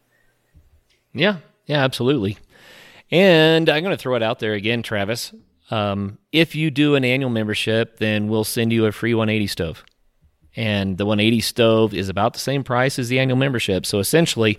Yeah. 1.12 1.38
Yeah 1.66 1.84
absolutely. 1.84 2.38
And 3.10 3.68
I'm 3.68 3.84
going 3.84 3.97
to 3.97 4.02
throw 4.02 4.16
it 4.16 4.24
out 4.24 4.38
there 4.38 4.54
again 4.54 4.84
Travis. 4.84 5.34
Um, 5.72 6.20
if 6.32 6.54
you 6.54 6.70
do 6.70 6.93
an 6.93 7.04
annual 7.04 7.32
membership 7.32 7.97
then 7.97 8.28
we'll 8.28 8.43
send 8.43 8.72
you 8.72 8.86
a 8.86 8.91
free 8.91 9.16
180 9.16 9.47
stove 9.47 9.84
and 10.56 10.97
the 10.97 11.06
180 11.06 11.41
stove 11.41 11.93
is 11.93 12.10
about 12.10 12.34
the 12.34 12.39
same 12.39 12.64
price 12.64 12.99
as 12.99 13.10
the 13.10 13.20
annual 13.20 13.38
membership. 13.38 13.86
So 13.86 13.99
essentially, 13.99 14.58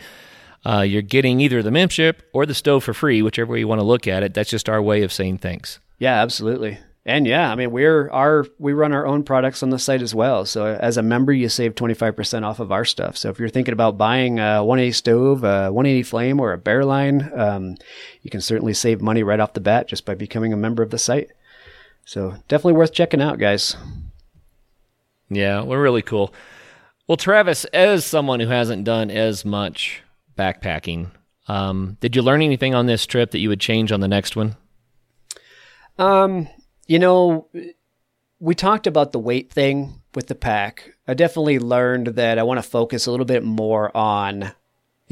uh, 0.64 0.80
you're 0.80 1.02
getting 1.02 1.40
either 1.40 1.62
the 1.62 1.70
membership 1.70 2.28
or 2.32 2.46
the 2.46 2.54
stove 2.54 2.84
for 2.84 2.94
free, 2.94 3.22
whichever 3.22 3.52
way 3.52 3.58
you 3.58 3.68
want 3.68 3.80
to 3.80 3.86
look 3.86 4.06
at 4.06 4.22
it. 4.22 4.34
That's 4.34 4.50
just 4.50 4.68
our 4.68 4.80
way 4.80 5.02
of 5.02 5.12
saying 5.12 5.38
things. 5.38 5.80
Yeah, 5.98 6.20
absolutely. 6.22 6.78
And 7.04 7.26
yeah, 7.26 7.50
I 7.50 7.56
mean 7.56 7.72
we're 7.72 8.08
our 8.10 8.46
we 8.60 8.72
run 8.72 8.92
our 8.92 9.06
own 9.06 9.24
products 9.24 9.64
on 9.64 9.70
the 9.70 9.78
site 9.78 10.02
as 10.02 10.14
well. 10.14 10.46
So 10.46 10.66
as 10.66 10.96
a 10.96 11.02
member, 11.02 11.32
you 11.32 11.48
save 11.48 11.74
twenty 11.74 11.94
five 11.94 12.14
percent 12.14 12.44
off 12.44 12.60
of 12.60 12.70
our 12.70 12.84
stuff. 12.84 13.16
So 13.16 13.28
if 13.28 13.40
you're 13.40 13.48
thinking 13.48 13.72
about 13.72 13.98
buying 13.98 14.38
a 14.38 14.62
180 14.62 14.92
stove, 14.92 15.42
a 15.42 15.72
180 15.72 16.04
flame, 16.04 16.38
or 16.38 16.52
a 16.52 16.58
Bearline, 16.58 17.36
um, 17.36 17.74
you 18.22 18.30
can 18.30 18.40
certainly 18.40 18.72
save 18.72 19.00
money 19.00 19.24
right 19.24 19.40
off 19.40 19.54
the 19.54 19.60
bat 19.60 19.88
just 19.88 20.04
by 20.04 20.14
becoming 20.14 20.52
a 20.52 20.56
member 20.56 20.82
of 20.82 20.90
the 20.90 20.98
site. 20.98 21.32
So 22.04 22.36
definitely 22.46 22.74
worth 22.74 22.92
checking 22.92 23.20
out, 23.20 23.38
guys. 23.38 23.76
Yeah, 25.34 25.62
we're 25.62 25.82
really 25.82 26.02
cool. 26.02 26.32
Well, 27.08 27.16
Travis, 27.16 27.64
as 27.66 28.04
someone 28.04 28.40
who 28.40 28.48
hasn't 28.48 28.84
done 28.84 29.10
as 29.10 29.44
much 29.44 30.02
backpacking, 30.38 31.10
um, 31.48 31.96
did 32.00 32.14
you 32.14 32.22
learn 32.22 32.42
anything 32.42 32.74
on 32.74 32.86
this 32.86 33.06
trip 33.06 33.32
that 33.32 33.40
you 33.40 33.48
would 33.48 33.60
change 33.60 33.92
on 33.92 34.00
the 34.00 34.08
next 34.08 34.36
one? 34.36 34.56
Um, 35.98 36.48
you 36.86 36.98
know, 36.98 37.48
we 38.38 38.54
talked 38.54 38.86
about 38.86 39.12
the 39.12 39.18
weight 39.18 39.52
thing 39.52 40.00
with 40.14 40.28
the 40.28 40.34
pack. 40.34 40.94
I 41.06 41.14
definitely 41.14 41.58
learned 41.58 42.08
that 42.08 42.38
I 42.38 42.42
want 42.42 42.58
to 42.58 42.68
focus 42.68 43.06
a 43.06 43.10
little 43.10 43.26
bit 43.26 43.44
more 43.44 43.94
on 43.96 44.52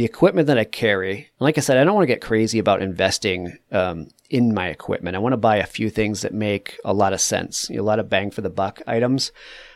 the 0.01 0.07
equipment 0.07 0.47
that 0.47 0.57
I 0.59 0.64
carry, 0.64 1.29
like 1.41 1.59
I 1.59 1.61
said, 1.61 1.77
I 1.77 1.85
don't 1.85 1.95
want 1.95 2.05
to 2.05 2.14
get 2.14 2.23
crazy 2.23 2.59
about 2.59 2.81
investing 2.81 3.59
um, 3.71 4.09
in 4.31 4.55
my 4.55 4.68
equipment. 4.68 5.14
I 5.14 5.18
want 5.18 5.35
to 5.35 5.37
buy 5.37 5.57
a 5.57 5.66
few 5.66 5.91
things 5.91 6.23
that 6.23 6.33
make 6.33 6.79
a 6.87 6.95
lot 6.95 7.12
of 7.12 7.21
sense, 7.21 7.68
you 7.68 7.77
know, 7.77 7.83
a 7.83 7.85
lot 7.85 7.99
of 7.99 8.09
bang 8.09 8.31
for 8.31 8.41
the 8.41 8.49
buck 8.49 8.81
items. 8.87 9.31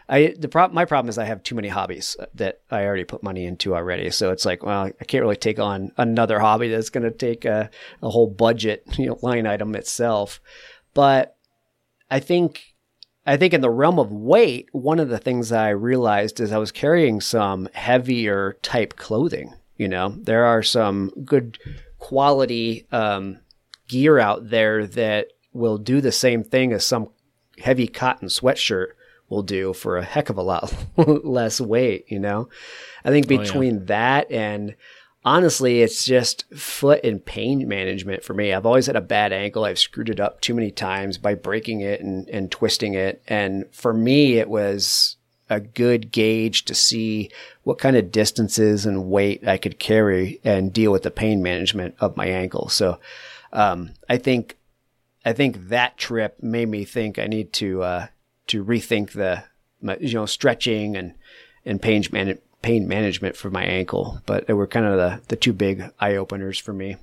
I 0.09 0.35
the 0.39 0.49
problem 0.49 0.75
my 0.75 0.85
problem 0.85 1.09
is 1.09 1.19
I 1.19 1.25
have 1.25 1.43
too 1.43 1.55
many 1.55 1.69
hobbies 1.69 2.17
that 2.35 2.61
I 2.71 2.85
already 2.85 3.05
put 3.05 3.23
money 3.23 3.47
into 3.47 3.75
already. 3.75 4.11
So 4.11 4.31
it's 4.31 4.45
like, 4.45 4.63
well, 4.63 4.91
I 5.01 5.05
can't 5.05 5.23
really 5.23 5.37
take 5.37 5.59
on 5.59 5.93
another 5.97 6.39
hobby 6.41 6.69
that's 6.69 6.91
going 6.91 7.05
to 7.05 7.11
take 7.11 7.45
a, 7.45 7.71
a 8.03 8.11
whole 8.11 8.29
budget, 8.29 8.85
you 8.99 9.07
know, 9.07 9.19
line 9.23 9.47
item 9.47 9.75
itself. 9.75 10.41
But 10.93 11.37
I 12.11 12.21
think 12.21 12.75
I 13.27 13.37
think 13.37 13.55
in 13.55 13.63
the 13.63 13.71
realm 13.71 13.99
of 13.99 14.13
weight, 14.13 14.69
one 14.73 15.01
of 15.01 15.09
the 15.09 15.19
things 15.19 15.51
I 15.51 15.71
realized 15.71 16.41
is 16.41 16.53
I 16.53 16.59
was 16.59 16.73
carrying 16.73 17.21
some 17.21 17.69
heavier 17.73 18.59
type 18.63 18.97
clothing. 18.97 19.55
You 19.77 19.89
know, 19.89 20.11
there 20.11 20.45
are 20.45 20.63
some 20.63 21.11
good 21.25 21.59
quality 21.99 22.87
um, 22.93 23.41
gear 23.89 24.19
out 24.19 24.51
there 24.51 24.87
that 24.87 25.29
will 25.53 25.79
do 25.79 26.01
the 26.01 26.13
same 26.13 26.45
thing 26.45 26.73
as 26.73 26.85
some 26.85 27.09
heavy 27.59 27.89
cotton 27.89 28.29
sweatshirt 28.29 28.89
will 29.29 29.43
do 29.43 29.73
for 29.73 29.97
a 29.97 30.05
heck 30.05 30.31
of 30.31 30.39
a 30.39 30.43
lot 30.43 30.73
less 30.97 31.61
weight, 31.61 32.05
you 32.09 32.19
know? 32.19 32.49
I 33.05 33.11
think 33.11 33.29
between 33.29 33.77
oh, 33.77 33.81
yeah. 33.81 33.87
that 33.87 34.31
and 34.31 34.75
honestly, 35.25 35.83
it's 35.83 36.05
just 36.05 36.45
foot 36.55 37.03
and 37.05 37.25
pain 37.25 37.67
management 37.67 38.23
for 38.23 38.35
me. 38.35 38.53
I've 38.53 38.67
always 38.67 38.87
had 38.87 38.97
a 38.97 39.01
bad 39.01 39.33
ankle. 39.33 39.65
I've 39.65 39.79
screwed 39.79 40.11
it 40.11 40.21
up 40.21 40.41
too 40.41 40.55
many 40.55 40.71
times 40.71 41.19
by 41.19 41.35
breaking 41.35 41.81
it 41.81 42.01
and, 42.01 42.29
and 42.29 42.51
twisting 42.51 42.95
it. 42.95 43.23
And 43.27 43.65
for 43.73 43.95
me, 43.95 44.39
it 44.39 44.49
was 44.49 45.17
a 45.51 45.61
good 45.61 46.11
gauge 46.11 46.65
to 46.67 46.75
see 46.75 47.31
what 47.63 47.79
kind 47.79 47.97
of 47.97 48.13
distances 48.13 48.87
and 48.87 49.11
weight 49.11 49.47
I 49.47 49.59
could 49.59 49.79
carry 49.79 50.41
and 50.45 50.73
deal 50.73 50.93
with 50.93 51.03
the 51.03 51.11
pain 51.11 51.43
management 51.43 51.95
of 52.01 52.17
my 52.17 52.27
ankle. 52.27 52.69
So, 52.69 52.99
um, 53.53 53.93
I 54.09 54.17
think, 54.17 54.57
I 55.25 55.33
think 55.33 55.69
that 55.69 55.97
trip 55.97 56.43
made 56.43 56.69
me 56.69 56.85
think 56.85 57.19
I 57.19 57.27
need 57.27 57.53
to, 57.55 57.83
uh, 57.83 58.07
to 58.49 58.65
rethink 58.65 59.13
the, 59.13 59.45
you 60.01 60.15
know, 60.15 60.27
stretching 60.27 60.97
and, 60.97 61.15
and 61.65 61.81
pain, 61.81 62.05
man- 62.13 62.39
pain 62.63 62.89
management 62.89 63.37
for 63.37 63.51
my 63.51 63.65
ankle. 63.65 64.21
But 64.27 64.47
they 64.47 64.55
were 64.55 64.67
kind 64.67 64.87
of 64.87 64.97
the, 64.97 65.21
the 65.29 65.37
two 65.37 65.53
big 65.53 65.85
eye 66.01 66.17
openers 66.17 66.59
for 66.59 66.73
me. 66.73 66.97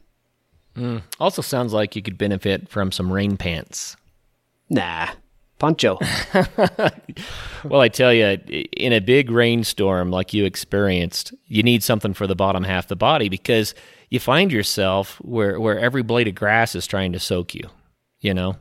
Mm. 0.75 1.03
Also 1.19 1.41
sounds 1.41 1.73
like 1.73 1.95
you 1.95 2.01
could 2.01 2.17
benefit 2.17 2.69
from 2.69 2.91
some 2.91 3.11
rain 3.11 3.37
pants. 3.37 3.95
Nah, 4.69 5.09
poncho. 5.59 5.99
well, 7.65 7.81
I 7.81 7.89
tell 7.89 8.13
you, 8.13 8.25
in 8.77 8.93
a 8.93 8.99
big 8.99 9.29
rainstorm 9.29 10.11
like 10.11 10.33
you 10.33 10.45
experienced, 10.45 11.33
you 11.45 11.61
need 11.61 11.83
something 11.83 12.13
for 12.13 12.25
the 12.25 12.35
bottom 12.35 12.63
half 12.63 12.85
of 12.85 12.89
the 12.89 12.95
body 12.95 13.27
because 13.27 13.75
you 14.09 14.19
find 14.19 14.51
yourself 14.51 15.17
where, 15.17 15.59
where 15.59 15.77
every 15.77 16.03
blade 16.03 16.27
of 16.27 16.35
grass 16.35 16.73
is 16.73 16.87
trying 16.87 17.11
to 17.13 17.19
soak 17.19 17.53
you, 17.53 17.69
you 18.21 18.33
know? 18.33 18.55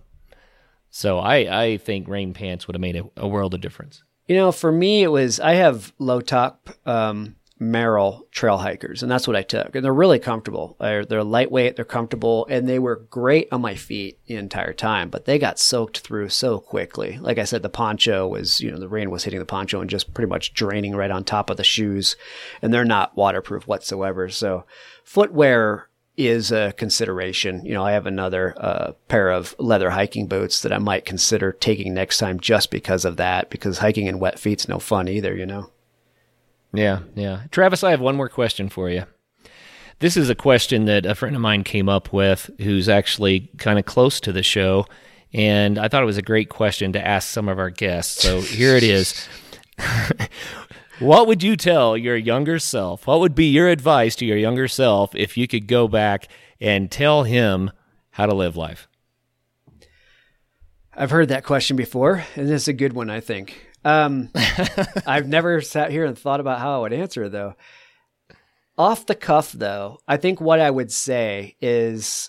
So 0.90 1.18
I, 1.18 1.62
I 1.62 1.76
think 1.78 2.08
rain 2.08 2.34
pants 2.34 2.66
would 2.66 2.74
have 2.74 2.80
made 2.80 2.96
a, 2.96 3.04
a 3.16 3.28
world 3.28 3.54
of 3.54 3.60
difference. 3.60 4.02
You 4.26 4.36
know, 4.36 4.52
for 4.52 4.70
me, 4.70 5.02
it 5.02 5.08
was 5.08 5.40
I 5.40 5.54
have 5.54 5.92
low 5.98 6.20
top 6.20 6.70
um, 6.86 7.36
Merrell 7.60 8.30
trail 8.30 8.56
hikers, 8.56 9.02
and 9.02 9.12
that's 9.12 9.26
what 9.26 9.36
I 9.36 9.42
took. 9.42 9.74
And 9.74 9.84
they're 9.84 9.92
really 9.92 10.18
comfortable. 10.18 10.76
They're, 10.80 11.04
they're 11.04 11.22
lightweight, 11.22 11.76
they're 11.76 11.84
comfortable, 11.84 12.46
and 12.48 12.66
they 12.66 12.78
were 12.78 13.06
great 13.10 13.48
on 13.52 13.60
my 13.60 13.74
feet 13.74 14.18
the 14.26 14.36
entire 14.36 14.72
time. 14.72 15.10
But 15.10 15.26
they 15.26 15.38
got 15.38 15.58
soaked 15.58 15.98
through 15.98 16.30
so 16.30 16.58
quickly. 16.58 17.18
Like 17.18 17.38
I 17.38 17.44
said, 17.44 17.62
the 17.62 17.68
poncho 17.68 18.26
was, 18.26 18.60
you 18.60 18.70
know, 18.70 18.78
the 18.78 18.88
rain 18.88 19.10
was 19.10 19.24
hitting 19.24 19.40
the 19.40 19.44
poncho 19.44 19.80
and 19.80 19.90
just 19.90 20.14
pretty 20.14 20.28
much 20.28 20.54
draining 20.54 20.96
right 20.96 21.10
on 21.10 21.22
top 21.22 21.50
of 21.50 21.58
the 21.58 21.64
shoes, 21.64 22.16
and 22.62 22.72
they're 22.72 22.84
not 22.84 23.14
waterproof 23.16 23.66
whatsoever. 23.66 24.30
So, 24.30 24.64
footwear 25.04 25.89
is 26.28 26.52
a 26.52 26.72
consideration. 26.72 27.64
You 27.64 27.74
know, 27.74 27.84
I 27.84 27.92
have 27.92 28.06
another 28.06 28.54
uh, 28.56 28.92
pair 29.08 29.30
of 29.30 29.54
leather 29.58 29.90
hiking 29.90 30.26
boots 30.26 30.62
that 30.62 30.72
I 30.72 30.78
might 30.78 31.04
consider 31.04 31.52
taking 31.52 31.94
next 31.94 32.18
time 32.18 32.40
just 32.40 32.70
because 32.70 33.04
of 33.04 33.16
that, 33.16 33.50
because 33.50 33.78
hiking 33.78 34.06
in 34.06 34.18
wet 34.18 34.38
feet's 34.38 34.68
no 34.68 34.78
fun 34.78 35.08
either, 35.08 35.34
you 35.34 35.46
know? 35.46 35.70
Yeah, 36.72 37.00
yeah. 37.14 37.42
Travis, 37.50 37.82
I 37.82 37.90
have 37.90 38.00
one 38.00 38.16
more 38.16 38.28
question 38.28 38.68
for 38.68 38.88
you. 38.88 39.04
This 39.98 40.16
is 40.16 40.30
a 40.30 40.34
question 40.34 40.86
that 40.86 41.04
a 41.04 41.14
friend 41.14 41.36
of 41.36 41.42
mine 41.42 41.62
came 41.62 41.88
up 41.88 42.12
with 42.12 42.50
who's 42.58 42.88
actually 42.88 43.50
kind 43.58 43.78
of 43.78 43.84
close 43.84 44.18
to 44.20 44.32
the 44.32 44.42
show. 44.42 44.86
And 45.32 45.78
I 45.78 45.88
thought 45.88 46.02
it 46.02 46.06
was 46.06 46.16
a 46.16 46.22
great 46.22 46.48
question 46.48 46.92
to 46.94 47.06
ask 47.06 47.28
some 47.28 47.48
of 47.48 47.58
our 47.58 47.70
guests. 47.70 48.22
So 48.22 48.40
here 48.40 48.76
it 48.76 48.82
is. 48.82 49.28
What 51.00 51.26
would 51.28 51.42
you 51.42 51.56
tell 51.56 51.96
your 51.96 52.14
younger 52.14 52.58
self? 52.58 53.06
What 53.06 53.20
would 53.20 53.34
be 53.34 53.46
your 53.46 53.68
advice 53.68 54.14
to 54.16 54.26
your 54.26 54.36
younger 54.36 54.68
self 54.68 55.14
if 55.14 55.34
you 55.34 55.48
could 55.48 55.66
go 55.66 55.88
back 55.88 56.28
and 56.60 56.90
tell 56.90 57.22
him 57.22 57.70
how 58.10 58.26
to 58.26 58.34
live 58.34 58.54
life? 58.54 58.86
I've 60.92 61.10
heard 61.10 61.28
that 61.28 61.44
question 61.44 61.78
before, 61.78 62.22
and 62.36 62.50
it's 62.50 62.68
a 62.68 62.74
good 62.74 62.92
one, 62.92 63.08
I 63.08 63.20
think. 63.20 63.66
Um, 63.82 64.28
I've 65.06 65.26
never 65.26 65.62
sat 65.62 65.90
here 65.90 66.04
and 66.04 66.18
thought 66.18 66.38
about 66.40 66.58
how 66.58 66.76
I 66.76 66.82
would 66.82 66.92
answer, 66.92 67.30
though. 67.30 67.54
Off 68.76 69.06
the 69.06 69.14
cuff, 69.14 69.52
though, 69.52 70.00
I 70.06 70.18
think 70.18 70.38
what 70.38 70.60
I 70.60 70.70
would 70.70 70.92
say 70.92 71.56
is 71.62 72.28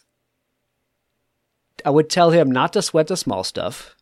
I 1.84 1.90
would 1.90 2.10
tell 2.10 2.32
him 2.32 2.50
not 2.50 2.72
to 2.72 2.82
sweat 2.82 3.08
the 3.08 3.18
small 3.18 3.44
stuff, 3.44 3.98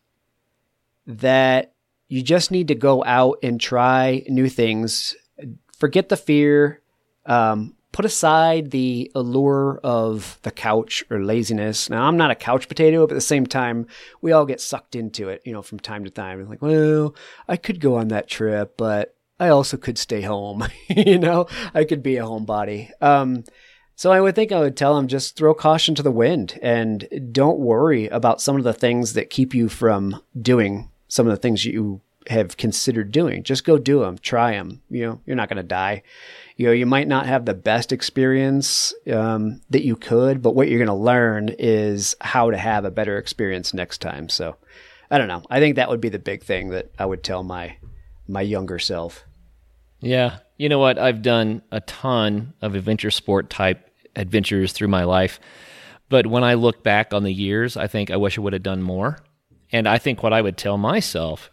that 1.08 1.74
you 2.10 2.22
just 2.22 2.50
need 2.50 2.68
to 2.68 2.74
go 2.74 3.04
out 3.04 3.38
and 3.40 3.60
try 3.60 4.24
new 4.28 4.48
things. 4.48 5.14
Forget 5.78 6.08
the 6.08 6.16
fear. 6.16 6.82
Um, 7.24 7.76
put 7.92 8.04
aside 8.04 8.72
the 8.72 9.12
allure 9.14 9.78
of 9.84 10.38
the 10.42 10.50
couch 10.50 11.04
or 11.08 11.22
laziness. 11.22 11.88
Now, 11.88 12.02
I'm 12.02 12.16
not 12.16 12.32
a 12.32 12.34
couch 12.34 12.66
potato, 12.66 13.06
but 13.06 13.12
at 13.12 13.14
the 13.14 13.20
same 13.20 13.46
time, 13.46 13.86
we 14.20 14.32
all 14.32 14.44
get 14.44 14.60
sucked 14.60 14.96
into 14.96 15.28
it, 15.28 15.42
you 15.44 15.52
know, 15.52 15.62
from 15.62 15.78
time 15.78 16.04
to 16.04 16.10
time. 16.10 16.48
Like, 16.48 16.60
well, 16.60 17.14
I 17.46 17.56
could 17.56 17.80
go 17.80 17.94
on 17.94 18.08
that 18.08 18.28
trip, 18.28 18.76
but 18.76 19.14
I 19.38 19.48
also 19.48 19.76
could 19.76 19.96
stay 19.96 20.22
home. 20.22 20.66
you 20.88 21.18
know, 21.18 21.46
I 21.74 21.84
could 21.84 22.02
be 22.02 22.16
a 22.16 22.24
homebody. 22.24 22.90
Um, 23.00 23.44
so 23.94 24.10
I 24.10 24.20
would 24.20 24.34
think 24.34 24.50
I 24.50 24.58
would 24.58 24.76
tell 24.76 24.96
them 24.96 25.06
just 25.06 25.36
throw 25.36 25.54
caution 25.54 25.94
to 25.94 26.02
the 26.02 26.10
wind 26.10 26.58
and 26.60 27.08
don't 27.30 27.60
worry 27.60 28.08
about 28.08 28.40
some 28.40 28.56
of 28.56 28.64
the 28.64 28.72
things 28.72 29.12
that 29.12 29.30
keep 29.30 29.54
you 29.54 29.68
from 29.68 30.20
doing 30.40 30.89
some 31.10 31.26
of 31.26 31.32
the 31.32 31.36
things 31.36 31.66
you 31.66 32.00
have 32.28 32.56
considered 32.56 33.12
doing. 33.12 33.42
Just 33.42 33.64
go 33.64 33.76
do 33.76 34.00
them, 34.00 34.16
try 34.16 34.52
them. 34.52 34.80
You 34.88 35.06
know, 35.06 35.20
you're 35.26 35.36
not 35.36 35.48
going 35.48 35.56
to 35.56 35.62
die. 35.62 36.02
You 36.56 36.66
know, 36.66 36.72
you 36.72 36.86
might 36.86 37.08
not 37.08 37.26
have 37.26 37.44
the 37.44 37.54
best 37.54 37.92
experience 37.92 38.94
um, 39.12 39.60
that 39.70 39.84
you 39.84 39.96
could, 39.96 40.40
but 40.40 40.54
what 40.54 40.68
you're 40.68 40.78
going 40.78 40.86
to 40.86 40.94
learn 40.94 41.50
is 41.58 42.14
how 42.20 42.50
to 42.50 42.56
have 42.56 42.84
a 42.84 42.90
better 42.90 43.18
experience 43.18 43.74
next 43.74 43.98
time. 43.98 44.28
So, 44.28 44.56
I 45.10 45.18
don't 45.18 45.28
know. 45.28 45.42
I 45.50 45.58
think 45.58 45.76
that 45.76 45.88
would 45.88 46.00
be 46.00 46.08
the 46.08 46.18
big 46.18 46.44
thing 46.44 46.68
that 46.70 46.92
I 46.98 47.04
would 47.04 47.24
tell 47.24 47.42
my 47.42 47.76
my 48.28 48.42
younger 48.42 48.78
self. 48.78 49.24
Yeah, 50.00 50.38
you 50.56 50.68
know 50.68 50.78
what? 50.78 50.98
I've 50.98 51.20
done 51.20 51.62
a 51.72 51.80
ton 51.80 52.54
of 52.62 52.76
adventure 52.76 53.10
sport 53.10 53.50
type 53.50 53.90
adventures 54.14 54.72
through 54.72 54.88
my 54.88 55.04
life, 55.04 55.40
but 56.08 56.26
when 56.26 56.44
I 56.44 56.54
look 56.54 56.84
back 56.84 57.12
on 57.12 57.24
the 57.24 57.32
years, 57.32 57.76
I 57.76 57.88
think 57.88 58.10
I 58.10 58.16
wish 58.16 58.38
I 58.38 58.40
would 58.40 58.52
have 58.52 58.62
done 58.62 58.82
more. 58.82 59.18
And 59.72 59.88
I 59.88 59.98
think 59.98 60.22
what 60.22 60.32
I 60.32 60.42
would 60.42 60.56
tell 60.56 60.78
myself, 60.78 61.50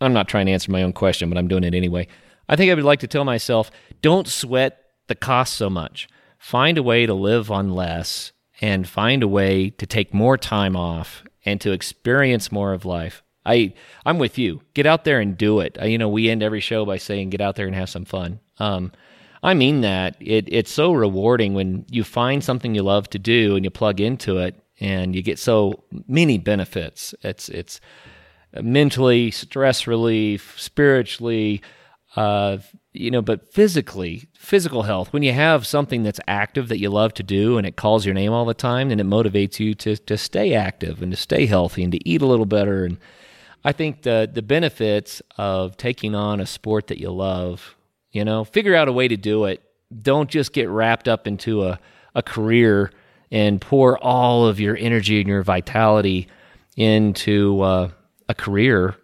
I'm 0.00 0.12
not 0.12 0.28
trying 0.28 0.46
to 0.46 0.52
answer 0.52 0.70
my 0.70 0.82
own 0.82 0.92
question, 0.92 1.28
but 1.28 1.38
I'm 1.38 1.48
doing 1.48 1.64
it 1.64 1.74
anyway. 1.74 2.06
I 2.48 2.56
think 2.56 2.70
I 2.70 2.74
would 2.74 2.84
like 2.84 3.00
to 3.00 3.06
tell 3.06 3.24
myself, 3.24 3.70
don't 4.02 4.26
sweat 4.26 4.78
the 5.08 5.14
cost 5.14 5.54
so 5.54 5.70
much. 5.70 6.08
Find 6.38 6.78
a 6.78 6.82
way 6.82 7.06
to 7.06 7.14
live 7.14 7.50
on 7.50 7.74
less 7.74 8.32
and 8.60 8.88
find 8.88 9.22
a 9.22 9.28
way 9.28 9.70
to 9.70 9.86
take 9.86 10.14
more 10.14 10.36
time 10.36 10.76
off 10.76 11.22
and 11.44 11.60
to 11.60 11.72
experience 11.72 12.52
more 12.52 12.72
of 12.72 12.84
life. 12.84 13.22
I 13.44 13.74
I'm 14.04 14.18
with 14.18 14.38
you. 14.38 14.62
Get 14.74 14.86
out 14.86 15.04
there 15.04 15.20
and 15.20 15.36
do 15.36 15.60
it. 15.60 15.78
You 15.82 15.98
know, 15.98 16.08
we 16.08 16.28
end 16.28 16.42
every 16.42 16.60
show 16.60 16.84
by 16.84 16.98
saying 16.98 17.30
get 17.30 17.40
out 17.40 17.56
there 17.56 17.66
and 17.66 17.74
have 17.74 17.88
some 17.88 18.04
fun. 18.04 18.40
Um, 18.58 18.92
I 19.42 19.54
mean 19.54 19.80
that. 19.80 20.16
It 20.20 20.46
it's 20.48 20.70
so 20.70 20.92
rewarding 20.92 21.54
when 21.54 21.86
you 21.90 22.04
find 22.04 22.44
something 22.44 22.74
you 22.74 22.82
love 22.82 23.08
to 23.10 23.18
do 23.18 23.56
and 23.56 23.64
you 23.64 23.70
plug 23.70 24.00
into 24.00 24.38
it 24.38 24.60
and 24.80 25.14
you 25.14 25.22
get 25.22 25.38
so 25.38 25.84
many 26.08 26.38
benefits. 26.38 27.14
It's 27.22 27.48
it's 27.48 27.80
mentally, 28.60 29.30
stress 29.30 29.86
relief, 29.86 30.54
spiritually, 30.58 31.62
uh, 32.16 32.58
you 32.92 33.10
know, 33.10 33.22
but 33.22 33.52
physically, 33.52 34.28
physical 34.34 34.82
health. 34.82 35.12
When 35.12 35.22
you 35.22 35.32
have 35.32 35.66
something 35.66 36.02
that's 36.02 36.18
active 36.26 36.68
that 36.68 36.80
you 36.80 36.90
love 36.90 37.14
to 37.14 37.22
do 37.22 37.56
and 37.56 37.66
it 37.66 37.76
calls 37.76 38.04
your 38.04 38.14
name 38.14 38.32
all 38.32 38.44
the 38.44 38.54
time, 38.54 38.88
then 38.88 38.98
it 38.98 39.06
motivates 39.06 39.60
you 39.60 39.74
to 39.76 39.96
to 39.96 40.16
stay 40.16 40.54
active 40.54 41.02
and 41.02 41.12
to 41.12 41.16
stay 41.16 41.46
healthy 41.46 41.82
and 41.82 41.92
to 41.92 42.08
eat 42.08 42.22
a 42.22 42.26
little 42.26 42.46
better. 42.46 42.84
And 42.84 42.98
I 43.64 43.72
think 43.72 44.02
the 44.02 44.28
the 44.32 44.42
benefits 44.42 45.22
of 45.36 45.76
taking 45.76 46.14
on 46.14 46.40
a 46.40 46.46
sport 46.46 46.88
that 46.88 46.98
you 46.98 47.10
love, 47.10 47.76
you 48.10 48.24
know, 48.24 48.44
figure 48.44 48.74
out 48.74 48.88
a 48.88 48.92
way 48.92 49.06
to 49.08 49.16
do 49.16 49.44
it. 49.44 49.62
Don't 50.02 50.30
just 50.30 50.52
get 50.52 50.68
wrapped 50.68 51.06
up 51.06 51.26
into 51.26 51.64
a 51.64 51.78
a 52.14 52.22
career 52.22 52.90
and 53.30 53.60
pour 53.60 53.98
all 53.98 54.46
of 54.46 54.60
your 54.60 54.76
energy 54.76 55.20
and 55.20 55.28
your 55.28 55.42
vitality 55.42 56.28
into 56.76 57.60
uh, 57.60 57.90
a 58.28 58.34
career 58.34 58.96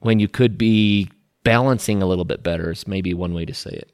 when 0.00 0.18
you 0.18 0.28
could 0.28 0.58
be 0.58 1.10
balancing 1.44 2.02
a 2.02 2.06
little 2.06 2.24
bit 2.24 2.42
better 2.42 2.70
is 2.70 2.86
maybe 2.86 3.14
one 3.14 3.34
way 3.34 3.44
to 3.44 3.54
say 3.54 3.70
it. 3.70 3.90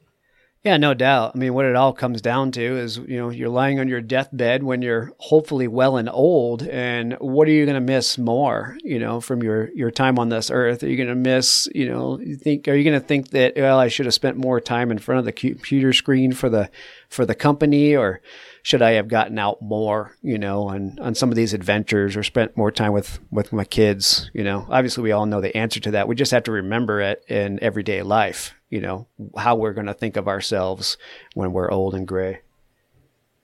Yeah, 0.63 0.75
no 0.75 0.93
doubt. 0.93 1.31
I 1.33 1.37
mean, 1.37 1.53
what 1.53 1.65
it 1.65 1.77
all 1.77 1.93
comes 1.93 2.21
down 2.21 2.51
to 2.51 2.61
is, 2.61 2.97
you 2.97 3.15
know, 3.15 3.29
you're 3.29 3.47
lying 3.47 3.79
on 3.79 3.87
your 3.87 4.01
deathbed 4.01 4.63
when 4.63 4.81
you're 4.81 5.13
hopefully 5.17 5.67
well 5.67 5.95
and 5.95 6.09
old, 6.09 6.63
and 6.63 7.13
what 7.19 7.47
are 7.47 7.51
you 7.51 7.65
going 7.65 7.75
to 7.75 7.79
miss 7.79 8.17
more, 8.17 8.75
you 8.83 8.99
know, 8.99 9.21
from 9.21 9.41
your 9.41 9.69
your 9.71 9.91
time 9.91 10.19
on 10.19 10.27
this 10.27 10.51
earth? 10.51 10.83
Are 10.83 10.89
you 10.89 10.97
going 10.97 11.07
to 11.07 11.15
miss, 11.15 11.69
you 11.73 11.89
know, 11.89 12.19
you 12.19 12.35
think 12.35 12.67
are 12.67 12.75
you 12.75 12.83
going 12.83 12.99
to 12.99 13.07
think 13.07 13.29
that 13.29 13.53
well, 13.55 13.79
I 13.79 13.87
should 13.87 14.07
have 14.07 14.13
spent 14.13 14.35
more 14.35 14.59
time 14.59 14.91
in 14.91 14.97
front 14.97 15.19
of 15.19 15.25
the 15.25 15.31
computer 15.31 15.93
screen 15.93 16.33
for 16.33 16.49
the 16.49 16.69
for 17.07 17.25
the 17.25 17.35
company 17.35 17.95
or 17.95 18.19
should 18.67 18.81
I 18.81 18.91
have 18.95 19.07
gotten 19.07 19.39
out 19.39 19.61
more, 19.61 20.13
you 20.21 20.37
know, 20.37 20.63
on, 20.63 20.99
on 20.99 21.15
some 21.15 21.29
of 21.29 21.37
these 21.37 21.53
adventures 21.53 22.17
or 22.17 22.23
spent 22.23 22.57
more 22.57 22.69
time 22.69 22.91
with, 22.91 23.17
with 23.31 23.53
my 23.53 23.63
kids, 23.63 24.29
you 24.33 24.43
know? 24.43 24.67
Obviously, 24.69 25.03
we 25.03 25.13
all 25.13 25.25
know 25.25 25.39
the 25.39 25.55
answer 25.55 25.79
to 25.79 25.91
that. 25.91 26.09
We 26.09 26.15
just 26.15 26.33
have 26.33 26.43
to 26.43 26.51
remember 26.51 26.99
it 26.99 27.23
in 27.29 27.63
everyday 27.63 28.01
life, 28.01 28.53
you 28.69 28.81
know, 28.81 29.07
how 29.37 29.55
we're 29.55 29.71
going 29.71 29.87
to 29.87 29.93
think 29.93 30.17
of 30.17 30.27
ourselves 30.27 30.97
when 31.33 31.53
we're 31.53 31.71
old 31.71 31.95
and 31.95 32.05
gray. 32.05 32.41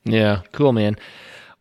Yeah, 0.03 0.41
cool, 0.51 0.73
man. 0.73 0.97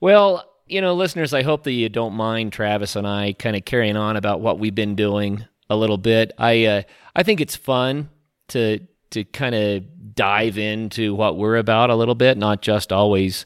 Well, 0.00 0.44
you 0.66 0.80
know, 0.80 0.94
listeners, 0.94 1.32
I 1.32 1.42
hope 1.42 1.62
that 1.62 1.70
you 1.70 1.88
don't 1.88 2.14
mind 2.14 2.52
Travis 2.52 2.96
and 2.96 3.06
I 3.06 3.32
kind 3.32 3.54
of 3.54 3.64
carrying 3.64 3.96
on 3.96 4.16
about 4.16 4.40
what 4.40 4.58
we've 4.58 4.74
been 4.74 4.96
doing 4.96 5.44
a 5.70 5.76
little 5.76 5.98
bit. 5.98 6.32
I 6.36 6.64
uh, 6.64 6.82
I 7.14 7.22
think 7.22 7.40
it's 7.40 7.54
fun 7.54 8.10
to 8.48 8.80
to 9.10 9.22
kind 9.22 9.54
of 9.54 9.84
dive 10.14 10.58
into 10.58 11.14
what 11.14 11.36
we're 11.36 11.56
about 11.56 11.90
a 11.90 11.96
little 11.96 12.14
bit, 12.14 12.36
not 12.38 12.62
just 12.62 12.92
always 12.92 13.44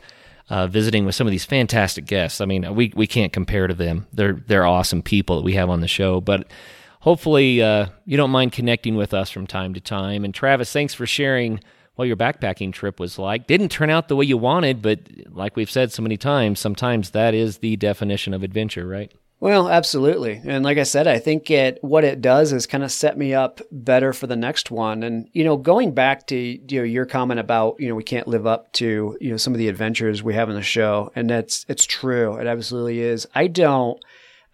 uh, 0.49 0.67
visiting 0.67 1.05
with 1.05 1.15
some 1.15 1.27
of 1.27 1.31
these 1.31 1.45
fantastic 1.45 2.07
guests. 2.07 2.41
I 2.41 2.45
mean, 2.45 2.75
we 2.75 2.93
we 2.95 3.07
can't 3.07 3.33
compare 3.33 3.67
to 3.67 3.75
them. 3.75 4.07
They're 4.13 4.43
they're 4.47 4.67
awesome 4.67 5.03
people 5.03 5.37
that 5.37 5.43
we 5.45 5.55
have 5.55 5.71
on 5.71 5.81
the 5.81 5.89
show, 5.89 6.21
but 6.21 6.47
hopefully 7.01 7.63
uh, 7.63 7.87
you 8.05 8.17
don't 8.17 8.31
mind 8.31 8.53
connecting 8.53 8.97
with 8.97 9.15
us 9.15 9.31
from 9.31 9.47
time 9.47 9.75
to 9.75 9.81
time. 9.81 10.25
And 10.25 10.35
Travis, 10.35 10.73
thanks 10.73 10.95
for 10.95 11.07
sharing 11.07 11.61
what 11.97 12.09
your 12.09 12.17
backpacking 12.17 12.73
trip 12.73 13.01
was 13.01 13.19
like. 13.19 13.47
Didn't 13.47 13.71
turn 13.71 13.91
out 13.91 14.09
the 14.09 14.17
way 14.17 14.25
you 14.25 14.37
wanted, 14.37 14.83
but 14.83 15.01
like 15.31 15.57
we've 15.57 15.71
said 15.71 15.93
so 15.93 16.03
many 16.03 16.17
times, 16.17 16.61
sometimes 16.61 17.11
that 17.11 17.35
is 17.35 17.59
the 17.59 17.77
definition 17.77 18.35
of 18.35 18.43
adventure, 18.43 18.87
right? 18.87 19.13
Well, 19.39 19.69
absolutely. 19.69 20.41
And 20.45 20.65
like 20.65 20.79
I 20.79 20.83
said, 20.85 21.07
I 21.07 21.19
think 21.19 21.51
it 21.51 21.79
what 21.83 22.05
it 22.05 22.23
does 22.23 22.53
is 22.53 22.67
kind 22.67 22.83
of 22.83 22.91
set 22.91 23.19
me 23.19 23.35
up 23.35 23.61
better 23.71 24.15
for 24.15 24.27
the 24.27 24.37
next 24.37 24.71
one. 24.71 25.03
And 25.03 25.29
you 25.33 25.45
know, 25.45 25.59
going 25.59 25.93
back 25.93 26.27
to 26.29 26.37
you 26.37 26.79
know 26.79 26.85
your 26.85 27.05
comment 27.05 27.39
about, 27.39 27.77
you 27.79 27.89
know, 27.89 27.95
we 27.95 28.03
can't 28.03 28.29
live 28.29 28.47
up 28.47 28.73
to, 28.75 29.17
you 29.21 29.31
know, 29.31 29.37
some 29.37 29.53
of 29.53 29.59
the 29.59 29.69
adventures 29.69 30.23
we 30.23 30.35
have 30.35 30.49
in 30.49 30.55
the 30.55 30.63
show, 30.63 31.13
and 31.15 31.29
that's 31.29 31.67
it's 31.69 31.85
true. 31.85 32.37
It 32.37 32.47
absolutely 32.47 33.01
is. 33.01 33.27
I 33.35 33.49
don't 33.49 34.03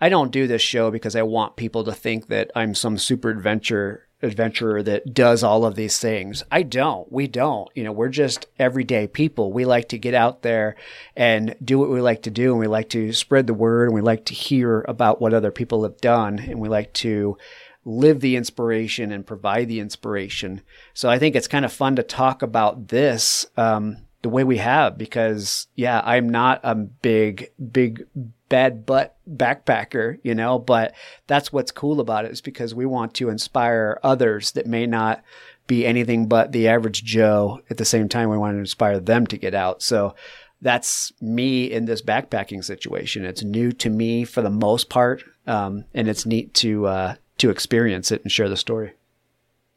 I 0.01 0.09
don't 0.09 0.33
do 0.33 0.49
this 0.49 0.63
show 0.63 0.91
because 0.91 1.15
I 1.15 1.23
want 1.23 1.55
people 1.55 1.85
to 1.85 1.93
think 1.93 2.27
that 2.27 2.51
I'm 2.57 2.75
some 2.75 2.99
super 2.99 3.31
adventure 3.31 4.09
adventurer 4.23 4.83
that 4.83 5.13
does 5.15 5.43
all 5.43 5.65
of 5.65 5.75
these 5.75 5.99
things. 5.99 6.45
I 6.51 6.63
don't. 6.63 7.11
We 7.11 7.27
don't. 7.27 7.69
You 7.75 7.85
know, 7.85 7.93
we're 7.93 8.09
just 8.09 8.47
everyday 8.59 9.07
people. 9.07 9.53
We 9.53 9.65
like 9.65 9.89
to 9.91 9.99
get 9.99 10.15
out 10.15 10.43
there 10.43 10.77
and 11.17 11.55
do 11.63 11.79
what 11.79 11.91
we 11.91 12.01
like 12.01 12.23
to 12.23 12.31
do 12.31 12.53
and 12.53 12.61
we 12.61 12.67
like 12.67 12.89
to 12.91 13.13
spread 13.13 13.47
the 13.47 13.55
word 13.55 13.87
and 13.87 13.95
we 13.95 14.01
like 14.01 14.25
to 14.27 14.35
hear 14.35 14.85
about 14.89 15.21
what 15.21 15.35
other 15.35 15.51
people 15.51 15.83
have 15.83 15.99
done 15.99 16.39
and 16.39 16.61
we 16.61 16.69
like 16.69 16.93
to 16.95 17.37
live 17.85 18.21
the 18.21 18.37
inspiration 18.37 19.11
and 19.11 19.27
provide 19.27 19.69
the 19.69 19.81
inspiration. 19.81 20.63
So 20.95 21.11
I 21.11 21.19
think 21.19 21.35
it's 21.35 21.49
kind 21.49 21.65
of 21.65 21.73
fun 21.73 21.97
to 21.97 22.03
talk 22.03 22.43
about 22.43 22.89
this 22.89 23.47
um, 23.57 23.99
the 24.23 24.29
way 24.29 24.45
we 24.45 24.59
have 24.59 24.97
because 24.97 25.67
yeah, 25.75 26.01
I'm 26.05 26.29
not 26.29 26.61
a 26.63 26.75
big 26.75 27.51
big 27.73 28.07
bad 28.53 28.85
butt 28.85 29.17
backpacker, 29.27 30.19
you 30.23 30.35
know, 30.35 30.59
but 30.59 30.93
that's 31.27 31.55
what's 31.55 31.71
cool 31.71 32.01
about 32.01 32.27
it 32.27 32.33
is 32.33 32.43
because 32.43 32.75
we 32.75 32.85
want 32.85 33.15
to 33.15 33.31
inspire 33.31 33.99
others 34.03 34.53
that 34.53 34.67
may 34.67 34.87
not 34.87 35.25
be 35.67 35.87
anything 35.87 36.27
but 36.27 36.53
the 36.53 36.69
average 36.69 37.03
Joe. 37.03 37.63
At 37.71 37.79
the 37.79 37.87
same 37.87 38.11
time, 38.11 38.29
we 38.29 38.37
want 38.37 38.55
to 38.55 38.59
inspire 38.59 39.01
them 39.01 39.27
to 39.29 39.39
get 39.39 39.55
out. 39.55 39.81
So 39.81 40.15
that's 40.61 41.15
me 41.19 41.65
in 41.65 41.87
this 41.87 42.03
backpacking 42.03 42.63
situation. 42.63 43.25
It's 43.25 43.43
new 43.43 43.73
to 43.73 43.89
me 43.89 44.25
for 44.25 44.43
the 44.43 44.51
most 44.51 44.91
part, 44.91 45.25
um, 45.47 45.87
and 45.95 46.07
it's 46.07 46.27
neat 46.27 46.53
to 46.57 46.87
uh, 46.87 47.15
to 47.39 47.49
experience 47.49 48.13
it 48.13 48.21
and 48.23 48.31
share 48.31 48.51
the 48.51 48.57
story. 48.59 48.93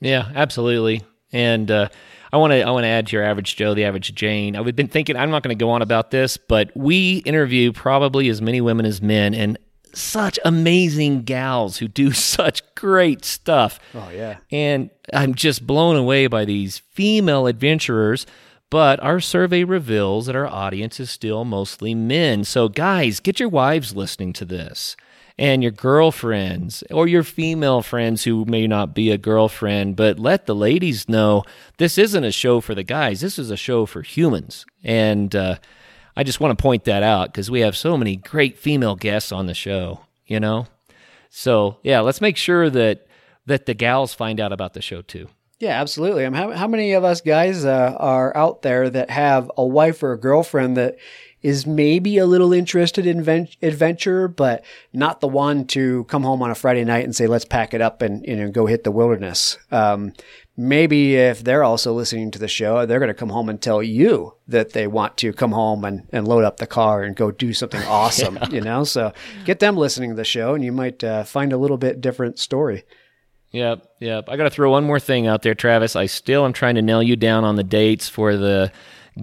Yeah, 0.01 0.29
absolutely. 0.35 1.01
And 1.31 1.69
uh, 1.69 1.89
I 2.31 2.37
want 2.37 2.51
to 2.51 2.61
I 2.61 2.71
want 2.71 2.83
to 2.83 2.89
add 2.89 3.07
to 3.07 3.15
your 3.15 3.23
average 3.23 3.55
Joe, 3.55 3.73
the 3.73 3.85
average 3.85 4.13
Jane. 4.13 4.55
I've 4.55 4.75
been 4.75 4.87
thinking 4.87 5.15
I'm 5.15 5.31
not 5.31 5.43
going 5.43 5.57
to 5.57 5.61
go 5.61 5.69
on 5.71 5.81
about 5.81 6.11
this, 6.11 6.37
but 6.37 6.71
we 6.75 7.17
interview 7.19 7.71
probably 7.71 8.29
as 8.29 8.41
many 8.41 8.61
women 8.61 8.85
as 8.85 9.01
men, 9.01 9.33
and 9.33 9.57
such 9.93 10.37
amazing 10.43 11.21
gals 11.21 11.77
who 11.77 11.87
do 11.87 12.11
such 12.13 12.61
great 12.75 13.23
stuff. 13.23 13.79
Oh 13.93 14.09
yeah, 14.09 14.37
and 14.51 14.89
I'm 15.13 15.33
just 15.33 15.65
blown 15.65 15.95
away 15.95 16.27
by 16.27 16.45
these 16.45 16.79
female 16.79 17.47
adventurers. 17.47 18.25
But 18.71 19.01
our 19.01 19.19
survey 19.19 19.63
reveals 19.63 20.25
that 20.25 20.35
our 20.35 20.47
audience 20.47 20.99
is 20.99 21.11
still 21.11 21.45
mostly 21.45 21.93
men. 21.93 22.43
So, 22.43 22.67
guys, 22.67 23.19
get 23.19 23.39
your 23.39 23.47
wives 23.47 23.95
listening 23.95 24.33
to 24.33 24.43
this 24.43 24.97
and 25.37 25.61
your 25.61 25.71
girlfriends 25.71 26.83
or 26.91 27.07
your 27.07 27.23
female 27.23 27.81
friends 27.81 28.23
who 28.23 28.45
may 28.45 28.67
not 28.67 28.93
be 28.95 29.11
a 29.11 29.17
girlfriend, 29.17 29.95
but 29.95 30.17
let 30.19 30.45
the 30.45 30.55
ladies 30.55 31.09
know 31.09 31.43
this 31.77 31.97
isn't 31.97 32.23
a 32.23 32.31
show 32.31 32.61
for 32.61 32.73
the 32.73 32.83
guys. 32.83 33.21
This 33.21 33.37
is 33.37 33.51
a 33.51 33.57
show 33.57 33.85
for 33.85 34.01
humans. 34.01 34.65
And 34.83 35.35
uh, 35.35 35.57
I 36.15 36.23
just 36.23 36.39
want 36.39 36.57
to 36.57 36.61
point 36.61 36.85
that 36.85 37.03
out 37.03 37.31
because 37.31 37.51
we 37.51 37.59
have 37.61 37.75
so 37.75 37.97
many 37.97 38.15
great 38.15 38.57
female 38.57 38.95
guests 38.95 39.31
on 39.31 39.47
the 39.47 39.53
show, 39.53 40.01
you 40.25 40.39
know? 40.39 40.67
So, 41.29 41.77
yeah, 41.83 41.99
let's 41.99 42.21
make 42.21 42.37
sure 42.37 42.69
that 42.69 43.07
that 43.45 43.65
the 43.67 43.73
gals 43.73 44.13
find 44.13 44.39
out 44.39 44.51
about 44.51 44.73
the 44.73 44.81
show 44.81 45.01
too. 45.01 45.27
Yeah, 45.59 45.79
absolutely. 45.79 46.25
I 46.25 46.29
mean, 46.29 46.41
how, 46.41 46.51
how 46.51 46.67
many 46.67 46.93
of 46.93 47.03
us 47.03 47.21
guys 47.21 47.63
uh, 47.63 47.95
are 47.97 48.35
out 48.35 48.61
there 48.61 48.89
that 48.89 49.09
have 49.09 49.51
a 49.57 49.65
wife 49.65 50.01
or 50.03 50.13
a 50.13 50.19
girlfriend 50.19 50.77
that 50.77 50.97
is 51.45 51.67
maybe 51.67 52.17
a 52.17 52.25
little 52.25 52.51
interested 52.51 53.05
in 53.05 53.19
adventure, 53.61 54.27
but 54.27 54.65
not 54.93 55.21
the 55.21 55.27
one 55.27 55.67
to 55.67 56.03
come 56.05 56.23
home 56.23 56.41
on 56.41 56.49
a 56.49 56.55
Friday 56.55 56.83
night 56.83 57.05
and 57.05 57.15
say, 57.15 57.27
let's 57.27 57.45
pack 57.45 57.75
it 57.75 57.81
up 57.81 58.01
and, 58.01 58.25
you 58.25 58.35
know, 58.35 58.49
go 58.49 58.65
hit 58.65 58.83
the 58.83 58.89
wilderness. 58.89 59.55
Um, 59.71 60.13
maybe 60.57 61.15
if 61.15 61.43
they're 61.43 61.63
also 61.63 61.93
listening 61.93 62.31
to 62.31 62.39
the 62.39 62.47
show, 62.47 62.87
they're 62.87 62.97
going 62.97 63.09
to 63.09 63.13
come 63.13 63.29
home 63.29 63.47
and 63.47 63.61
tell 63.61 63.83
you 63.83 64.33
that 64.47 64.71
they 64.71 64.87
want 64.87 65.17
to 65.17 65.33
come 65.33 65.51
home 65.51 65.85
and, 65.85 66.07
and 66.11 66.27
load 66.27 66.45
up 66.45 66.57
the 66.57 66.65
car 66.65 67.03
and 67.03 67.15
go 67.15 67.29
do 67.29 67.53
something 67.53 67.83
awesome, 67.87 68.37
yeah. 68.37 68.49
you 68.49 68.61
know? 68.61 68.83
So 68.83 69.13
get 69.45 69.59
them 69.59 69.77
listening 69.77 70.09
to 70.09 70.15
the 70.15 70.25
show 70.25 70.55
and 70.55 70.63
you 70.63 70.71
might 70.71 71.03
uh, 71.03 71.25
find 71.25 71.53
a 71.53 71.57
little 71.57 71.77
bit 71.77 72.01
different 72.01 72.39
story. 72.39 72.85
Yep, 73.51 73.87
yep. 73.99 74.29
I 74.29 74.35
got 74.35 74.45
to 74.45 74.49
throw 74.49 74.71
one 74.71 74.83
more 74.83 74.99
thing 74.99 75.27
out 75.27 75.43
there, 75.43 75.53
Travis. 75.53 75.95
I 75.95 76.07
still 76.07 76.43
am 76.43 76.53
trying 76.53 76.73
to 76.73 76.81
nail 76.81 77.03
you 77.03 77.15
down 77.15 77.43
on 77.43 77.55
the 77.55 77.63
dates 77.63 78.09
for 78.09 78.35
the 78.35 78.71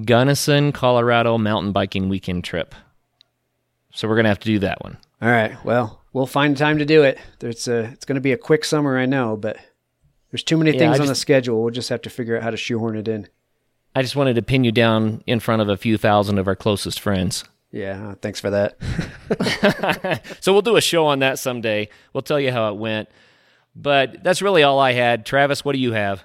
Gunnison, 0.05 0.73
Colorado 0.73 1.37
mountain 1.39 1.73
biking 1.73 2.09
weekend 2.09 2.45
trip. 2.45 2.75
So 3.93 4.09
we're 4.09 4.15
going 4.15 4.25
to 4.25 4.31
have 4.31 4.41
to 4.41 4.47
do 4.47 4.59
that 4.61 4.83
one. 4.83 4.97
All 5.21 5.29
right. 5.29 5.63
Well, 5.65 6.01
we'll 6.13 6.27
find 6.27 6.57
time 6.57 6.79
to 6.79 6.85
do 6.85 7.03
it. 7.03 7.19
There's 7.41 7.69
a, 7.69 7.85
it's 7.93 8.05
going 8.05 8.17
to 8.17 8.23
be 8.23 8.33
a 8.33 8.39
quick 8.39 8.65
summer, 8.65 8.99
I 8.99 9.07
know, 9.07 9.37
but 9.37 9.59
there's 10.31 10.43
too 10.43 10.57
many 10.57 10.73
yeah, 10.73 10.79
things 10.79 10.93
just, 10.93 11.01
on 11.03 11.07
the 11.09 11.15
schedule. 11.15 11.63
We'll 11.63 11.73
just 11.73 11.91
have 11.91 12.03
to 12.03 12.11
figure 12.11 12.37
out 12.37 12.43
how 12.43 12.51
to 12.51 12.57
shoehorn 12.57 12.97
it 12.97 13.07
in. 13.07 13.29
I 13.95 14.01
just 14.01 14.17
wanted 14.17 14.37
to 14.37 14.43
pin 14.43 14.65
you 14.65 14.73
down 14.73 15.23
in 15.27 15.41
front 15.41 15.61
of 15.61 15.69
a 15.69 15.77
few 15.77 15.99
thousand 15.99 16.39
of 16.39 16.49
our 16.49 16.57
closest 16.57 16.99
friends. 16.99 17.45
Yeah, 17.71 18.09
uh, 18.09 18.15
thanks 18.17 18.41
for 18.41 18.51
that. 18.51 18.77
so 20.41 20.53
we'll 20.53 20.63
do 20.63 20.77
a 20.77 20.81
show 20.81 21.07
on 21.07 21.19
that 21.21 21.39
someday. 21.39 21.89
We'll 22.13 22.23
tell 22.23 22.41
you 22.41 22.51
how 22.51 22.71
it 22.71 22.77
went. 22.77 23.09
But 23.75 24.23
that's 24.23 24.43
really 24.43 24.63
all 24.63 24.79
I 24.79 24.93
had. 24.93 25.25
Travis, 25.25 25.65
what 25.65 25.73
do 25.73 25.79
you 25.79 25.93
have? 25.93 26.25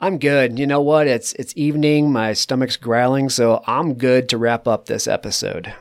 I'm 0.00 0.18
good. 0.18 0.58
You 0.58 0.66
know 0.66 0.80
what? 0.80 1.06
It's 1.08 1.32
it's 1.34 1.52
evening. 1.56 2.12
My 2.12 2.32
stomach's 2.32 2.76
growling, 2.76 3.28
so 3.30 3.62
I'm 3.66 3.94
good 3.94 4.28
to 4.28 4.38
wrap 4.38 4.68
up 4.68 4.86
this 4.86 5.08
episode. 5.08 5.74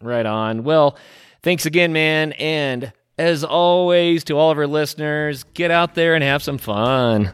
Right 0.00 0.24
on. 0.24 0.64
Well, 0.64 0.96
thanks 1.42 1.66
again, 1.66 1.92
man. 1.92 2.32
And 2.32 2.92
as 3.18 3.44
always, 3.44 4.24
to 4.24 4.38
all 4.38 4.50
of 4.50 4.56
our 4.56 4.66
listeners, 4.66 5.44
get 5.52 5.70
out 5.70 5.94
there 5.94 6.14
and 6.14 6.24
have 6.24 6.42
some 6.42 6.56
fun. 6.56 7.32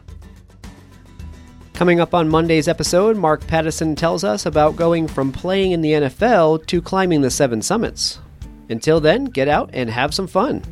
Coming 1.73 2.01
up 2.01 2.13
on 2.13 2.27
Monday's 2.27 2.67
episode, 2.67 3.15
Mark 3.15 3.45
Pattison 3.47 3.95
tells 3.95 4.23
us 4.25 4.45
about 4.45 4.75
going 4.75 5.07
from 5.07 5.31
playing 5.31 5.71
in 5.71 5.81
the 5.81 5.93
NFL 5.93 6.65
to 6.65 6.81
climbing 6.81 7.21
the 7.21 7.31
seven 7.31 7.61
summits. 7.61 8.19
Until 8.69 8.99
then, 8.99 9.25
get 9.25 9.47
out 9.47 9.69
and 9.71 9.89
have 9.89 10.13
some 10.13 10.27
fun. 10.27 10.63